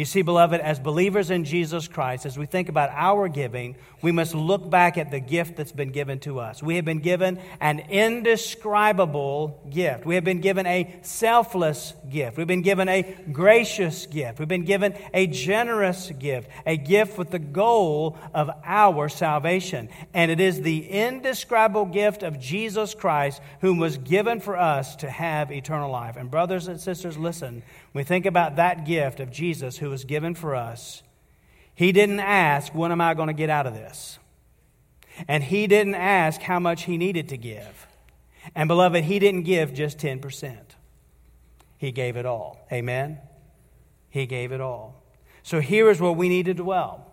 You 0.00 0.06
see, 0.06 0.22
beloved, 0.22 0.62
as 0.62 0.80
believers 0.80 1.30
in 1.30 1.44
Jesus 1.44 1.86
Christ, 1.86 2.24
as 2.24 2.38
we 2.38 2.46
think 2.46 2.70
about 2.70 2.88
our 2.94 3.28
giving, 3.28 3.76
we 4.00 4.12
must 4.12 4.34
look 4.34 4.70
back 4.70 4.96
at 4.96 5.10
the 5.10 5.20
gift 5.20 5.56
that's 5.56 5.72
been 5.72 5.90
given 5.90 6.20
to 6.20 6.40
us. 6.40 6.62
We 6.62 6.76
have 6.76 6.86
been 6.86 7.00
given 7.00 7.38
an 7.60 7.80
indescribable 7.80 9.60
gift. 9.68 10.06
We 10.06 10.14
have 10.14 10.24
been 10.24 10.40
given 10.40 10.64
a 10.64 10.98
selfless 11.02 11.92
gift. 12.08 12.38
We've 12.38 12.46
been 12.46 12.62
given 12.62 12.88
a 12.88 13.02
gracious 13.30 14.06
gift. 14.06 14.38
We've 14.38 14.48
been 14.48 14.64
given 14.64 14.94
a 15.12 15.26
generous 15.26 16.10
gift, 16.18 16.48
a 16.64 16.78
gift 16.78 17.18
with 17.18 17.28
the 17.28 17.38
goal 17.38 18.16
of 18.32 18.48
our 18.64 19.10
salvation. 19.10 19.90
And 20.14 20.30
it 20.30 20.40
is 20.40 20.62
the 20.62 20.88
indescribable 20.88 21.84
gift 21.84 22.22
of 22.22 22.40
Jesus 22.40 22.94
Christ, 22.94 23.42
whom 23.60 23.76
was 23.76 23.98
given 23.98 24.40
for 24.40 24.56
us 24.56 24.96
to 24.96 25.10
have 25.10 25.52
eternal 25.52 25.90
life. 25.90 26.16
And, 26.16 26.30
brothers 26.30 26.68
and 26.68 26.80
sisters, 26.80 27.18
listen 27.18 27.62
we 27.92 28.02
think 28.04 28.26
about 28.26 28.56
that 28.56 28.84
gift 28.86 29.20
of 29.20 29.30
Jesus 29.30 29.78
who 29.78 29.90
was 29.90 30.04
given 30.04 30.34
for 30.34 30.54
us, 30.54 31.02
he 31.74 31.92
didn't 31.92 32.20
ask, 32.20 32.74
What 32.74 32.92
am 32.92 33.00
I 33.00 33.14
going 33.14 33.28
to 33.28 33.32
get 33.32 33.50
out 33.50 33.66
of 33.66 33.74
this? 33.74 34.18
And 35.28 35.42
he 35.42 35.66
didn't 35.66 35.94
ask 35.94 36.40
how 36.40 36.58
much 36.58 36.84
he 36.84 36.96
needed 36.96 37.28
to 37.30 37.36
give. 37.36 37.86
And 38.54 38.68
beloved, 38.68 39.04
he 39.04 39.18
didn't 39.18 39.42
give 39.42 39.74
just 39.74 39.98
10%. 39.98 40.56
He 41.78 41.92
gave 41.92 42.16
it 42.16 42.26
all. 42.26 42.66
Amen? 42.72 43.18
He 44.08 44.26
gave 44.26 44.52
it 44.52 44.60
all. 44.60 45.02
So 45.42 45.60
here 45.60 45.90
is 45.90 46.00
where 46.00 46.12
we 46.12 46.28
need 46.28 46.46
to 46.46 46.54
dwell. 46.54 47.10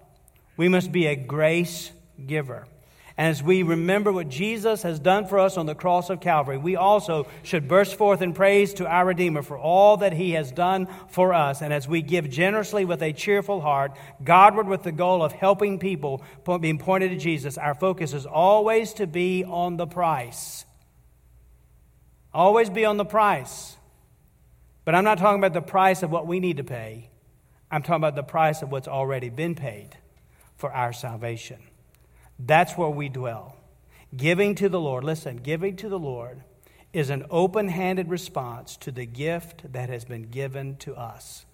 We 0.57 0.67
must 0.67 0.91
be 0.91 1.07
a 1.07 1.15
grace 1.15 1.91
giver. 2.25 2.65
And 3.17 3.29
as 3.29 3.41
we 3.41 3.63
remember 3.63 4.11
what 4.11 4.29
Jesus 4.29 4.83
has 4.83 4.99
done 4.99 5.25
for 5.25 5.39
us 5.39 5.57
on 5.57 5.65
the 5.65 5.73
cross 5.73 6.11
of 6.11 6.21
Calvary, 6.21 6.59
we 6.59 6.75
also 6.75 7.25
should 7.41 7.67
burst 7.67 7.95
forth 7.95 8.21
in 8.21 8.31
praise 8.33 8.75
to 8.75 8.85
our 8.85 9.07
Redeemer 9.07 9.41
for 9.41 9.57
all 9.57 9.97
that 9.97 10.13
he 10.13 10.33
has 10.33 10.51
done 10.51 10.87
for 11.09 11.33
us. 11.33 11.63
And 11.63 11.73
as 11.73 11.87
we 11.87 12.03
give 12.03 12.29
generously 12.29 12.85
with 12.85 13.01
a 13.01 13.13
cheerful 13.13 13.59
heart, 13.59 13.97
Godward 14.23 14.67
with 14.67 14.83
the 14.83 14.91
goal 14.91 15.23
of 15.23 15.31
helping 15.31 15.79
people 15.79 16.21
being 16.61 16.77
pointed 16.77 17.09
to 17.09 17.17
Jesus, 17.17 17.57
our 17.57 17.73
focus 17.73 18.13
is 18.13 18.27
always 18.27 18.93
to 18.93 19.07
be 19.07 19.43
on 19.43 19.77
the 19.77 19.87
price. 19.87 20.65
Always 22.35 22.69
be 22.69 22.85
on 22.85 22.97
the 22.97 23.05
price. 23.05 23.77
But 24.85 24.93
I'm 24.93 25.03
not 25.03 25.17
talking 25.17 25.39
about 25.39 25.53
the 25.53 25.61
price 25.61 26.03
of 26.03 26.11
what 26.11 26.27
we 26.27 26.39
need 26.39 26.57
to 26.57 26.63
pay. 26.63 27.09
I'm 27.71 27.81
talking 27.81 27.95
about 27.95 28.15
the 28.15 28.21
price 28.21 28.61
of 28.61 28.71
what's 28.71 28.87
already 28.87 29.29
been 29.29 29.55
paid 29.55 29.97
for 30.55 30.71
our 30.71 30.93
salvation. 30.93 31.57
That's 32.39 32.77
where 32.77 32.89
we 32.89 33.09
dwell. 33.09 33.55
Giving 34.15 34.55
to 34.55 34.69
the 34.69 34.79
Lord, 34.79 35.03
listen, 35.03 35.37
giving 35.37 35.75
to 35.77 35.89
the 35.89 35.99
Lord 35.99 36.43
is 36.93 37.09
an 37.09 37.25
open 37.29 37.67
handed 37.67 38.09
response 38.09 38.77
to 38.77 38.91
the 38.91 39.05
gift 39.05 39.71
that 39.73 39.89
has 39.89 40.05
been 40.05 40.23
given 40.23 40.77
to 40.77 40.95
us. 40.95 41.45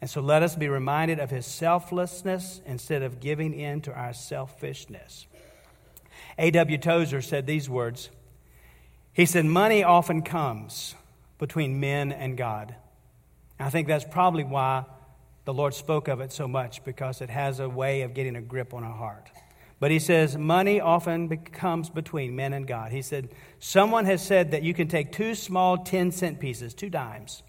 And 0.00 0.08
so 0.08 0.20
let 0.20 0.42
us 0.42 0.56
be 0.56 0.68
reminded 0.68 1.20
of 1.20 1.30
his 1.30 1.46
selflessness 1.46 2.60
instead 2.66 3.02
of 3.02 3.20
giving 3.20 3.52
in 3.54 3.82
to 3.82 3.92
our 3.92 4.12
selfishness. 4.12 5.26
A.W. 6.38 6.78
Tozer 6.78 7.20
said 7.22 7.46
these 7.46 7.68
words 7.68 8.10
He 9.12 9.26
said, 9.26 9.44
Money 9.44 9.84
often 9.84 10.22
comes 10.22 10.94
between 11.38 11.80
men 11.80 12.12
and 12.12 12.36
God. 12.36 12.74
I 13.58 13.68
think 13.70 13.88
that's 13.88 14.04
probably 14.04 14.44
why 14.44 14.84
the 15.44 15.52
Lord 15.52 15.74
spoke 15.74 16.08
of 16.08 16.20
it 16.20 16.32
so 16.32 16.48
much, 16.48 16.82
because 16.84 17.20
it 17.20 17.28
has 17.28 17.60
a 17.60 17.68
way 17.68 18.02
of 18.02 18.14
getting 18.14 18.36
a 18.36 18.42
grip 18.42 18.72
on 18.72 18.84
our 18.84 18.94
heart. 18.94 19.30
But 19.80 19.90
he 19.90 19.98
says, 19.98 20.36
money 20.36 20.78
often 20.78 21.26
becomes 21.26 21.88
between 21.88 22.36
men 22.36 22.52
and 22.52 22.66
God. 22.66 22.92
He 22.92 23.00
said, 23.00 23.30
someone 23.58 24.04
has 24.04 24.24
said 24.24 24.50
that 24.50 24.62
you 24.62 24.74
can 24.74 24.88
take 24.88 25.10
two 25.10 25.34
small 25.34 25.78
10 25.78 26.12
cent 26.12 26.38
pieces, 26.38 26.74
two 26.74 26.90
dimes, 26.90 27.42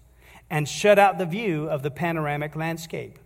and 0.48 0.66
shut 0.66 0.98
out 0.98 1.18
the 1.18 1.26
view 1.26 1.68
of 1.68 1.82
the 1.82 1.90
panoramic 1.90 2.56
landscape. 2.56 3.18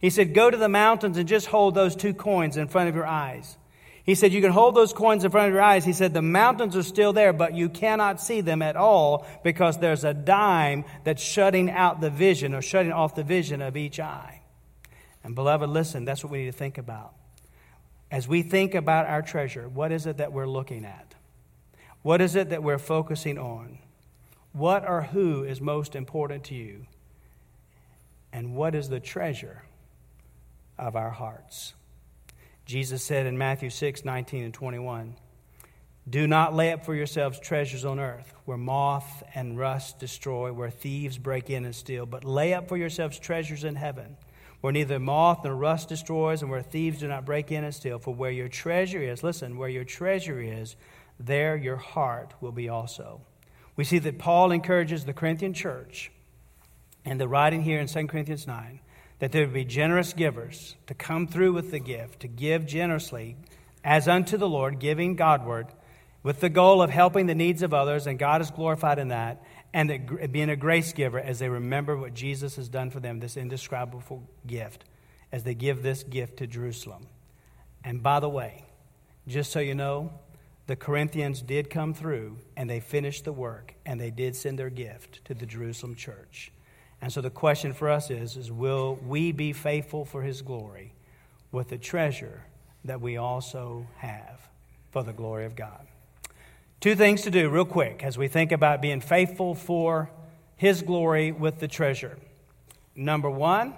He 0.00 0.10
said, 0.10 0.32
go 0.32 0.48
to 0.48 0.56
the 0.56 0.68
mountains 0.68 1.18
and 1.18 1.28
just 1.28 1.48
hold 1.48 1.74
those 1.74 1.96
two 1.96 2.14
coins 2.14 2.56
in 2.56 2.68
front 2.68 2.88
of 2.88 2.94
your 2.94 3.06
eyes. 3.06 3.58
He 4.04 4.16
said, 4.16 4.32
You 4.32 4.40
can 4.40 4.50
hold 4.50 4.74
those 4.74 4.92
coins 4.92 5.24
in 5.24 5.30
front 5.30 5.48
of 5.48 5.54
your 5.54 5.62
eyes. 5.62 5.84
He 5.84 5.92
said, 5.92 6.12
The 6.12 6.22
mountains 6.22 6.74
are 6.76 6.82
still 6.82 7.12
there, 7.12 7.32
but 7.32 7.54
you 7.54 7.68
cannot 7.68 8.20
see 8.20 8.40
them 8.40 8.60
at 8.60 8.74
all 8.74 9.24
because 9.44 9.78
there's 9.78 10.02
a 10.02 10.12
dime 10.12 10.84
that's 11.04 11.22
shutting 11.22 11.70
out 11.70 12.00
the 12.00 12.10
vision 12.10 12.52
or 12.52 12.62
shutting 12.62 12.90
off 12.90 13.14
the 13.14 13.22
vision 13.22 13.62
of 13.62 13.76
each 13.76 14.00
eye. 14.00 14.42
And, 15.22 15.36
beloved, 15.36 15.70
listen, 15.70 16.04
that's 16.04 16.24
what 16.24 16.32
we 16.32 16.38
need 16.38 16.46
to 16.46 16.52
think 16.52 16.78
about. 16.78 17.14
As 18.12 18.28
we 18.28 18.42
think 18.42 18.74
about 18.74 19.06
our 19.06 19.22
treasure, 19.22 19.66
what 19.70 19.90
is 19.90 20.04
it 20.04 20.18
that 20.18 20.34
we're 20.34 20.46
looking 20.46 20.84
at? 20.84 21.14
What 22.02 22.20
is 22.20 22.36
it 22.36 22.50
that 22.50 22.62
we're 22.62 22.78
focusing 22.78 23.38
on? 23.38 23.78
What 24.52 24.86
or 24.86 25.00
who 25.00 25.44
is 25.44 25.62
most 25.62 25.96
important 25.96 26.44
to 26.44 26.54
you? 26.54 26.86
And 28.30 28.54
what 28.54 28.74
is 28.74 28.90
the 28.90 29.00
treasure 29.00 29.62
of 30.78 30.94
our 30.94 31.08
hearts? 31.08 31.72
Jesus 32.66 33.02
said 33.02 33.24
in 33.24 33.38
Matthew 33.38 33.70
6 33.70 34.04
19 34.04 34.44
and 34.44 34.52
21, 34.52 35.16
Do 36.06 36.26
not 36.26 36.54
lay 36.54 36.70
up 36.70 36.84
for 36.84 36.94
yourselves 36.94 37.40
treasures 37.40 37.86
on 37.86 37.98
earth, 37.98 38.34
where 38.44 38.58
moth 38.58 39.22
and 39.34 39.58
rust 39.58 39.98
destroy, 39.98 40.52
where 40.52 40.70
thieves 40.70 41.16
break 41.16 41.48
in 41.48 41.64
and 41.64 41.74
steal, 41.74 42.04
but 42.04 42.24
lay 42.24 42.52
up 42.52 42.68
for 42.68 42.76
yourselves 42.76 43.18
treasures 43.18 43.64
in 43.64 43.76
heaven 43.76 44.18
where 44.62 44.72
neither 44.72 44.98
moth 44.98 45.44
nor 45.44 45.54
rust 45.54 45.90
destroys, 45.90 46.40
and 46.40 46.50
where 46.50 46.62
thieves 46.62 47.00
do 47.00 47.08
not 47.08 47.26
break 47.26 47.52
in 47.52 47.64
and 47.64 47.74
steal. 47.74 47.98
For 47.98 48.14
where 48.14 48.30
your 48.30 48.48
treasure 48.48 49.02
is, 49.02 49.22
listen, 49.22 49.58
where 49.58 49.68
your 49.68 49.84
treasure 49.84 50.40
is, 50.40 50.76
there 51.20 51.56
your 51.56 51.76
heart 51.76 52.32
will 52.40 52.52
be 52.52 52.68
also. 52.68 53.20
We 53.76 53.84
see 53.84 53.98
that 53.98 54.18
Paul 54.18 54.52
encourages 54.52 55.04
the 55.04 55.12
Corinthian 55.12 55.52
church, 55.52 56.12
and 57.04 57.20
the 57.20 57.28
writing 57.28 57.62
here 57.62 57.80
in 57.80 57.88
2 57.88 58.06
Corinthians 58.06 58.46
9, 58.46 58.78
that 59.18 59.32
there 59.32 59.42
would 59.42 59.52
be 59.52 59.64
generous 59.64 60.12
givers 60.12 60.76
to 60.86 60.94
come 60.94 61.26
through 61.26 61.52
with 61.52 61.72
the 61.72 61.80
gift, 61.80 62.20
to 62.20 62.28
give 62.28 62.64
generously 62.64 63.36
as 63.82 64.06
unto 64.06 64.36
the 64.36 64.48
Lord, 64.48 64.78
giving 64.78 65.16
Godward, 65.16 65.66
with 66.22 66.38
the 66.38 66.48
goal 66.48 66.82
of 66.82 66.90
helping 66.90 67.26
the 67.26 67.34
needs 67.34 67.62
of 67.62 67.74
others, 67.74 68.06
and 68.06 68.16
God 68.16 68.40
is 68.40 68.52
glorified 68.52 69.00
in 69.00 69.08
that, 69.08 69.42
and 69.74 70.32
being 70.32 70.50
a 70.50 70.56
grace 70.56 70.92
giver 70.92 71.18
as 71.18 71.38
they 71.38 71.48
remember 71.48 71.96
what 71.96 72.14
Jesus 72.14 72.56
has 72.56 72.68
done 72.68 72.90
for 72.90 73.00
them, 73.00 73.20
this 73.20 73.36
indescribable 73.36 74.22
gift, 74.46 74.84
as 75.30 75.44
they 75.44 75.54
give 75.54 75.82
this 75.82 76.02
gift 76.02 76.36
to 76.38 76.46
Jerusalem. 76.46 77.06
And 77.82 78.02
by 78.02 78.20
the 78.20 78.28
way, 78.28 78.64
just 79.26 79.50
so 79.50 79.60
you 79.60 79.74
know, 79.74 80.12
the 80.66 80.76
Corinthians 80.76 81.42
did 81.42 81.70
come 81.70 81.94
through 81.94 82.38
and 82.56 82.68
they 82.68 82.80
finished 82.80 83.24
the 83.24 83.32
work 83.32 83.74
and 83.84 84.00
they 84.00 84.10
did 84.10 84.36
send 84.36 84.58
their 84.58 84.70
gift 84.70 85.24
to 85.24 85.34
the 85.34 85.46
Jerusalem 85.46 85.94
church. 85.94 86.52
And 87.00 87.12
so 87.12 87.20
the 87.20 87.30
question 87.30 87.72
for 87.72 87.90
us 87.90 88.10
is, 88.10 88.36
is 88.36 88.52
will 88.52 88.98
we 89.06 89.32
be 89.32 89.52
faithful 89.52 90.04
for 90.04 90.22
his 90.22 90.42
glory 90.42 90.92
with 91.50 91.68
the 91.68 91.78
treasure 91.78 92.44
that 92.84 93.00
we 93.00 93.16
also 93.16 93.86
have 93.96 94.48
for 94.90 95.02
the 95.02 95.12
glory 95.12 95.46
of 95.46 95.56
God? 95.56 95.86
Two 96.82 96.96
things 96.96 97.22
to 97.22 97.30
do, 97.30 97.48
real 97.48 97.64
quick, 97.64 98.02
as 98.02 98.18
we 98.18 98.26
think 98.26 98.50
about 98.50 98.82
being 98.82 99.00
faithful 99.00 99.54
for 99.54 100.10
His 100.56 100.82
glory 100.82 101.30
with 101.30 101.60
the 101.60 101.68
treasure. 101.68 102.18
Number 102.96 103.30
one, 103.30 103.74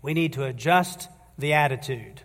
we 0.00 0.14
need 0.14 0.32
to 0.32 0.44
adjust 0.44 1.10
the 1.36 1.52
attitude. 1.52 2.22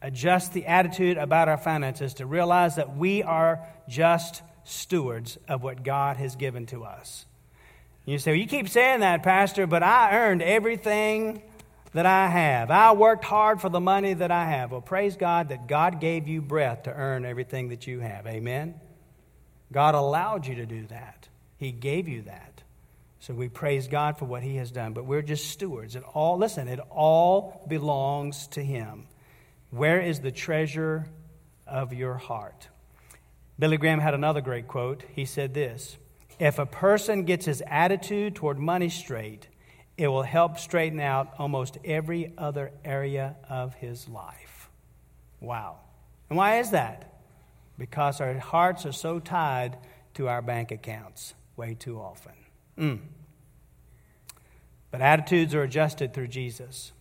Adjust 0.00 0.54
the 0.54 0.64
attitude 0.64 1.18
about 1.18 1.46
our 1.46 1.58
finances 1.58 2.14
to 2.14 2.24
realize 2.24 2.76
that 2.76 2.96
we 2.96 3.22
are 3.22 3.60
just 3.86 4.40
stewards 4.64 5.36
of 5.46 5.62
what 5.62 5.82
God 5.82 6.16
has 6.16 6.34
given 6.34 6.64
to 6.68 6.84
us. 6.84 7.26
You 8.06 8.16
say, 8.16 8.30
well, 8.30 8.38
You 8.38 8.46
keep 8.46 8.66
saying 8.66 9.00
that, 9.00 9.22
Pastor, 9.22 9.66
but 9.66 9.82
I 9.82 10.16
earned 10.16 10.40
everything 10.40 11.42
that 11.92 12.06
I 12.06 12.28
have. 12.28 12.70
I 12.70 12.92
worked 12.92 13.24
hard 13.24 13.60
for 13.60 13.68
the 13.68 13.80
money 13.80 14.14
that 14.14 14.30
I 14.30 14.46
have. 14.46 14.70
Well, 14.70 14.80
praise 14.80 15.16
God 15.16 15.48
that 15.48 15.66
God 15.66 16.00
gave 16.00 16.28
you 16.28 16.40
breath 16.40 16.84
to 16.84 16.92
earn 16.92 17.24
everything 17.24 17.70
that 17.70 17.86
you 17.86 18.00
have. 18.00 18.26
Amen? 18.26 18.74
God 19.72 19.94
allowed 19.94 20.46
you 20.46 20.56
to 20.56 20.66
do 20.66 20.86
that, 20.86 21.28
He 21.56 21.72
gave 21.72 22.08
you 22.08 22.22
that. 22.22 22.62
So 23.22 23.34
we 23.34 23.50
praise 23.50 23.86
God 23.86 24.18
for 24.18 24.24
what 24.24 24.42
He 24.42 24.56
has 24.56 24.70
done. 24.70 24.94
But 24.94 25.04
we're 25.04 25.22
just 25.22 25.50
stewards. 25.50 25.94
It 25.94 26.02
all, 26.14 26.38
listen, 26.38 26.68
it 26.68 26.80
all 26.90 27.64
belongs 27.68 28.46
to 28.48 28.64
Him. 28.64 29.06
Where 29.70 30.00
is 30.00 30.20
the 30.20 30.32
treasure 30.32 31.06
of 31.66 31.92
your 31.92 32.14
heart? 32.14 32.68
Billy 33.58 33.76
Graham 33.76 34.00
had 34.00 34.14
another 34.14 34.40
great 34.40 34.66
quote. 34.66 35.04
He 35.14 35.26
said 35.26 35.52
this 35.52 35.98
If 36.38 36.58
a 36.58 36.64
person 36.64 37.24
gets 37.24 37.44
his 37.44 37.62
attitude 37.66 38.34
toward 38.34 38.58
money 38.58 38.88
straight, 38.88 39.48
it 40.00 40.08
will 40.08 40.22
help 40.22 40.58
straighten 40.58 40.98
out 40.98 41.34
almost 41.38 41.76
every 41.84 42.32
other 42.38 42.72
area 42.86 43.36
of 43.50 43.74
his 43.74 44.08
life. 44.08 44.70
Wow. 45.40 45.76
And 46.30 46.38
why 46.38 46.60
is 46.60 46.70
that? 46.70 47.12
Because 47.76 48.18
our 48.18 48.38
hearts 48.38 48.86
are 48.86 48.92
so 48.92 49.18
tied 49.18 49.76
to 50.14 50.26
our 50.26 50.40
bank 50.40 50.70
accounts 50.70 51.34
way 51.54 51.74
too 51.74 51.98
often. 51.98 52.32
Mm. 52.78 53.00
But 54.90 55.02
attitudes 55.02 55.54
are 55.54 55.64
adjusted 55.64 56.14
through 56.14 56.28
Jesus. 56.28 56.92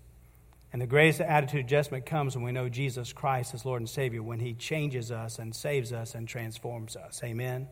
And 0.73 0.81
the 0.81 0.85
greatest 0.85 1.21
attitude 1.21 1.63
adjustment 1.63 2.05
comes 2.05 2.35
when 2.35 2.43
we 2.43 2.51
know 2.51 2.67
Jesus 2.67 3.13
Christ 3.13 3.53
as 3.53 3.63
Lord 3.63 3.81
and 3.81 3.89
Savior, 3.89 4.21
when 4.21 4.41
He 4.41 4.53
changes 4.55 5.09
us 5.09 5.39
and 5.39 5.55
saves 5.55 5.93
us 5.93 6.15
and 6.15 6.27
transforms 6.27 6.97
us. 6.97 7.21
Amen. 7.23 7.69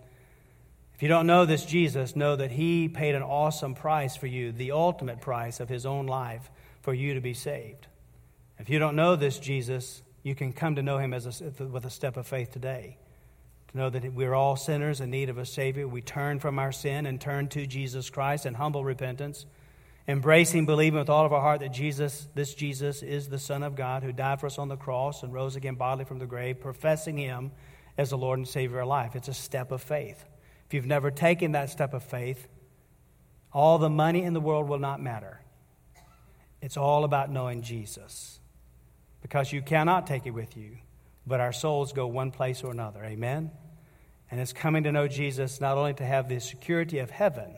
If 0.97 1.03
you 1.03 1.09
don't 1.09 1.27
know 1.27 1.45
this 1.45 1.63
Jesus, 1.63 2.15
know 2.15 2.35
that 2.35 2.49
He 2.49 2.89
paid 2.89 3.13
an 3.13 3.21
awesome 3.21 3.75
price 3.75 4.15
for 4.15 4.25
you, 4.25 4.51
the 4.51 4.71
ultimate 4.71 5.21
price 5.21 5.59
of 5.59 5.69
His 5.69 5.85
own 5.85 6.07
life 6.07 6.49
for 6.81 6.91
you 6.91 7.13
to 7.13 7.21
be 7.21 7.35
saved. 7.35 7.85
If 8.57 8.67
you 8.67 8.79
don't 8.79 8.95
know 8.95 9.15
this 9.15 9.37
Jesus, 9.37 10.01
you 10.23 10.33
can 10.33 10.53
come 10.53 10.73
to 10.73 10.81
know 10.81 10.97
Him 10.97 11.13
as 11.13 11.39
a, 11.39 11.65
with 11.65 11.85
a 11.85 11.91
step 11.91 12.17
of 12.17 12.25
faith 12.25 12.49
today. 12.49 12.97
To 13.67 13.77
know 13.77 13.91
that 13.91 14.11
we're 14.11 14.33
all 14.33 14.55
sinners 14.55 14.99
in 14.99 15.11
need 15.11 15.29
of 15.29 15.37
a 15.37 15.45
Savior. 15.45 15.87
We 15.87 16.01
turn 16.01 16.39
from 16.39 16.57
our 16.57 16.71
sin 16.71 17.05
and 17.05 17.21
turn 17.21 17.47
to 17.49 17.67
Jesus 17.67 18.09
Christ 18.09 18.47
in 18.47 18.55
humble 18.55 18.83
repentance, 18.83 19.45
embracing, 20.07 20.65
believing 20.65 20.97
with 20.97 21.11
all 21.11 21.27
of 21.27 21.31
our 21.31 21.41
heart 21.41 21.59
that 21.59 21.73
Jesus, 21.73 22.27
this 22.33 22.55
Jesus, 22.55 23.03
is 23.03 23.29
the 23.29 23.37
Son 23.37 23.61
of 23.61 23.75
God 23.75 24.01
who 24.01 24.11
died 24.11 24.39
for 24.39 24.47
us 24.47 24.57
on 24.57 24.67
the 24.67 24.75
cross 24.75 25.21
and 25.21 25.31
rose 25.31 25.55
again 25.55 25.75
bodily 25.75 26.05
from 26.05 26.17
the 26.17 26.25
grave, 26.25 26.59
professing 26.59 27.19
Him 27.19 27.51
as 27.99 28.09
the 28.09 28.17
Lord 28.17 28.39
and 28.39 28.47
Savior 28.47 28.77
of 28.77 28.81
our 28.81 28.87
life. 28.87 29.15
It's 29.15 29.27
a 29.27 29.33
step 29.35 29.71
of 29.71 29.83
faith. 29.83 30.25
If 30.67 30.73
you've 30.73 30.85
never 30.85 31.11
taken 31.11 31.53
that 31.53 31.69
step 31.69 31.93
of 31.93 32.03
faith, 32.03 32.47
all 33.53 33.77
the 33.77 33.89
money 33.89 34.23
in 34.23 34.33
the 34.33 34.41
world 34.41 34.67
will 34.67 34.79
not 34.79 35.01
matter. 35.01 35.41
It's 36.61 36.77
all 36.77 37.03
about 37.03 37.31
knowing 37.31 37.61
Jesus. 37.61 38.39
Because 39.21 39.53
you 39.53 39.61
cannot 39.61 40.07
take 40.07 40.25
it 40.25 40.31
with 40.31 40.57
you, 40.57 40.77
but 41.25 41.39
our 41.39 41.53
souls 41.53 41.93
go 41.93 42.07
one 42.07 42.31
place 42.31 42.63
or 42.63 42.71
another. 42.71 43.03
Amen? 43.03 43.51
And 44.29 44.39
it's 44.41 44.53
coming 44.53 44.83
to 44.83 44.91
know 44.91 45.07
Jesus 45.07 45.61
not 45.61 45.77
only 45.77 45.93
to 45.95 46.05
have 46.05 46.27
the 46.27 46.39
security 46.39 46.99
of 46.99 47.09
heaven, 47.09 47.55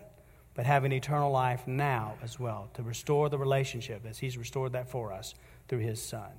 but 0.53 0.65
having 0.65 0.91
eternal 0.91 1.31
life 1.31 1.67
now 1.67 2.15
as 2.21 2.39
well, 2.39 2.69
to 2.75 2.83
restore 2.83 3.29
the 3.29 3.37
relationship 3.37 4.05
as 4.05 4.19
He's 4.19 4.37
restored 4.37 4.73
that 4.73 4.89
for 4.89 5.13
us 5.13 5.33
through 5.67 5.79
His 5.79 6.01
Son. 6.01 6.29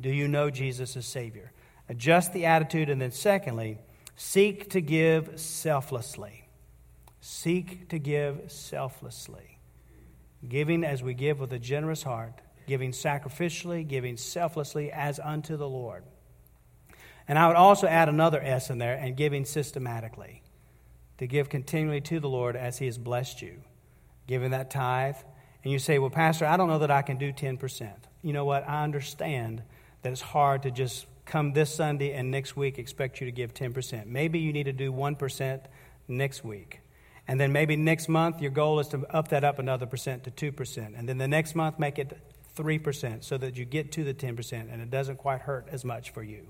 Do 0.00 0.10
you 0.10 0.28
know 0.28 0.50
Jesus 0.50 0.96
as 0.96 1.06
Savior? 1.06 1.52
Adjust 1.88 2.32
the 2.32 2.46
attitude. 2.46 2.90
And 2.90 3.00
then, 3.00 3.12
secondly, 3.12 3.78
seek 4.16 4.70
to 4.70 4.80
give 4.80 5.38
selflessly. 5.38 6.48
Seek 7.20 7.88
to 7.90 7.98
give 7.98 8.50
selflessly. 8.50 9.58
Giving 10.46 10.84
as 10.84 11.02
we 11.02 11.14
give 11.14 11.40
with 11.40 11.52
a 11.52 11.58
generous 11.58 12.02
heart, 12.02 12.40
giving 12.66 12.92
sacrificially, 12.92 13.86
giving 13.86 14.16
selflessly 14.16 14.90
as 14.92 15.18
unto 15.18 15.56
the 15.56 15.68
Lord. 15.68 16.04
And 17.28 17.38
I 17.38 17.48
would 17.48 17.56
also 17.56 17.86
add 17.86 18.08
another 18.08 18.40
S 18.40 18.70
in 18.70 18.78
there 18.78 18.94
and 18.94 19.16
giving 19.16 19.44
systematically. 19.44 20.42
To 21.18 21.26
give 21.26 21.48
continually 21.48 22.02
to 22.02 22.20
the 22.20 22.28
Lord 22.28 22.56
as 22.56 22.78
He 22.78 22.86
has 22.86 22.98
blessed 22.98 23.42
you. 23.42 23.62
Giving 24.26 24.50
that 24.50 24.70
tithe. 24.70 25.16
And 25.64 25.72
you 25.72 25.78
say, 25.78 25.98
Well, 25.98 26.10
Pastor, 26.10 26.46
I 26.46 26.56
don't 26.56 26.68
know 26.68 26.78
that 26.78 26.90
I 26.90 27.02
can 27.02 27.16
do 27.16 27.32
10%. 27.32 27.90
You 28.22 28.32
know 28.32 28.44
what? 28.44 28.68
I 28.68 28.84
understand 28.84 29.62
that 30.02 30.12
it's 30.12 30.20
hard 30.20 30.62
to 30.62 30.70
just 30.70 31.06
come 31.26 31.52
this 31.52 31.74
Sunday 31.74 32.12
and 32.12 32.30
next 32.30 32.56
week 32.56 32.78
expect 32.78 33.20
you 33.20 33.26
to 33.26 33.32
give 33.32 33.52
10%. 33.52 34.06
Maybe 34.06 34.38
you 34.38 34.52
need 34.52 34.64
to 34.64 34.72
do 34.72 34.92
1% 34.92 35.60
next 36.08 36.44
week. 36.44 36.80
And 37.28 37.40
then 37.40 37.52
maybe 37.52 37.76
next 37.76 38.08
month 38.08 38.40
your 38.40 38.52
goal 38.52 38.78
is 38.78 38.88
to 38.88 39.04
up 39.14 39.28
that 39.28 39.44
up 39.44 39.58
another 39.58 39.86
percent 39.86 40.24
to 40.24 40.30
2%. 40.30 40.98
And 40.98 41.08
then 41.08 41.18
the 41.18 41.28
next 41.28 41.54
month 41.54 41.78
make 41.78 41.98
it 41.98 42.16
3% 42.56 43.24
so 43.24 43.36
that 43.36 43.56
you 43.56 43.64
get 43.64 43.92
to 43.92 44.04
the 44.04 44.14
10% 44.14 44.72
and 44.72 44.80
it 44.80 44.90
doesn't 44.90 45.16
quite 45.16 45.42
hurt 45.42 45.68
as 45.70 45.84
much 45.84 46.10
for 46.10 46.22
you. 46.22 46.46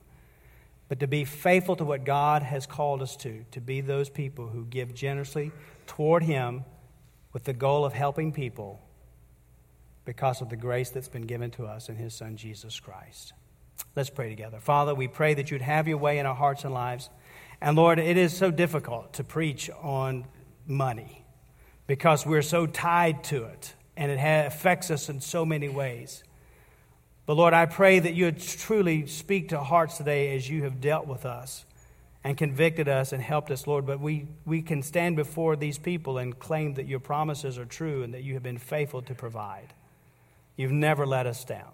But 0.88 1.00
to 1.00 1.08
be 1.08 1.24
faithful 1.24 1.74
to 1.76 1.84
what 1.84 2.04
God 2.04 2.42
has 2.42 2.66
called 2.66 3.02
us 3.02 3.16
to, 3.16 3.44
to 3.50 3.60
be 3.60 3.80
those 3.80 4.08
people 4.08 4.48
who 4.48 4.64
give 4.64 4.94
generously 4.94 5.50
toward 5.86 6.22
Him 6.22 6.64
with 7.32 7.44
the 7.44 7.52
goal 7.52 7.84
of 7.84 7.92
helping 7.92 8.32
people 8.32 8.80
because 10.04 10.40
of 10.40 10.48
the 10.48 10.56
grace 10.56 10.90
that's 10.90 11.08
been 11.08 11.26
given 11.26 11.50
to 11.52 11.66
us 11.66 11.88
in 11.88 11.96
His 11.96 12.14
Son, 12.14 12.36
Jesus 12.36 12.78
Christ. 12.78 13.32
Let's 13.94 14.10
pray 14.10 14.28
together. 14.28 14.60
Father, 14.60 14.94
we 14.94 15.08
pray 15.08 15.34
that 15.34 15.50
you'd 15.50 15.62
have 15.62 15.88
your 15.88 15.98
way 15.98 16.18
in 16.18 16.26
our 16.26 16.34
hearts 16.34 16.64
and 16.64 16.74
lives. 16.74 17.08
And 17.60 17.76
Lord, 17.76 17.98
it 17.98 18.16
is 18.16 18.36
so 18.36 18.50
difficult 18.50 19.14
to 19.14 19.24
preach 19.24 19.70
on 19.82 20.26
money 20.66 21.24
because 21.86 22.26
we're 22.26 22.42
so 22.42 22.66
tied 22.66 23.24
to 23.24 23.44
it 23.44 23.74
and 23.96 24.10
it 24.10 24.18
affects 24.18 24.90
us 24.90 25.08
in 25.08 25.20
so 25.20 25.44
many 25.46 25.68
ways. 25.68 26.22
But 27.24 27.36
Lord, 27.36 27.54
I 27.54 27.66
pray 27.66 27.98
that 27.98 28.14
you 28.14 28.26
would 28.26 28.40
truly 28.40 29.06
speak 29.06 29.48
to 29.48 29.60
hearts 29.60 29.96
today 29.96 30.36
as 30.36 30.48
you 30.48 30.62
have 30.64 30.80
dealt 30.80 31.06
with 31.06 31.24
us 31.24 31.64
and 32.22 32.36
convicted 32.36 32.88
us 32.88 33.12
and 33.12 33.22
helped 33.22 33.50
us, 33.50 33.66
Lord. 33.66 33.86
But 33.86 34.00
we, 34.00 34.26
we 34.44 34.60
can 34.60 34.82
stand 34.82 35.16
before 35.16 35.56
these 35.56 35.78
people 35.78 36.18
and 36.18 36.38
claim 36.38 36.74
that 36.74 36.86
your 36.86 37.00
promises 37.00 37.58
are 37.58 37.64
true 37.64 38.02
and 38.02 38.14
that 38.14 38.22
you 38.22 38.34
have 38.34 38.42
been 38.42 38.58
faithful 38.58 39.02
to 39.02 39.14
provide. 39.14 39.72
You've 40.56 40.72
never 40.72 41.06
let 41.06 41.26
us 41.26 41.44
down. 41.44 41.72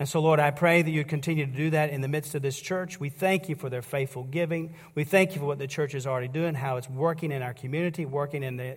And 0.00 0.08
so, 0.08 0.20
Lord, 0.20 0.38
I 0.38 0.52
pray 0.52 0.80
that 0.80 0.90
you'd 0.90 1.08
continue 1.08 1.44
to 1.44 1.52
do 1.52 1.70
that 1.70 1.90
in 1.90 2.02
the 2.02 2.08
midst 2.08 2.36
of 2.36 2.42
this 2.42 2.58
church. 2.58 3.00
We 3.00 3.08
thank 3.08 3.48
you 3.48 3.56
for 3.56 3.68
their 3.68 3.82
faithful 3.82 4.22
giving. 4.22 4.74
We 4.94 5.02
thank 5.02 5.34
you 5.34 5.40
for 5.40 5.46
what 5.46 5.58
the 5.58 5.66
church 5.66 5.92
is 5.92 6.06
already 6.06 6.28
doing, 6.28 6.54
how 6.54 6.76
it's 6.76 6.88
working 6.88 7.32
in 7.32 7.42
our 7.42 7.52
community, 7.52 8.06
working 8.06 8.44
in 8.44 8.56
the, 8.56 8.76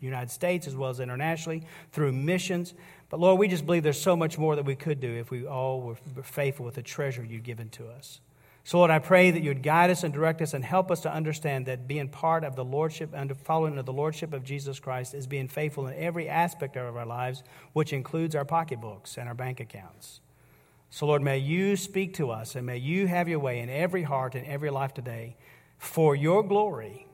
United 0.00 0.30
States 0.30 0.66
as 0.66 0.74
well 0.74 0.88
as 0.88 0.98
internationally 0.98 1.64
through 1.92 2.12
missions. 2.12 2.72
But 3.10 3.20
Lord, 3.20 3.38
we 3.38 3.48
just 3.48 3.66
believe 3.66 3.82
there's 3.82 4.00
so 4.00 4.16
much 4.16 4.38
more 4.38 4.56
that 4.56 4.64
we 4.64 4.74
could 4.74 4.98
do 4.98 5.12
if 5.12 5.30
we 5.30 5.46
all 5.46 5.82
were 5.82 6.22
faithful 6.22 6.64
with 6.64 6.76
the 6.76 6.82
treasure 6.82 7.22
you've 7.22 7.42
given 7.42 7.68
to 7.70 7.88
us. 7.88 8.20
So, 8.64 8.78
Lord, 8.78 8.92
I 8.92 9.00
pray 9.00 9.30
that 9.32 9.42
you'd 9.42 9.62
guide 9.62 9.90
us 9.90 10.04
and 10.04 10.14
direct 10.14 10.40
us 10.40 10.54
and 10.54 10.64
help 10.64 10.90
us 10.90 11.00
to 11.00 11.12
understand 11.12 11.66
that 11.66 11.88
being 11.88 12.08
part 12.08 12.44
of 12.44 12.56
the 12.56 12.64
Lordship 12.64 13.10
and 13.12 13.36
following 13.36 13.74
the 13.74 13.92
Lordship 13.92 14.32
of 14.32 14.44
Jesus 14.44 14.78
Christ 14.78 15.14
is 15.14 15.26
being 15.26 15.48
faithful 15.48 15.88
in 15.88 15.98
every 15.98 16.28
aspect 16.28 16.76
of 16.76 16.96
our 16.96 17.04
lives, 17.04 17.42
which 17.72 17.92
includes 17.92 18.34
our 18.36 18.44
pocketbooks 18.44 19.18
and 19.18 19.28
our 19.28 19.34
bank 19.34 19.60
accounts. 19.60 20.20
So, 20.94 21.06
Lord, 21.06 21.22
may 21.22 21.38
you 21.38 21.76
speak 21.76 22.12
to 22.16 22.30
us 22.30 22.54
and 22.54 22.66
may 22.66 22.76
you 22.76 23.06
have 23.06 23.26
your 23.26 23.38
way 23.38 23.60
in 23.60 23.70
every 23.70 24.02
heart 24.02 24.34
and 24.34 24.46
every 24.46 24.68
life 24.68 24.92
today 24.92 25.36
for 25.78 26.14
your 26.14 26.42
glory, 26.42 27.06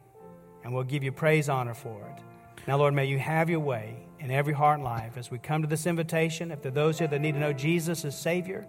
and 0.65 0.75
we'll 0.75 0.83
give 0.83 1.05
you 1.05 1.13
praise, 1.13 1.49
honor 1.49 1.75
for 1.75 2.03
it. 2.09 2.23
Now, 2.67 2.77
Lord, 2.79 2.93
may 2.93 3.05
you 3.05 3.21
have 3.21 3.49
your 3.49 3.61
way 3.61 4.05
in 4.19 4.33
every 4.33 4.53
heart 4.53 4.79
and 4.79 4.85
life 4.85 5.17
as 5.17 5.31
we 5.31 5.39
come 5.39 5.63
to 5.63 5.69
this 5.69 5.87
invitation. 5.87 6.51
If 6.51 6.61
there 6.61 6.73
are 6.73 6.75
those 6.75 6.99
here 6.99 7.07
that 7.07 7.21
need 7.21 7.35
to 7.35 7.39
know 7.39 7.53
Jesus 7.53 8.05
as 8.05 8.21
Savior, 8.21 8.67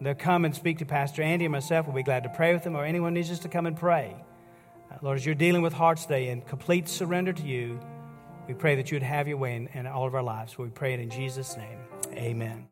they'll 0.00 0.14
come 0.14 0.46
and 0.46 0.56
speak 0.56 0.78
to 0.78 0.86
Pastor 0.86 1.20
Andy 1.20 1.44
and 1.44 1.52
myself. 1.52 1.86
We'll 1.86 1.94
be 1.94 2.02
glad 2.02 2.22
to 2.22 2.30
pray 2.30 2.54
with 2.54 2.64
them, 2.64 2.74
or 2.74 2.86
anyone 2.86 3.12
needs 3.12 3.30
us 3.30 3.40
to 3.40 3.50
come 3.50 3.66
and 3.66 3.76
pray. 3.76 4.16
Uh, 4.90 4.96
Lord, 5.02 5.18
as 5.18 5.26
you're 5.26 5.34
dealing 5.34 5.60
with 5.60 5.74
hearts 5.74 6.04
today 6.04 6.30
in 6.30 6.40
complete 6.40 6.88
surrender 6.88 7.34
to 7.34 7.42
you, 7.42 7.78
we 8.48 8.54
pray 8.54 8.76
that 8.76 8.90
you'd 8.90 9.02
have 9.02 9.28
your 9.28 9.36
way 9.36 9.56
in, 9.56 9.66
in 9.74 9.86
all 9.86 10.06
of 10.06 10.14
our 10.14 10.22
lives. 10.22 10.56
We 10.56 10.70
pray 10.70 10.94
it 10.94 11.00
in 11.00 11.10
Jesus' 11.10 11.54
name. 11.54 11.78
Amen. 12.14 12.64